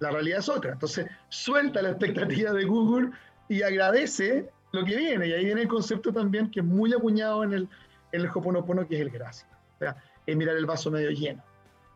la 0.00 0.10
realidad 0.10 0.40
es 0.40 0.48
otra. 0.48 0.72
Entonces, 0.72 1.06
suelta 1.28 1.80
la 1.80 1.90
expectativa 1.90 2.52
de 2.52 2.64
Google 2.64 3.12
y 3.48 3.62
agradece 3.62 4.50
lo 4.72 4.84
que 4.84 4.96
viene. 4.96 5.28
Y 5.28 5.32
ahí 5.32 5.44
viene 5.44 5.62
el 5.62 5.68
concepto 5.68 6.12
también 6.12 6.50
que 6.50 6.58
es 6.58 6.66
muy 6.66 6.92
acuñado 6.92 7.44
en 7.44 7.52
el, 7.52 7.68
en 8.10 8.20
el 8.20 8.26
Hoponopono, 8.26 8.84
que 8.88 8.96
es 8.96 9.00
el 9.00 9.10
gracia. 9.10 9.46
O 9.76 9.78
sea, 9.78 9.96
es 10.26 10.36
mirar 10.36 10.56
el 10.56 10.66
vaso 10.66 10.90
medio 10.90 11.10
lleno. 11.10 11.40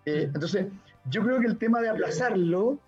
Eh, 0.04 0.28
mm. 0.28 0.34
entonces, 0.36 0.66
yo 1.10 1.24
creo 1.24 1.40
que 1.40 1.48
el 1.48 1.58
tema 1.58 1.80
de 1.80 1.88
aplazarlo, 1.88 2.78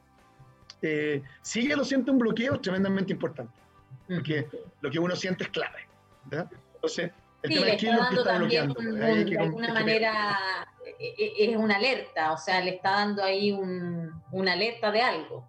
eh, 0.82 1.20
sigue 1.42 1.74
lo 1.74 1.84
siente 1.84 2.12
un 2.12 2.18
bloqueo 2.18 2.54
es 2.54 2.62
tremendamente 2.62 3.12
importante. 3.12 3.58
Porque 4.06 4.46
lo 4.82 4.88
que 4.88 5.00
uno 5.00 5.16
siente 5.16 5.42
es 5.42 5.50
clave. 5.50 5.88
Entonces, 6.30 7.10
el 7.42 7.54
tema 7.54 7.66
es 7.70 7.80
que 7.80 7.92
lo 7.92 8.08
que 8.08 8.14
está 8.14 8.38
bloqueando. 8.38 8.74
de 8.74 9.38
alguna 9.38 9.74
manera 9.74 10.38
es 10.98 11.56
una 11.56 11.76
alerta, 11.76 12.32
o 12.32 12.36
sea, 12.36 12.60
le 12.60 12.76
está 12.76 12.92
dando 12.92 13.22
ahí 13.22 13.52
un, 13.52 14.22
una 14.32 14.52
alerta 14.52 14.90
de 14.90 15.02
algo. 15.02 15.48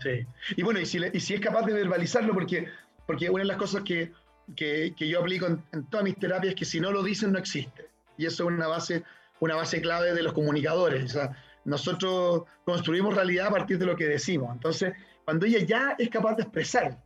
Sí, 0.00 0.26
y 0.56 0.62
bueno, 0.62 0.80
y 0.80 0.86
si, 0.86 0.98
y 1.12 1.20
si 1.20 1.34
es 1.34 1.40
capaz 1.40 1.62
de 1.62 1.72
verbalizarlo, 1.72 2.34
porque, 2.34 2.66
porque 3.06 3.30
una 3.30 3.42
de 3.42 3.48
las 3.48 3.56
cosas 3.56 3.82
que, 3.82 4.12
que, 4.56 4.94
que 4.96 5.08
yo 5.08 5.20
aplico 5.20 5.46
en, 5.46 5.62
todas 5.90 6.04
mis 6.04 6.18
terapias 6.18 6.54
es 6.54 6.58
que 6.58 6.64
si 6.64 6.80
no 6.80 6.90
lo 6.90 7.02
dicen 7.02 7.32
no 7.32 7.38
existe. 7.38 7.88
Y 8.16 8.26
eso 8.26 8.44
es 8.44 8.48
una 8.48 8.66
base, 8.66 9.04
una 9.40 9.54
base 9.54 9.80
clave 9.80 10.12
de 10.12 10.22
los 10.22 10.32
comunicadores. 10.32 11.04
O 11.04 11.08
sea, 11.08 11.36
nosotros 11.64 12.42
construimos 12.64 13.14
realidad 13.14 13.48
a 13.48 13.52
partir 13.52 13.78
de 13.78 13.86
lo 13.86 13.96
que 13.96 14.06
decimos. 14.06 14.50
Entonces, 14.52 14.92
cuando 15.24 15.46
ella 15.46 15.60
ya 15.60 15.94
es 15.98 16.08
capaz 16.08 16.34
de 16.34 16.42
expresar 16.42 16.98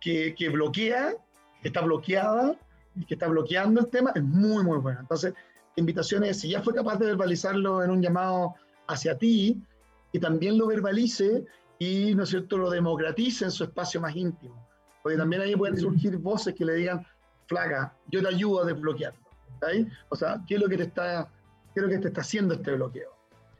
que, 0.00 0.34
que 0.34 0.48
bloquea, 0.48 1.14
está 1.62 1.82
bloqueada, 1.82 2.56
que 3.06 3.14
está 3.14 3.28
bloqueando 3.28 3.80
el 3.80 3.88
tema, 3.88 4.12
es 4.14 4.22
muy, 4.22 4.64
muy 4.64 4.78
bueno. 4.78 5.00
Entonces, 5.00 5.34
invitaciones, 5.76 6.40
si 6.40 6.50
ya 6.50 6.62
fue 6.62 6.74
capaz 6.74 6.96
de 6.98 7.06
verbalizarlo 7.06 7.82
en 7.82 7.90
un 7.90 8.02
llamado 8.02 8.54
hacia 8.86 9.16
ti, 9.16 9.62
y 10.12 10.18
también 10.18 10.58
lo 10.58 10.66
verbalice 10.66 11.44
y, 11.78 12.14
¿no 12.14 12.24
es 12.24 12.30
cierto?, 12.30 12.58
lo 12.58 12.70
democratice 12.70 13.44
en 13.44 13.50
su 13.50 13.64
espacio 13.64 14.00
más 14.00 14.16
íntimo. 14.16 14.66
Porque 15.02 15.18
también 15.18 15.42
ahí 15.42 15.54
pueden 15.54 15.78
surgir 15.78 16.16
voces 16.18 16.54
que 16.54 16.64
le 16.64 16.74
digan, 16.74 17.06
flaca, 17.46 17.94
yo 18.08 18.22
te 18.22 18.28
ayudo 18.28 18.62
a 18.62 18.66
desbloquearlo. 18.66 19.20
O 20.08 20.16
sea, 20.16 20.40
¿qué 20.46 20.56
es 20.56 20.60
lo 20.60 20.68
que 20.68 20.76
te 20.76 20.84
está, 20.84 21.28
qué 21.74 21.80
es 21.80 21.82
lo 21.82 21.88
que 21.88 21.98
te 21.98 22.08
está 22.08 22.20
haciendo 22.20 22.54
este 22.54 22.74
bloqueo? 22.74 23.10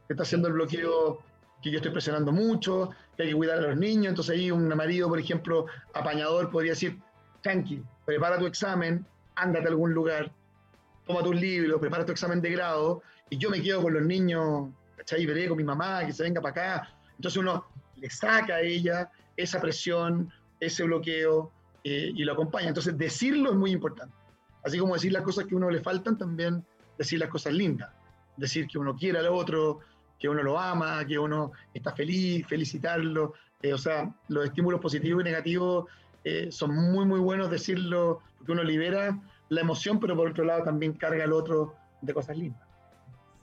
Te 0.07 0.15
está 0.15 0.23
haciendo 0.23 0.49
el 0.49 0.55
bloqueo 0.55 1.21
que 1.63 1.71
yo 1.71 1.77
estoy 1.79 1.93
presionando 1.93 2.33
mucho, 2.33 2.91
que 3.17 3.25
hay 3.25 3.29
que 3.31 3.35
cuidar 3.35 3.59
a 3.59 3.63
los 3.63 3.77
niños. 3.77 4.09
Entonces 4.09 4.37
ahí 4.37 4.51
un 4.51 4.69
marido, 4.69 5.09
por 5.09 5.19
ejemplo, 5.19 5.67
apañador, 5.93 6.51
podría 6.51 6.73
decir, 6.73 6.99
tranqui, 7.43 7.83
prepara 8.05 8.39
tu 8.39 8.47
examen, 8.47 9.05
ándate 9.39 9.67
a 9.67 9.71
algún 9.71 9.93
lugar, 9.93 10.33
toma 11.07 11.23
tus 11.23 11.35
libros, 11.35 11.81
prepara 11.81 12.05
tu 12.05 12.13
examen 12.13 12.41
de 12.41 12.51
grado, 12.51 13.03
y 13.31 13.39
yo 13.39 13.51
me 13.51 13.63
quedo 13.63 13.83
con 13.83 13.95
los 13.95 14.03
niños, 14.03 14.69
¿cachai? 14.97 15.25
Veré 15.27 15.49
con 15.49 15.57
mi 15.57 15.65
mamá, 15.65 16.05
que 16.05 16.13
se 16.13 16.23
venga 16.23 16.41
para 16.41 16.51
acá. 16.51 16.99
Entonces 17.17 17.39
uno 17.39 17.67
le 17.97 18.11
saca 18.11 18.57
a 18.57 18.61
ella 18.61 19.11
esa 19.37 19.61
presión, 19.61 20.31
ese 20.61 20.85
bloqueo, 20.85 21.53
eh, 21.85 22.13
y 22.15 22.25
lo 22.25 22.33
acompaña. 22.33 22.69
Entonces 22.69 22.97
decirlo 22.97 23.51
es 23.51 23.57
muy 23.57 23.71
importante. 23.71 24.15
Así 24.65 24.79
como 24.79 24.95
decir 24.95 25.13
las 25.13 25.23
cosas 25.23 25.47
que 25.47 25.55
a 25.55 25.57
uno 25.57 25.71
le 25.71 25.81
faltan, 25.81 26.19
también 26.19 26.65
decir 26.97 27.19
las 27.19 27.29
cosas 27.29 27.53
lindas. 27.53 27.91
Decir 28.37 28.67
que 28.67 28.79
uno 28.79 28.97
quiere 28.97 29.19
al 29.19 29.29
otro, 29.29 29.81
que 30.19 30.29
uno 30.29 30.43
lo 30.43 30.59
ama, 30.59 31.05
que 31.07 31.19
uno 31.19 31.53
está 31.73 31.93
feliz, 31.93 32.47
felicitarlo. 32.47 33.35
Eh, 33.63 33.73
o 33.73 33.79
sea, 33.79 34.13
los 34.29 34.45
estímulos 34.45 34.81
positivos 34.81 35.23
y 35.23 35.25
negativos 35.25 35.87
eh, 36.25 36.51
son 36.51 36.75
muy, 36.75 37.05
muy 37.05 37.21
buenos 37.21 37.51
decirlo, 37.51 38.21
porque 38.37 38.53
uno 38.53 38.65
libera 38.65 39.19
la 39.49 39.61
emoción, 39.61 39.99
pero 40.01 40.17
por 40.17 40.29
otro 40.29 40.45
lado 40.45 40.65
también 40.65 40.93
carga 40.93 41.25
al 41.25 41.33
otro 41.33 41.75
de 42.01 42.15
cosas 42.15 42.37
lindas. 42.37 42.69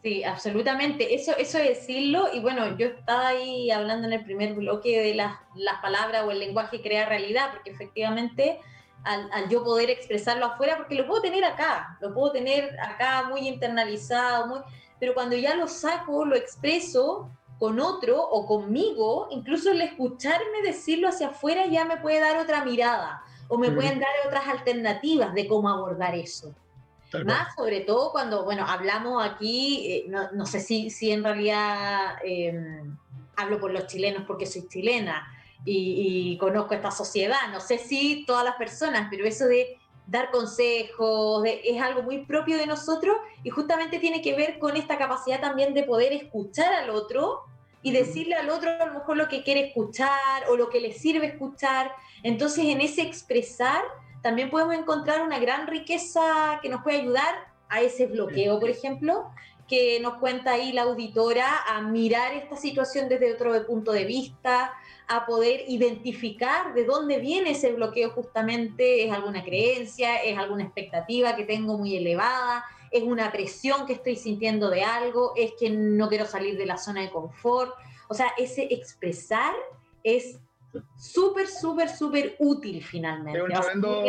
Sí, 0.04 0.24
absolutamente. 0.24 1.16
Eso, 1.16 1.36
eso 1.36 1.58
es 1.58 1.80
decirlo, 1.80 2.28
y 2.32 2.40
bueno, 2.40 2.78
yo 2.78 2.88
estaba 2.88 3.30
ahí 3.30 3.72
hablando 3.72 4.06
en 4.06 4.14
el 4.14 4.24
primer 4.24 4.54
bloque 4.54 5.02
de 5.02 5.16
las, 5.16 5.36
las 5.56 5.82
palabras 5.82 6.26
o 6.26 6.32
el 6.32 6.38
lenguaje 6.38 6.82
crea 6.82 7.10
realidad, 7.10 7.50
porque 7.54 7.72
efectivamente 7.72 8.60
al, 9.04 9.28
al, 9.32 9.50
yo 9.50 9.64
poder 9.64 9.90
expresarlo 9.90 10.46
afuera, 10.46 10.78
porque 10.78 10.94
lo 10.94 11.08
puedo 11.08 11.22
tener 11.22 11.44
acá, 11.44 11.98
lo 12.02 12.14
puedo 12.14 12.32
tener 12.32 12.80
acá 12.80 13.24
muy 13.30 13.48
internalizado, 13.48 14.46
muy, 14.46 14.60
pero 15.00 15.16
cuando 15.16 15.36
ya 15.36 15.56
lo 15.56 15.68
saco, 15.68 16.24
lo 16.24 16.36
expreso 16.36 17.32
con 17.60 17.80
otro 17.80 18.22
o 18.22 18.46
conmigo, 18.46 19.28
incluso 19.32 19.72
el 19.72 19.82
escucharme 19.82 20.62
decirlo 20.64 21.08
hacia 21.08 21.28
afuera 21.28 21.66
ya 21.68 21.86
me 21.86 21.98
puede 21.98 22.20
dar 22.20 22.38
otra 22.38 22.66
mirada 22.66 23.24
o 23.48 23.58
me 23.58 23.72
pueden 23.72 24.00
dar 24.00 24.10
otras 24.26 24.48
alternativas 24.48 25.34
de 25.34 25.48
cómo 25.48 25.70
abordar 25.70 26.16
eso. 26.16 26.54
Más 27.24 27.56
sobre 27.56 27.82
todo 27.82 28.12
cuando, 28.12 28.44
bueno, 28.44 28.66
hablamos 28.68 29.24
aquí, 29.24 29.86
eh, 29.88 30.06
no, 30.10 30.32
no, 30.32 30.46
sé 30.46 30.60
si, 30.60 30.90
si 30.90 31.12
en 31.12 31.24
realidad 31.24 32.16
em, 32.26 32.98
hablo 33.38 33.60
por 33.60 33.72
los 33.72 33.88
chilenos 33.88 34.24
porque 34.28 34.46
soy 34.46 34.68
chilena 34.68 35.26
y, 35.64 36.34
y, 36.34 36.38
conozco 36.38 36.74
esta 36.74 36.92
sociedad, 36.92 37.38
no 37.54 37.62
sé 37.62 37.78
si 37.78 38.26
todas 38.26 38.44
las 38.44 38.56
personas, 38.56 39.08
pero 39.10 39.26
eso 39.26 39.46
de 39.46 39.78
dar 40.08 40.32
consejos, 40.32 41.44
es 41.46 41.82
algo 41.82 42.04
muy 42.04 42.26
propio 42.26 42.58
de 42.58 42.68
nosotros 42.68 43.16
y 43.44 43.50
justamente 43.50 44.00
tiene 44.00 44.22
que 44.22 44.36
ver 44.36 44.60
con 44.60 44.78
esta 44.78 44.98
capacidad 44.98 45.42
también 45.42 45.74
de 45.74 45.84
poder 45.84 46.14
escuchar 46.14 46.74
al 46.74 46.92
otro 46.92 47.44
y 47.82 47.92
decirle 47.92 48.36
al 48.36 48.50
otro 48.50 48.70
a 48.70 48.86
lo 48.86 48.94
mejor 48.94 49.18
lo 49.18 49.28
que 49.28 49.44
quiere 49.44 49.68
escuchar 49.68 50.44
o 50.50 50.56
lo 50.56 50.70
que 50.70 50.80
le 50.80 50.94
sirve 50.94 51.28
escuchar. 51.28 51.92
Entonces 52.24 52.66
en 52.66 52.82
ese 52.82 53.02
expresar 53.02 53.84
también 54.22 54.50
podemos 54.50 54.76
encontrar 54.76 55.22
una 55.22 55.40
gran 55.40 55.68
riqueza 55.68 56.60
que 56.62 56.70
nos 56.70 56.82
puede 56.82 57.02
ayudar 57.02 57.54
a 57.70 57.82
ese 57.82 58.08
bloqueo, 58.08 58.60
por 58.60 58.70
ejemplo, 58.70 59.26
que 59.68 60.00
nos 60.00 60.16
cuenta 60.16 60.52
ahí 60.52 60.72
la 60.72 60.84
auditora 60.84 61.64
a 61.68 61.82
mirar 61.82 62.34
esta 62.34 62.56
situación 62.56 63.10
desde 63.10 63.34
otro 63.34 63.66
punto 63.66 63.92
de 63.92 64.06
vista, 64.06 64.74
a 65.08 65.26
poder 65.26 65.62
identificar 65.68 66.74
de 66.74 66.86
dónde 66.86 67.20
viene 67.20 67.52
ese 67.52 67.74
bloqueo 67.74 68.12
justamente, 68.12 69.06
es 69.06 69.12
alguna 69.12 69.44
creencia, 69.44 70.18
es 70.18 70.38
alguna 70.38 70.64
expectativa 70.64 71.36
que 71.36 71.46
tengo 71.46 71.78
muy 71.78 71.96
elevada, 71.96 72.64
es 72.92 73.04
una 73.04 73.32
presión 73.32 73.86
que 73.86 73.94
estoy 73.94 74.16
sintiendo 74.16 74.70
de 74.70 74.84
algo, 74.84 75.34
es 75.36 75.54
que 75.60 75.70
no 75.70 76.08
quiero 76.10 76.26
salir 76.26 76.58
de 76.58 76.66
la 76.66 76.78
zona 76.78 77.02
de 77.02 77.10
confort. 77.10 77.74
O 78.08 78.14
sea, 78.14 78.32
ese 78.38 78.68
expresar 78.72 79.54
es 80.04 80.40
súper, 80.98 81.48
súper, 81.48 81.90
súper 81.90 82.36
útil 82.40 82.84
finalmente. 82.84 83.40
Es 83.40 83.44
un 83.44 83.52
tremendo, 83.52 84.04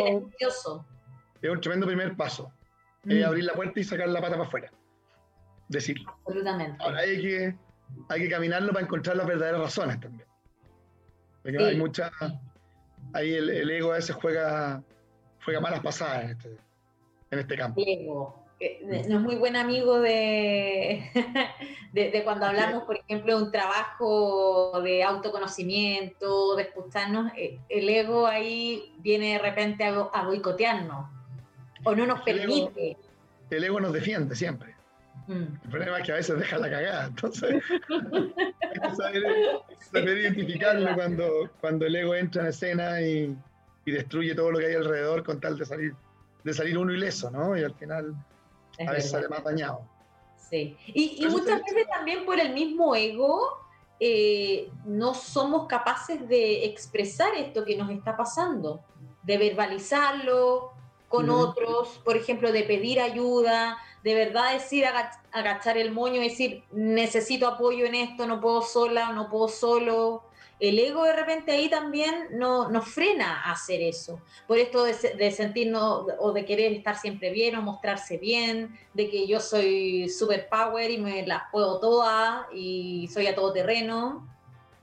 es 1.41 1.49
un 1.49 1.61
tremendo 1.61 1.87
primer 1.87 2.15
paso. 2.15 2.51
Mm. 3.03 3.23
abrir 3.23 3.45
la 3.45 3.53
puerta 3.53 3.79
y 3.79 3.83
sacar 3.83 4.09
la 4.09 4.19
pata 4.19 4.35
para 4.35 4.47
afuera. 4.47 4.71
Decirlo. 5.67 6.15
Absolutamente. 6.25 6.83
Ahora 6.83 6.99
hay 6.99 7.21
que, 7.21 7.55
hay 8.09 8.21
que 8.21 8.29
caminarlo 8.29 8.71
para 8.71 8.85
encontrar 8.85 9.17
las 9.17 9.27
verdaderas 9.27 9.61
razones 9.61 9.99
también. 9.99 10.27
Hay 11.59 11.77
mucha. 11.77 12.11
Ahí 13.13 13.33
el, 13.33 13.69
ego 13.69 13.91
a 13.91 13.95
veces 13.95 14.15
juega, 14.15 14.83
juega 15.43 15.61
malas 15.61 15.79
pasadas 15.79 16.25
en 16.25 16.29
este, 16.31 16.57
en 17.31 17.39
este 17.39 17.57
campo. 17.57 17.81
Ego. 17.85 18.47
No 18.59 18.95
es 18.95 19.21
muy 19.21 19.35
buen 19.35 19.55
amigo 19.55 19.99
de, 19.99 21.11
de, 21.93 22.23
cuando 22.23 22.47
hablamos, 22.47 22.83
por 22.85 22.97
ejemplo, 22.97 23.37
de 23.37 23.43
un 23.43 23.51
trabajo 23.51 24.81
de 24.81 25.03
autoconocimiento, 25.03 26.55
de 26.55 26.63
escucharnos, 26.63 27.31
eh, 27.37 27.59
el 27.69 27.87
ego 27.87 28.25
ahí 28.25 28.95
viene 28.97 29.33
de 29.33 29.39
repente 29.39 29.83
a, 29.83 30.23
boicotearnos 30.23 31.05
o 31.83 31.95
no 31.95 32.07
nos 32.07 32.21
permite. 32.21 32.97
el 33.51 33.63
ego 33.63 33.79
nos 33.79 33.93
defiende 33.93 34.35
siempre. 34.35 34.76
Mm. 35.27 35.43
El 35.63 35.69
problema 35.69 35.99
es 35.99 36.05
que 36.05 36.11
a 36.13 36.15
veces 36.15 36.39
deja 36.39 36.57
la 36.57 36.69
cagada, 36.69 37.05
entonces 37.07 37.61
hay 37.89 38.79
que 38.79 38.95
saber, 39.91 40.17
identificarlo 40.17 40.95
cuando, 40.95 41.49
cuando 41.59 41.85
el 41.85 41.95
ego 41.97 42.15
entra 42.15 42.43
en 42.43 42.47
escena 42.47 43.01
y, 43.01 43.35
y, 43.85 43.91
destruye 43.91 44.33
todo 44.35 44.51
lo 44.51 44.59
que 44.59 44.67
hay 44.67 44.75
alrededor 44.75 45.23
con 45.23 45.41
tal 45.41 45.57
de 45.57 45.65
salir, 45.65 45.93
de 46.45 46.53
salir 46.53 46.77
uno 46.77 46.93
ileso, 46.93 47.29
¿no? 47.29 47.57
Y 47.57 47.63
al 47.63 47.73
final 47.75 48.15
a 48.79 48.91
veces 48.91 49.11
sale 49.11 49.27
más 49.27 49.43
dañado. 49.43 49.81
Sí, 50.49 50.77
y, 50.87 51.25
y 51.25 51.27
muchas 51.27 51.61
veces 51.61 51.87
también 51.89 52.25
por 52.25 52.39
el 52.39 52.53
mismo 52.53 52.95
ego 52.95 53.67
eh, 53.99 54.71
no 54.85 55.13
somos 55.13 55.67
capaces 55.67 56.25
de 56.29 56.65
expresar 56.65 57.33
esto 57.35 57.65
que 57.65 57.75
nos 57.75 57.89
está 57.89 58.15
pasando, 58.15 58.81
de 59.23 59.37
verbalizarlo 59.37 60.76
con 61.07 61.29
otros, 61.29 61.99
por 62.03 62.17
ejemplo, 62.17 62.51
de 62.51 62.63
pedir 62.63 62.99
ayuda, 62.99 63.77
de 64.03 64.13
verdad 64.13 64.53
decir, 64.53 64.85
agachar 65.31 65.77
el 65.77 65.91
moño 65.91 66.21
y 66.21 66.29
decir, 66.29 66.63
necesito 66.71 67.47
apoyo 67.47 67.85
en 67.85 67.95
esto, 67.95 68.27
no 68.27 68.41
puedo 68.41 68.61
sola, 68.61 69.11
no 69.13 69.29
puedo 69.29 69.47
solo. 69.47 70.23
El 70.59 70.79
ego 70.79 71.03
de 71.03 71.13
repente 71.13 71.51
ahí 71.51 71.69
también 71.69 72.29
no, 72.31 72.69
nos 72.69 72.87
frena 72.87 73.43
a 73.43 73.51
hacer 73.51 73.81
eso. 73.81 74.21
Por 74.47 74.57
esto 74.57 74.83
de, 74.83 74.93
de, 74.93 75.31
sentirnos 75.31 76.07
o 76.19 76.31
de 76.31 76.45
querer 76.45 76.73
estar 76.73 76.97
siempre 76.97 77.31
bien 77.31 77.55
o 77.55 77.61
mostrarse 77.61 78.17
bien, 78.17 78.77
de 78.93 79.09
que 79.09 79.27
yo 79.27 79.39
soy 79.39 80.09
super 80.09 80.49
power 80.49 80.89
y 80.89 80.97
me 80.97 81.25
las 81.27 81.43
puedo 81.51 81.79
todas 81.79 82.47
y 82.53 83.07
soy 83.13 83.27
a 83.27 83.35
todo 83.35 83.53
terreno. 83.53 84.27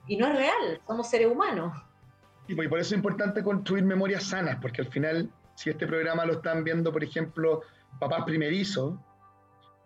Y 0.07 0.17
no 0.17 0.29
es 0.29 0.37
real, 0.37 0.81
somos 0.87 1.09
seres 1.09 1.29
humanos. 1.29 1.73
Y 2.47 2.55
por 2.55 2.79
eso 2.79 2.95
es 2.95 2.99
importante 2.99 3.43
construir 3.43 3.85
memorias 3.85 4.25
sanas, 4.25 4.59
porque 4.61 4.83
al 4.83 4.89
final, 4.89 5.31
si 5.55 5.71
este 5.71 5.87
programa 5.87 6.25
lo 6.25 6.35
están 6.35 6.65
viendo, 6.65 6.93
por 6.93 7.05
ejemplo, 7.05 7.63
papás 7.99 8.25
primerizos, 8.25 8.95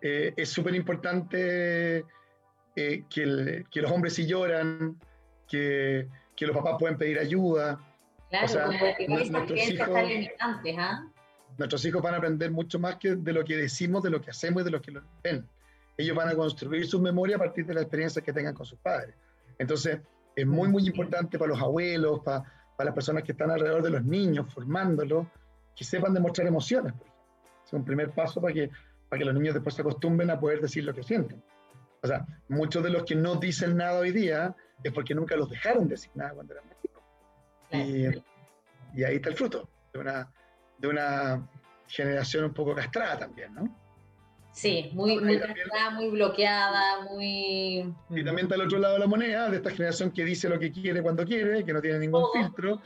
eh, 0.01 0.33
es 0.35 0.49
súper 0.49 0.75
importante 0.75 2.05
eh, 2.75 3.03
que, 3.09 3.65
que, 3.69 3.81
los 3.81 3.91
hombres 3.91 4.13
sí 4.13 4.25
lloran, 4.25 4.97
que, 5.47 6.07
que, 6.35 6.47
los 6.47 6.55
papás 6.55 6.75
pueden 6.79 6.97
pedir 6.97 7.19
ayuda. 7.19 7.79
Claro, 8.29 8.45
o 8.45 8.47
sea, 8.47 8.65
nuestros, 9.07 9.57
hijos, 9.67 9.89
¿ah? 10.77 11.07
nuestros 11.57 11.85
hijos 11.85 12.01
van 12.01 12.13
a 12.13 12.17
aprender 12.17 12.51
mucho 12.51 12.79
más 12.79 12.95
que 12.95 13.15
de 13.15 13.33
lo 13.33 13.43
que 13.43 13.57
decimos, 13.57 14.03
de 14.03 14.11
lo 14.11 14.21
que 14.21 14.29
hacemos 14.29 14.61
y 14.61 14.65
de 14.65 14.71
lo 14.71 14.81
que 14.81 14.93
ven. 15.23 15.45
Ellos 15.97 16.15
van 16.15 16.29
a 16.29 16.35
construir 16.35 16.87
su 16.87 17.01
memoria 17.01 17.35
a 17.35 17.39
partir 17.39 17.65
de 17.65 17.73
las 17.73 17.83
experiencias 17.83 18.23
que 18.23 18.31
tengan 18.31 18.53
con 18.53 18.65
sus 18.65 18.79
padres. 18.79 19.15
Entonces, 19.57 19.99
es 20.35 20.47
muy, 20.47 20.69
muy 20.69 20.87
importante 20.87 21.37
para 21.37 21.49
los 21.49 21.61
abuelos, 21.61 22.21
para, 22.23 22.43
para 22.77 22.85
las 22.85 22.93
personas 22.93 23.23
que 23.23 23.33
están 23.33 23.51
alrededor 23.51 23.83
de 23.83 23.89
los 23.89 24.05
niños, 24.05 24.45
formándolos, 24.53 25.27
que 25.79 25.85
sepan 25.85 26.13
demostrar 26.13 26.45
emociones. 26.45 26.93
Es 27.65 27.71
un 27.71 27.85
primer 27.85 28.11
paso 28.11 28.41
para 28.41 28.53
que 28.53 28.69
para 29.07 29.17
que 29.17 29.25
los 29.25 29.33
niños 29.33 29.53
después 29.53 29.73
se 29.73 29.81
acostumbren 29.81 30.29
a 30.29 30.37
poder 30.37 30.59
decir 30.59 30.83
lo 30.83 30.93
que 30.93 31.03
sienten. 31.03 31.41
O 32.03 32.07
sea, 32.07 32.27
muchos 32.49 32.83
de 32.83 32.89
los 32.89 33.03
que 33.03 33.15
no 33.15 33.35
dicen 33.35 33.77
nada 33.77 33.99
hoy 33.99 34.11
día 34.11 34.53
es 34.83 34.91
porque 34.91 35.15
nunca 35.15 35.37
los 35.37 35.49
dejaron 35.49 35.87
decir 35.87 36.11
nada 36.15 36.33
cuando 36.33 36.53
eran 36.53 36.65
chicos. 36.81 37.03
Y, 37.71 38.99
y, 38.99 39.03
ahí 39.05 39.15
está 39.15 39.29
el 39.29 39.35
fruto 39.35 39.69
de 39.93 39.99
una, 39.99 40.29
de 40.77 40.87
una 40.89 41.49
generación 41.87 42.43
un 42.43 42.53
poco 42.53 42.75
castrada 42.75 43.19
también, 43.19 43.53
¿no? 43.55 43.73
Sí, 44.51 44.91
muy, 44.93 45.17
muy 45.19 45.39
castrada, 45.39 45.91
muy 45.91 46.09
bloqueada, 46.09 47.01
muy... 47.09 47.93
Y 48.09 48.23
también 48.23 48.41
está 48.41 48.55
el 48.55 48.61
otro 48.61 48.79
lado 48.79 48.95
de 48.95 48.99
la 48.99 49.07
moneda, 49.07 49.49
de 49.49 49.57
esta 49.57 49.71
generación 49.71 50.11
que 50.11 50.25
dice 50.25 50.49
lo 50.49 50.59
que 50.59 50.71
quiere 50.71 51.01
cuando 51.01 51.25
quiere, 51.25 51.63
que 51.63 51.71
no 51.71 51.81
tiene 51.81 51.99
ningún 51.99 52.25
filtro, 52.33 52.81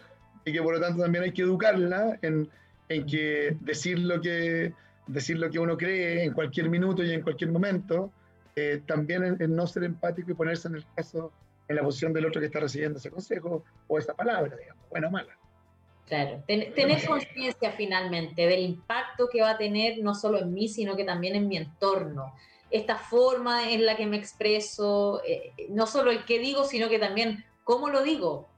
y 0.45 0.53
que 0.53 0.61
por 0.61 0.75
lo 0.75 0.79
tanto 0.79 1.01
también 1.01 1.23
hay 1.23 1.33
que 1.33 1.41
educarla 1.41 2.19
en, 2.21 2.49
en 2.89 3.05
que 3.05 3.57
decir 3.61 3.99
lo 3.99 4.21
que 4.21 4.73
decir 5.07 5.37
lo 5.37 5.49
que 5.49 5.59
uno 5.59 5.77
cree 5.77 6.23
en 6.23 6.33
cualquier 6.33 6.69
minuto 6.69 7.03
y 7.03 7.11
en 7.11 7.21
cualquier 7.21 7.51
momento, 7.51 8.11
eh, 8.55 8.81
también 8.85 9.37
el, 9.39 9.53
no 9.53 9.67
ser 9.67 9.83
empático 9.83 10.31
y 10.31 10.33
ponerse 10.33 10.67
en 10.67 10.75
el 10.75 10.85
caso 10.95 11.31
en 11.67 11.75
la 11.75 11.83
posición 11.83 12.13
del 12.13 12.25
otro 12.25 12.39
que 12.39 12.47
está 12.47 12.59
recibiendo 12.59 12.99
ese 12.99 13.09
consejo 13.09 13.63
o 13.87 13.97
esa 13.97 14.13
palabra, 14.13 14.55
digamos, 14.55 14.83
buena 14.89 15.07
o 15.07 15.11
mala. 15.11 15.37
Claro, 16.07 16.43
tener 16.45 17.05
conciencia 17.07 17.71
finalmente 17.71 18.45
del 18.45 18.59
impacto 18.59 19.29
que 19.31 19.41
va 19.41 19.51
a 19.51 19.57
tener 19.57 19.99
no 19.99 20.13
solo 20.13 20.39
en 20.39 20.53
mí, 20.53 20.67
sino 20.67 20.95
que 20.97 21.05
también 21.05 21.35
en 21.35 21.47
mi 21.47 21.57
entorno. 21.57 22.33
Esta 22.69 22.97
forma 22.97 23.71
en 23.71 23.85
la 23.85 23.95
que 23.95 24.05
me 24.05 24.17
expreso, 24.17 25.21
eh, 25.25 25.53
no 25.69 25.87
solo 25.87 26.11
el 26.11 26.25
que 26.25 26.39
digo, 26.39 26.65
sino 26.65 26.89
que 26.89 26.99
también 26.99 27.45
cómo 27.63 27.89
lo 27.89 28.03
digo. 28.03 28.49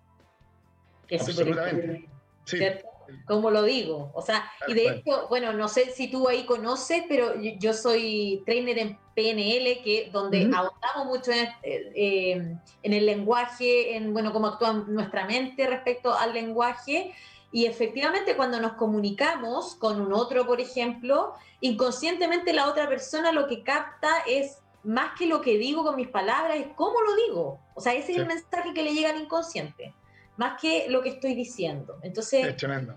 Que 1.08 1.18
Absolutamente. 1.18 2.10
¿cierto? 2.46 2.88
¿Cómo 3.26 3.52
lo 3.52 3.64
digo? 3.64 4.12
O 4.14 4.22
sea, 4.22 4.50
y 4.68 4.74
de 4.74 4.88
hecho, 4.90 5.28
bueno, 5.30 5.54
no 5.54 5.68
sé 5.68 5.92
si 5.92 6.10
tú 6.10 6.28
ahí 6.28 6.46
conoces, 6.46 7.04
pero 7.08 7.34
yo, 7.40 7.74
soy 7.74 8.44
trainer 8.46 8.78
en 8.78 9.00
PNL, 9.16 9.82
que 9.84 10.10
donde 10.12 10.48
uh 10.48 11.06
mucho 11.06 11.32
en, 11.32 11.48
eh, 11.64 12.58
en, 12.84 12.94
el 12.94 13.06
lenguaje, 13.06 13.96
en 13.96 14.14
bueno, 14.14 14.34
cómo 14.34 14.48
actúa 14.48 14.74
nuestra 14.74 15.26
mente 15.26 15.68
respecto 15.68 16.14
al 16.14 16.34
lenguaje. 16.34 17.14
Y 17.52 17.66
efectivamente 17.66 18.36
cuando 18.36 18.60
nos 18.60 18.74
comunicamos 18.74 19.76
con 19.76 20.02
un 20.02 20.14
otro, 20.14 20.46
por 20.46 20.60
ejemplo, 20.60 21.34
inconscientemente 21.62 22.54
la 22.54 22.68
otra 22.68 22.88
persona 22.88 23.32
lo 23.32 23.48
que 23.48 23.64
capta 23.64 24.10
es 24.28 24.60
más 24.86 25.18
que 25.18 25.26
lo 25.26 25.42
que 25.42 25.58
digo 25.58 25.84
con 25.84 25.96
mis 25.96 26.08
palabras, 26.08 26.58
es 26.58 26.68
cómo 26.76 27.02
lo 27.02 27.16
digo. 27.28 27.60
O 27.74 27.82
sea, 27.82 27.94
ese 27.94 28.14
es 28.14 28.18
el 28.20 28.28
mensaje 28.28 28.74
que 28.74 28.84
le 28.84 28.94
llega 28.94 29.10
al 29.10 29.22
inconsciente, 29.22 29.94
más 30.38 30.60
que 30.62 30.88
lo 30.90 31.02
que 31.02 31.10
estoy 31.10 31.36
diciendo. 31.36 31.98
Entonces... 32.02 32.46
Es 32.46 32.58
tremendo. 32.58 32.96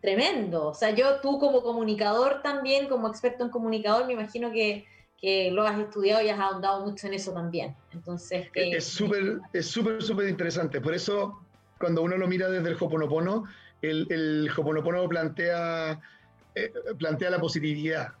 Tremendo. 0.00 0.68
O 0.68 0.74
sea, 0.74 0.90
yo, 0.90 1.20
tú 1.20 1.38
como 1.38 1.62
comunicador 1.62 2.42
también, 2.42 2.88
como 2.88 3.08
experto 3.08 3.44
en 3.44 3.50
comunicador, 3.50 4.06
me 4.06 4.14
imagino 4.14 4.50
que, 4.50 4.84
que 5.16 5.50
lo 5.52 5.64
has 5.64 5.78
estudiado 5.78 6.22
y 6.22 6.28
has 6.28 6.40
ahondado 6.40 6.84
mucho 6.84 7.06
en 7.06 7.14
eso 7.14 7.32
también. 7.32 7.76
Entonces... 7.92 8.48
es 8.54 8.84
súper, 8.84 9.40
es 9.52 9.66
súper, 9.66 10.02
súper 10.02 10.28
interesante. 10.28 10.80
Por 10.80 10.94
eso, 10.94 11.40
cuando 11.78 12.02
uno 12.02 12.16
lo 12.16 12.26
mira 12.26 12.48
desde 12.48 12.70
el 12.70 12.76
Hoponopono, 12.78 13.44
el, 13.80 14.06
el 14.10 14.50
Hoponopono 14.56 15.08
plantea, 15.08 16.00
eh, 16.54 16.72
plantea 16.98 17.30
la 17.30 17.40
positividad, 17.40 18.12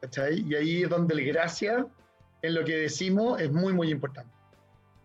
¿cachai? 0.00 0.40
Y 0.40 0.54
ahí 0.54 0.82
es 0.84 0.88
donde 0.88 1.14
el 1.14 1.26
gracia 1.26 1.86
en 2.42 2.54
lo 2.54 2.64
que 2.64 2.76
decimos 2.76 3.40
es 3.40 3.52
muy, 3.52 3.72
muy 3.72 3.90
importante. 3.90 4.32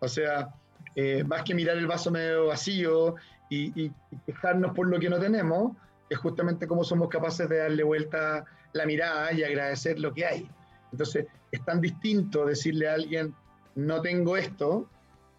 O 0.00 0.08
sea, 0.08 0.54
eh, 0.94 1.24
más 1.24 1.42
que 1.42 1.54
mirar 1.54 1.76
el 1.76 1.86
vaso 1.86 2.10
medio 2.10 2.46
vacío 2.46 3.14
y, 3.48 3.84
y, 3.84 3.92
quejarnos 4.26 4.72
por 4.74 4.86
lo 4.88 4.98
que 4.98 5.08
no 5.08 5.18
tenemos, 5.18 5.72
es 6.08 6.18
justamente 6.18 6.66
cómo 6.66 6.84
somos 6.84 7.08
capaces 7.08 7.48
de 7.48 7.58
darle 7.58 7.82
vuelta 7.82 8.44
la 8.72 8.86
mirada 8.86 9.32
y 9.32 9.42
agradecer 9.42 9.98
lo 9.98 10.12
que 10.12 10.26
hay. 10.26 10.48
Entonces, 10.90 11.26
es 11.50 11.64
tan 11.64 11.80
distinto 11.80 12.44
decirle 12.46 12.88
a 12.88 12.94
alguien, 12.94 13.34
no 13.74 14.00
tengo 14.02 14.36
esto, 14.36 14.88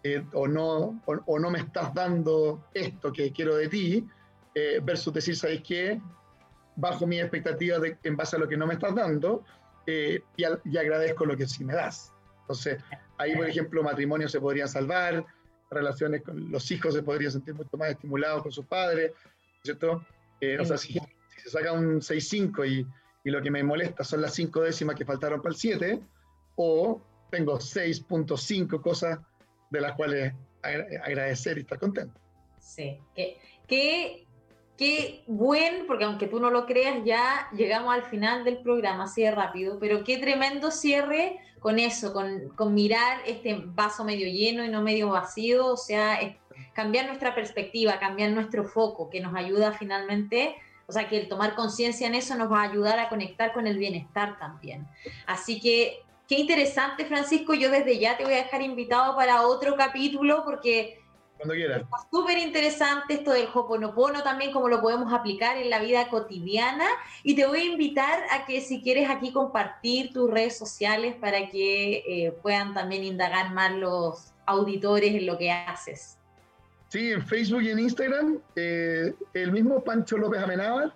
eh, 0.02 0.22
o, 0.32 0.46
no, 0.46 1.00
o, 1.06 1.38
no 1.38 1.50
me 1.50 1.60
estás 1.60 1.94
dando 1.94 2.62
esto 2.74 3.12
que 3.12 3.32
quiero 3.32 3.56
de 3.56 3.68
ti, 3.68 4.06
eh, 4.54 4.80
versus 4.82 5.14
decir, 5.14 5.36
¿sabes 5.36 5.62
qué? 5.66 6.00
Bajo 6.76 7.06
mi 7.06 7.18
expectativa 7.20 7.78
de, 7.78 7.96
en 8.02 8.16
base 8.16 8.36
a 8.36 8.38
lo 8.38 8.48
que 8.48 8.56
no 8.56 8.66
me 8.66 8.74
estás 8.74 8.94
dando 8.94 9.44
eh, 9.86 10.22
y, 10.36 10.76
agradezco 10.76 11.24
lo 11.24 11.36
que 11.36 11.46
sí 11.46 11.64
me 11.64 11.74
das. 11.74 12.12
Entonces, 12.42 12.82
ahí, 13.18 13.34
por 13.34 13.48
ejemplo, 13.48 13.82
matrimonios 13.82 14.30
se 14.30 14.40
podrían 14.40 14.68
salvar, 14.68 15.24
relaciones 15.70 16.22
con 16.22 16.50
los 16.50 16.70
hijos 16.70 16.94
se 16.94 17.02
podrían 17.02 17.32
sentir 17.32 17.54
mucho 17.54 17.76
más 17.76 17.90
estimulados 17.90 18.42
con 18.42 18.52
sus 18.52 18.66
padres, 18.66 19.12
¿cierto? 19.62 20.04
Eh, 20.40 20.58
o 20.60 20.64
sea, 20.64 20.76
si, 20.76 20.94
se 21.42 21.50
saca 21.50 21.72
un 21.72 22.00
6-5 22.00 22.68
y, 22.68 22.86
y, 23.24 23.30
lo 23.30 23.42
que 23.42 23.50
me 23.50 23.62
molesta 23.62 24.04
son 24.04 24.22
las 24.22 24.34
5 24.34 24.60
décimas 24.60 24.96
que 24.96 25.04
faltaron 25.04 25.40
para 25.40 25.52
el 25.52 25.56
7, 25.56 26.00
o 26.56 27.02
tengo 27.30 27.58
6.5 27.58 28.80
cosas 28.80 29.18
de 29.70 29.80
las 29.80 29.92
cuales 29.94 30.32
agradecer 30.62 31.58
y 31.58 31.60
estar 31.62 31.78
contento. 31.78 32.18
Sí, 32.58 32.98
que, 33.14 33.38
que 33.66 34.24
qué 34.76 35.22
buen, 35.26 35.86
porque 35.86 36.04
aunque 36.04 36.26
tú 36.26 36.40
no 36.40 36.50
lo 36.50 36.66
creas, 36.66 37.04
ya 37.04 37.48
llegamos 37.56 37.94
al 37.94 38.04
final 38.04 38.44
del 38.44 38.58
programa, 38.58 39.04
así 39.04 39.22
de 39.22 39.30
rápido, 39.30 39.78
pero 39.78 40.04
qué 40.04 40.18
tremendo 40.18 40.70
cierre 40.70 41.38
con 41.64 41.78
eso, 41.78 42.12
con, 42.12 42.50
con 42.50 42.74
mirar 42.74 43.22
este 43.24 43.58
vaso 43.64 44.04
medio 44.04 44.26
lleno 44.26 44.62
y 44.66 44.68
no 44.68 44.82
medio 44.82 45.08
vacío, 45.08 45.64
o 45.64 45.78
sea, 45.78 46.20
cambiar 46.74 47.06
nuestra 47.06 47.34
perspectiva, 47.34 47.98
cambiar 47.98 48.32
nuestro 48.32 48.64
foco, 48.64 49.08
que 49.08 49.22
nos 49.22 49.34
ayuda 49.34 49.72
finalmente, 49.72 50.56
o 50.86 50.92
sea, 50.92 51.08
que 51.08 51.16
el 51.16 51.26
tomar 51.26 51.54
conciencia 51.54 52.06
en 52.06 52.16
eso 52.16 52.34
nos 52.34 52.52
va 52.52 52.60
a 52.60 52.70
ayudar 52.70 52.98
a 52.98 53.08
conectar 53.08 53.54
con 53.54 53.66
el 53.66 53.78
bienestar 53.78 54.38
también. 54.38 54.86
Así 55.24 55.58
que, 55.58 56.02
qué 56.28 56.34
interesante, 56.34 57.06
Francisco, 57.06 57.54
yo 57.54 57.70
desde 57.70 57.98
ya 57.98 58.18
te 58.18 58.24
voy 58.24 58.34
a 58.34 58.44
dejar 58.44 58.60
invitado 58.60 59.16
para 59.16 59.46
otro 59.46 59.74
capítulo, 59.74 60.44
porque 60.44 61.00
cuando 61.36 61.54
quieras. 61.54 61.82
Súper 62.10 62.38
interesante 62.38 63.14
esto 63.14 63.32
del 63.32 63.48
Hoponopono 63.52 64.22
también, 64.22 64.52
cómo 64.52 64.68
lo 64.68 64.80
podemos 64.80 65.12
aplicar 65.12 65.56
en 65.56 65.70
la 65.70 65.80
vida 65.80 66.08
cotidiana. 66.08 66.86
Y 67.22 67.34
te 67.34 67.46
voy 67.46 67.60
a 67.60 67.64
invitar 67.64 68.20
a 68.30 68.46
que 68.46 68.60
si 68.60 68.82
quieres 68.82 69.10
aquí 69.10 69.32
compartir 69.32 70.12
tus 70.12 70.30
redes 70.30 70.56
sociales 70.56 71.16
para 71.20 71.48
que 71.48 72.04
eh, 72.06 72.32
puedan 72.42 72.74
también 72.74 73.04
indagar 73.04 73.52
más 73.52 73.72
los 73.72 74.32
auditores 74.46 75.14
en 75.14 75.26
lo 75.26 75.38
que 75.38 75.50
haces. 75.50 76.18
Sí, 76.88 77.10
en 77.10 77.26
Facebook 77.26 77.62
y 77.62 77.70
en 77.70 77.78
Instagram, 77.80 78.38
eh, 78.54 79.12
el 79.32 79.50
mismo 79.50 79.82
Pancho 79.82 80.16
López 80.16 80.40
Amenábar, 80.40 80.94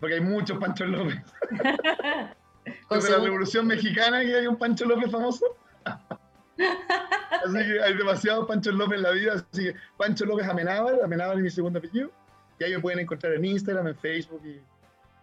porque 0.00 0.16
hay 0.16 0.20
muchos 0.20 0.58
Pancho 0.58 0.84
López. 0.84 1.16
Desde 2.90 3.10
la 3.10 3.18
Revolución 3.18 3.66
Mexicana 3.68 4.22
que 4.22 4.34
hay 4.34 4.46
un 4.48 4.56
Pancho 4.56 4.84
López 4.84 5.10
famoso. 5.10 5.44
Así 6.58 7.54
que 7.54 7.82
hay 7.82 7.94
demasiados 7.94 8.46
Pancho 8.46 8.72
López 8.72 8.96
en 8.96 9.02
la 9.02 9.10
vida, 9.10 9.32
así 9.34 9.64
que 9.64 9.74
Pancho 9.96 10.24
López 10.24 10.48
Amenábar, 10.48 10.96
Amenábar 11.02 11.36
es 11.36 11.42
mi 11.42 11.50
segundo 11.50 11.78
apellido, 11.78 12.10
y 12.58 12.64
ahí 12.64 12.72
me 12.72 12.80
pueden 12.80 13.00
encontrar 13.00 13.34
en 13.34 13.44
Instagram, 13.44 13.88
en 13.88 13.96
Facebook, 13.96 14.42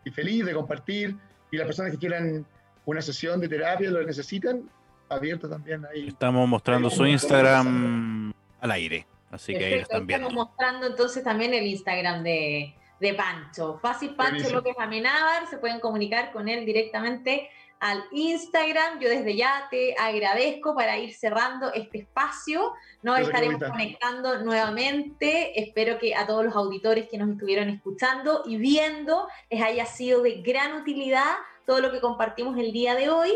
y, 0.06 0.12
feliz 0.12 0.46
de 0.46 0.54
compartir, 0.54 1.16
y 1.52 1.58
las 1.58 1.66
personas 1.66 1.92
que 1.92 1.98
quieran 1.98 2.46
una 2.86 3.02
sesión 3.02 3.40
de 3.40 3.48
terapia, 3.48 3.90
lo 3.90 4.04
necesitan, 4.04 4.70
abierto 5.10 5.50
también 5.50 5.86
ahí. 5.86 6.10
Estamos 6.10 6.48
mostrando 6.48 6.90
su 6.90 7.06
Instagram 7.06 8.34
al 8.60 8.72
aire, 8.72 9.08
así 9.32 9.54
que 9.54 9.66
ahí 9.66 9.74
están 9.74 10.06
viendo. 10.06 10.28
Estamos 10.28 10.48
mostrando 10.48 10.88
entonces 10.88 11.24
también 11.24 11.54
el 11.54 11.66
Instagram 11.66 12.24
de, 12.24 12.76
de 13.00 13.14
Pancho. 13.14 13.80
Fácil 13.82 14.16
Pancho 14.16 14.50
López 14.50 14.76
Amenábar, 14.78 15.48
se 15.48 15.58
pueden 15.58 15.80
comunicar 15.80 16.32
con 16.32 16.48
él 16.50 16.66
directamente 16.66 17.50
al 17.84 18.06
Instagram. 18.12 19.00
Yo 19.02 19.10
desde 19.10 19.36
ya 19.36 19.68
te 19.70 19.94
agradezco 20.00 20.74
para 20.74 20.98
ir 20.98 21.14
cerrando 21.14 21.72
este 21.74 22.00
espacio. 22.00 22.72
Nos 23.02 23.20
estaremos 23.20 23.62
conectando 23.62 24.40
nuevamente. 24.40 25.60
Espero 25.62 26.00
que 26.00 26.16
a 26.16 26.26
todos 26.26 26.46
los 26.46 26.56
auditores 26.56 27.10
que 27.10 27.18
nos 27.18 27.30
estuvieron 27.30 27.70
escuchando 27.70 28.42
y 28.46 28.56
viendo 28.56 29.28
les 29.50 29.62
haya 29.62 29.86
sido 29.86 30.22
de 30.22 30.42
gran 30.42 30.82
utilidad 30.82 31.36
todo 31.66 31.82
lo 31.82 31.92
que 31.92 32.00
compartimos 32.00 32.58
el 32.58 32.72
día 32.72 32.96
de 32.96 33.10
hoy. 33.10 33.32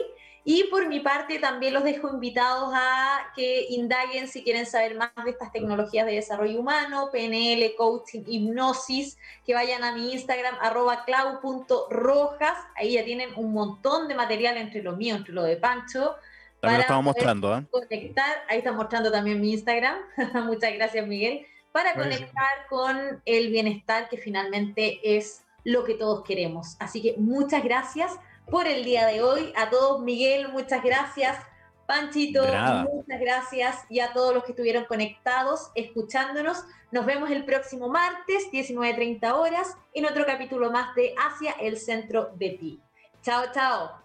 Y 0.50 0.64
por 0.72 0.88
mi 0.88 1.02
parte 1.02 1.40
también 1.40 1.74
los 1.74 1.84
dejo 1.84 2.08
invitados 2.08 2.72
a 2.74 3.34
que 3.36 3.66
indaguen 3.68 4.30
si 4.30 4.46
quieren 4.46 4.66
saber 4.66 4.96
más 4.96 5.12
de 5.26 5.32
estas 5.32 5.52
tecnologías 5.52 6.06
de 6.06 6.14
desarrollo 6.14 6.62
humano, 6.62 7.10
PNL, 7.12 7.76
coaching, 7.76 8.24
hipnosis, 8.26 9.18
que 9.46 9.54
vayan 9.54 9.84
a 9.84 9.92
mi 9.92 10.14
Instagram 10.14 10.56
arroba 10.62 11.04
clau.rojas, 11.04 12.58
ahí 12.78 12.94
ya 12.94 13.04
tienen 13.04 13.32
un 13.36 13.52
montón 13.52 14.08
de 14.08 14.16
material 14.16 14.56
entre 14.56 14.82
lo 14.82 14.96
mío, 14.96 15.18
entre 15.18 15.34
lo 15.34 15.44
de 15.44 15.58
Pancho. 15.58 16.16
También 16.62 16.78
lo 16.78 16.82
estamos 16.84 17.04
mostrando. 17.04 17.58
¿eh? 17.58 17.66
Conectar, 17.70 18.46
ahí 18.48 18.60
está 18.60 18.72
mostrando 18.72 19.12
también 19.12 19.42
mi 19.42 19.52
Instagram. 19.52 19.98
Muchas 20.46 20.74
gracias 20.76 21.06
Miguel. 21.06 21.46
Para 21.74 21.94
conectar 21.94 22.68
con 22.70 23.22
el 23.26 23.50
bienestar 23.50 24.08
que 24.08 24.16
finalmente 24.16 25.02
es 25.04 25.44
lo 25.66 25.84
que 25.84 25.96
todos 25.96 26.24
queremos. 26.24 26.78
Así 26.80 27.02
que 27.02 27.16
muchas 27.18 27.62
gracias 27.66 28.18
por 28.50 28.68
el 28.68 28.84
día 28.84 29.06
de 29.06 29.22
hoy. 29.22 29.54
A 29.56 29.70
todos, 29.70 30.02
Miguel, 30.02 30.50
muchas 30.50 30.84
gracias. 30.84 31.38
Panchito, 31.86 32.44
muchas 32.44 33.20
gracias. 33.20 33.86
Y 33.90 34.00
a 34.00 34.12
todos 34.14 34.34
los 34.34 34.44
que 34.44 34.52
estuvieron 34.52 34.86
conectados, 34.86 35.72
escuchándonos. 35.76 36.64
Nos 36.92 37.06
vemos 37.06 37.30
el 37.32 37.46
próximo 37.46 37.90
martes, 37.90 38.50
19.30 38.52 39.34
horas, 39.34 39.78
en 39.94 40.06
otro 40.06 40.26
capítulo 40.26 40.72
más 40.72 40.96
de 40.96 41.14
Hacia 41.18 41.52
el 41.54 41.78
Centro 41.78 42.32
de 42.36 42.52
Ti. 42.52 42.80
Chao, 43.22 43.46
chao. 43.54 44.02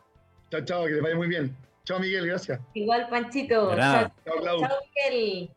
Chao, 0.51 0.65
chao, 0.65 0.87
que 0.87 0.95
te 0.95 1.01
vaya 1.01 1.17
muy 1.17 1.29
bien. 1.29 1.57
Chao, 1.85 1.99
Miguel, 1.99 2.27
gracias. 2.27 2.61
Igual, 2.75 3.09
Panchito. 3.09 3.75
Chao, 3.77 4.13
chao, 4.25 4.69
Miguel. 4.95 5.51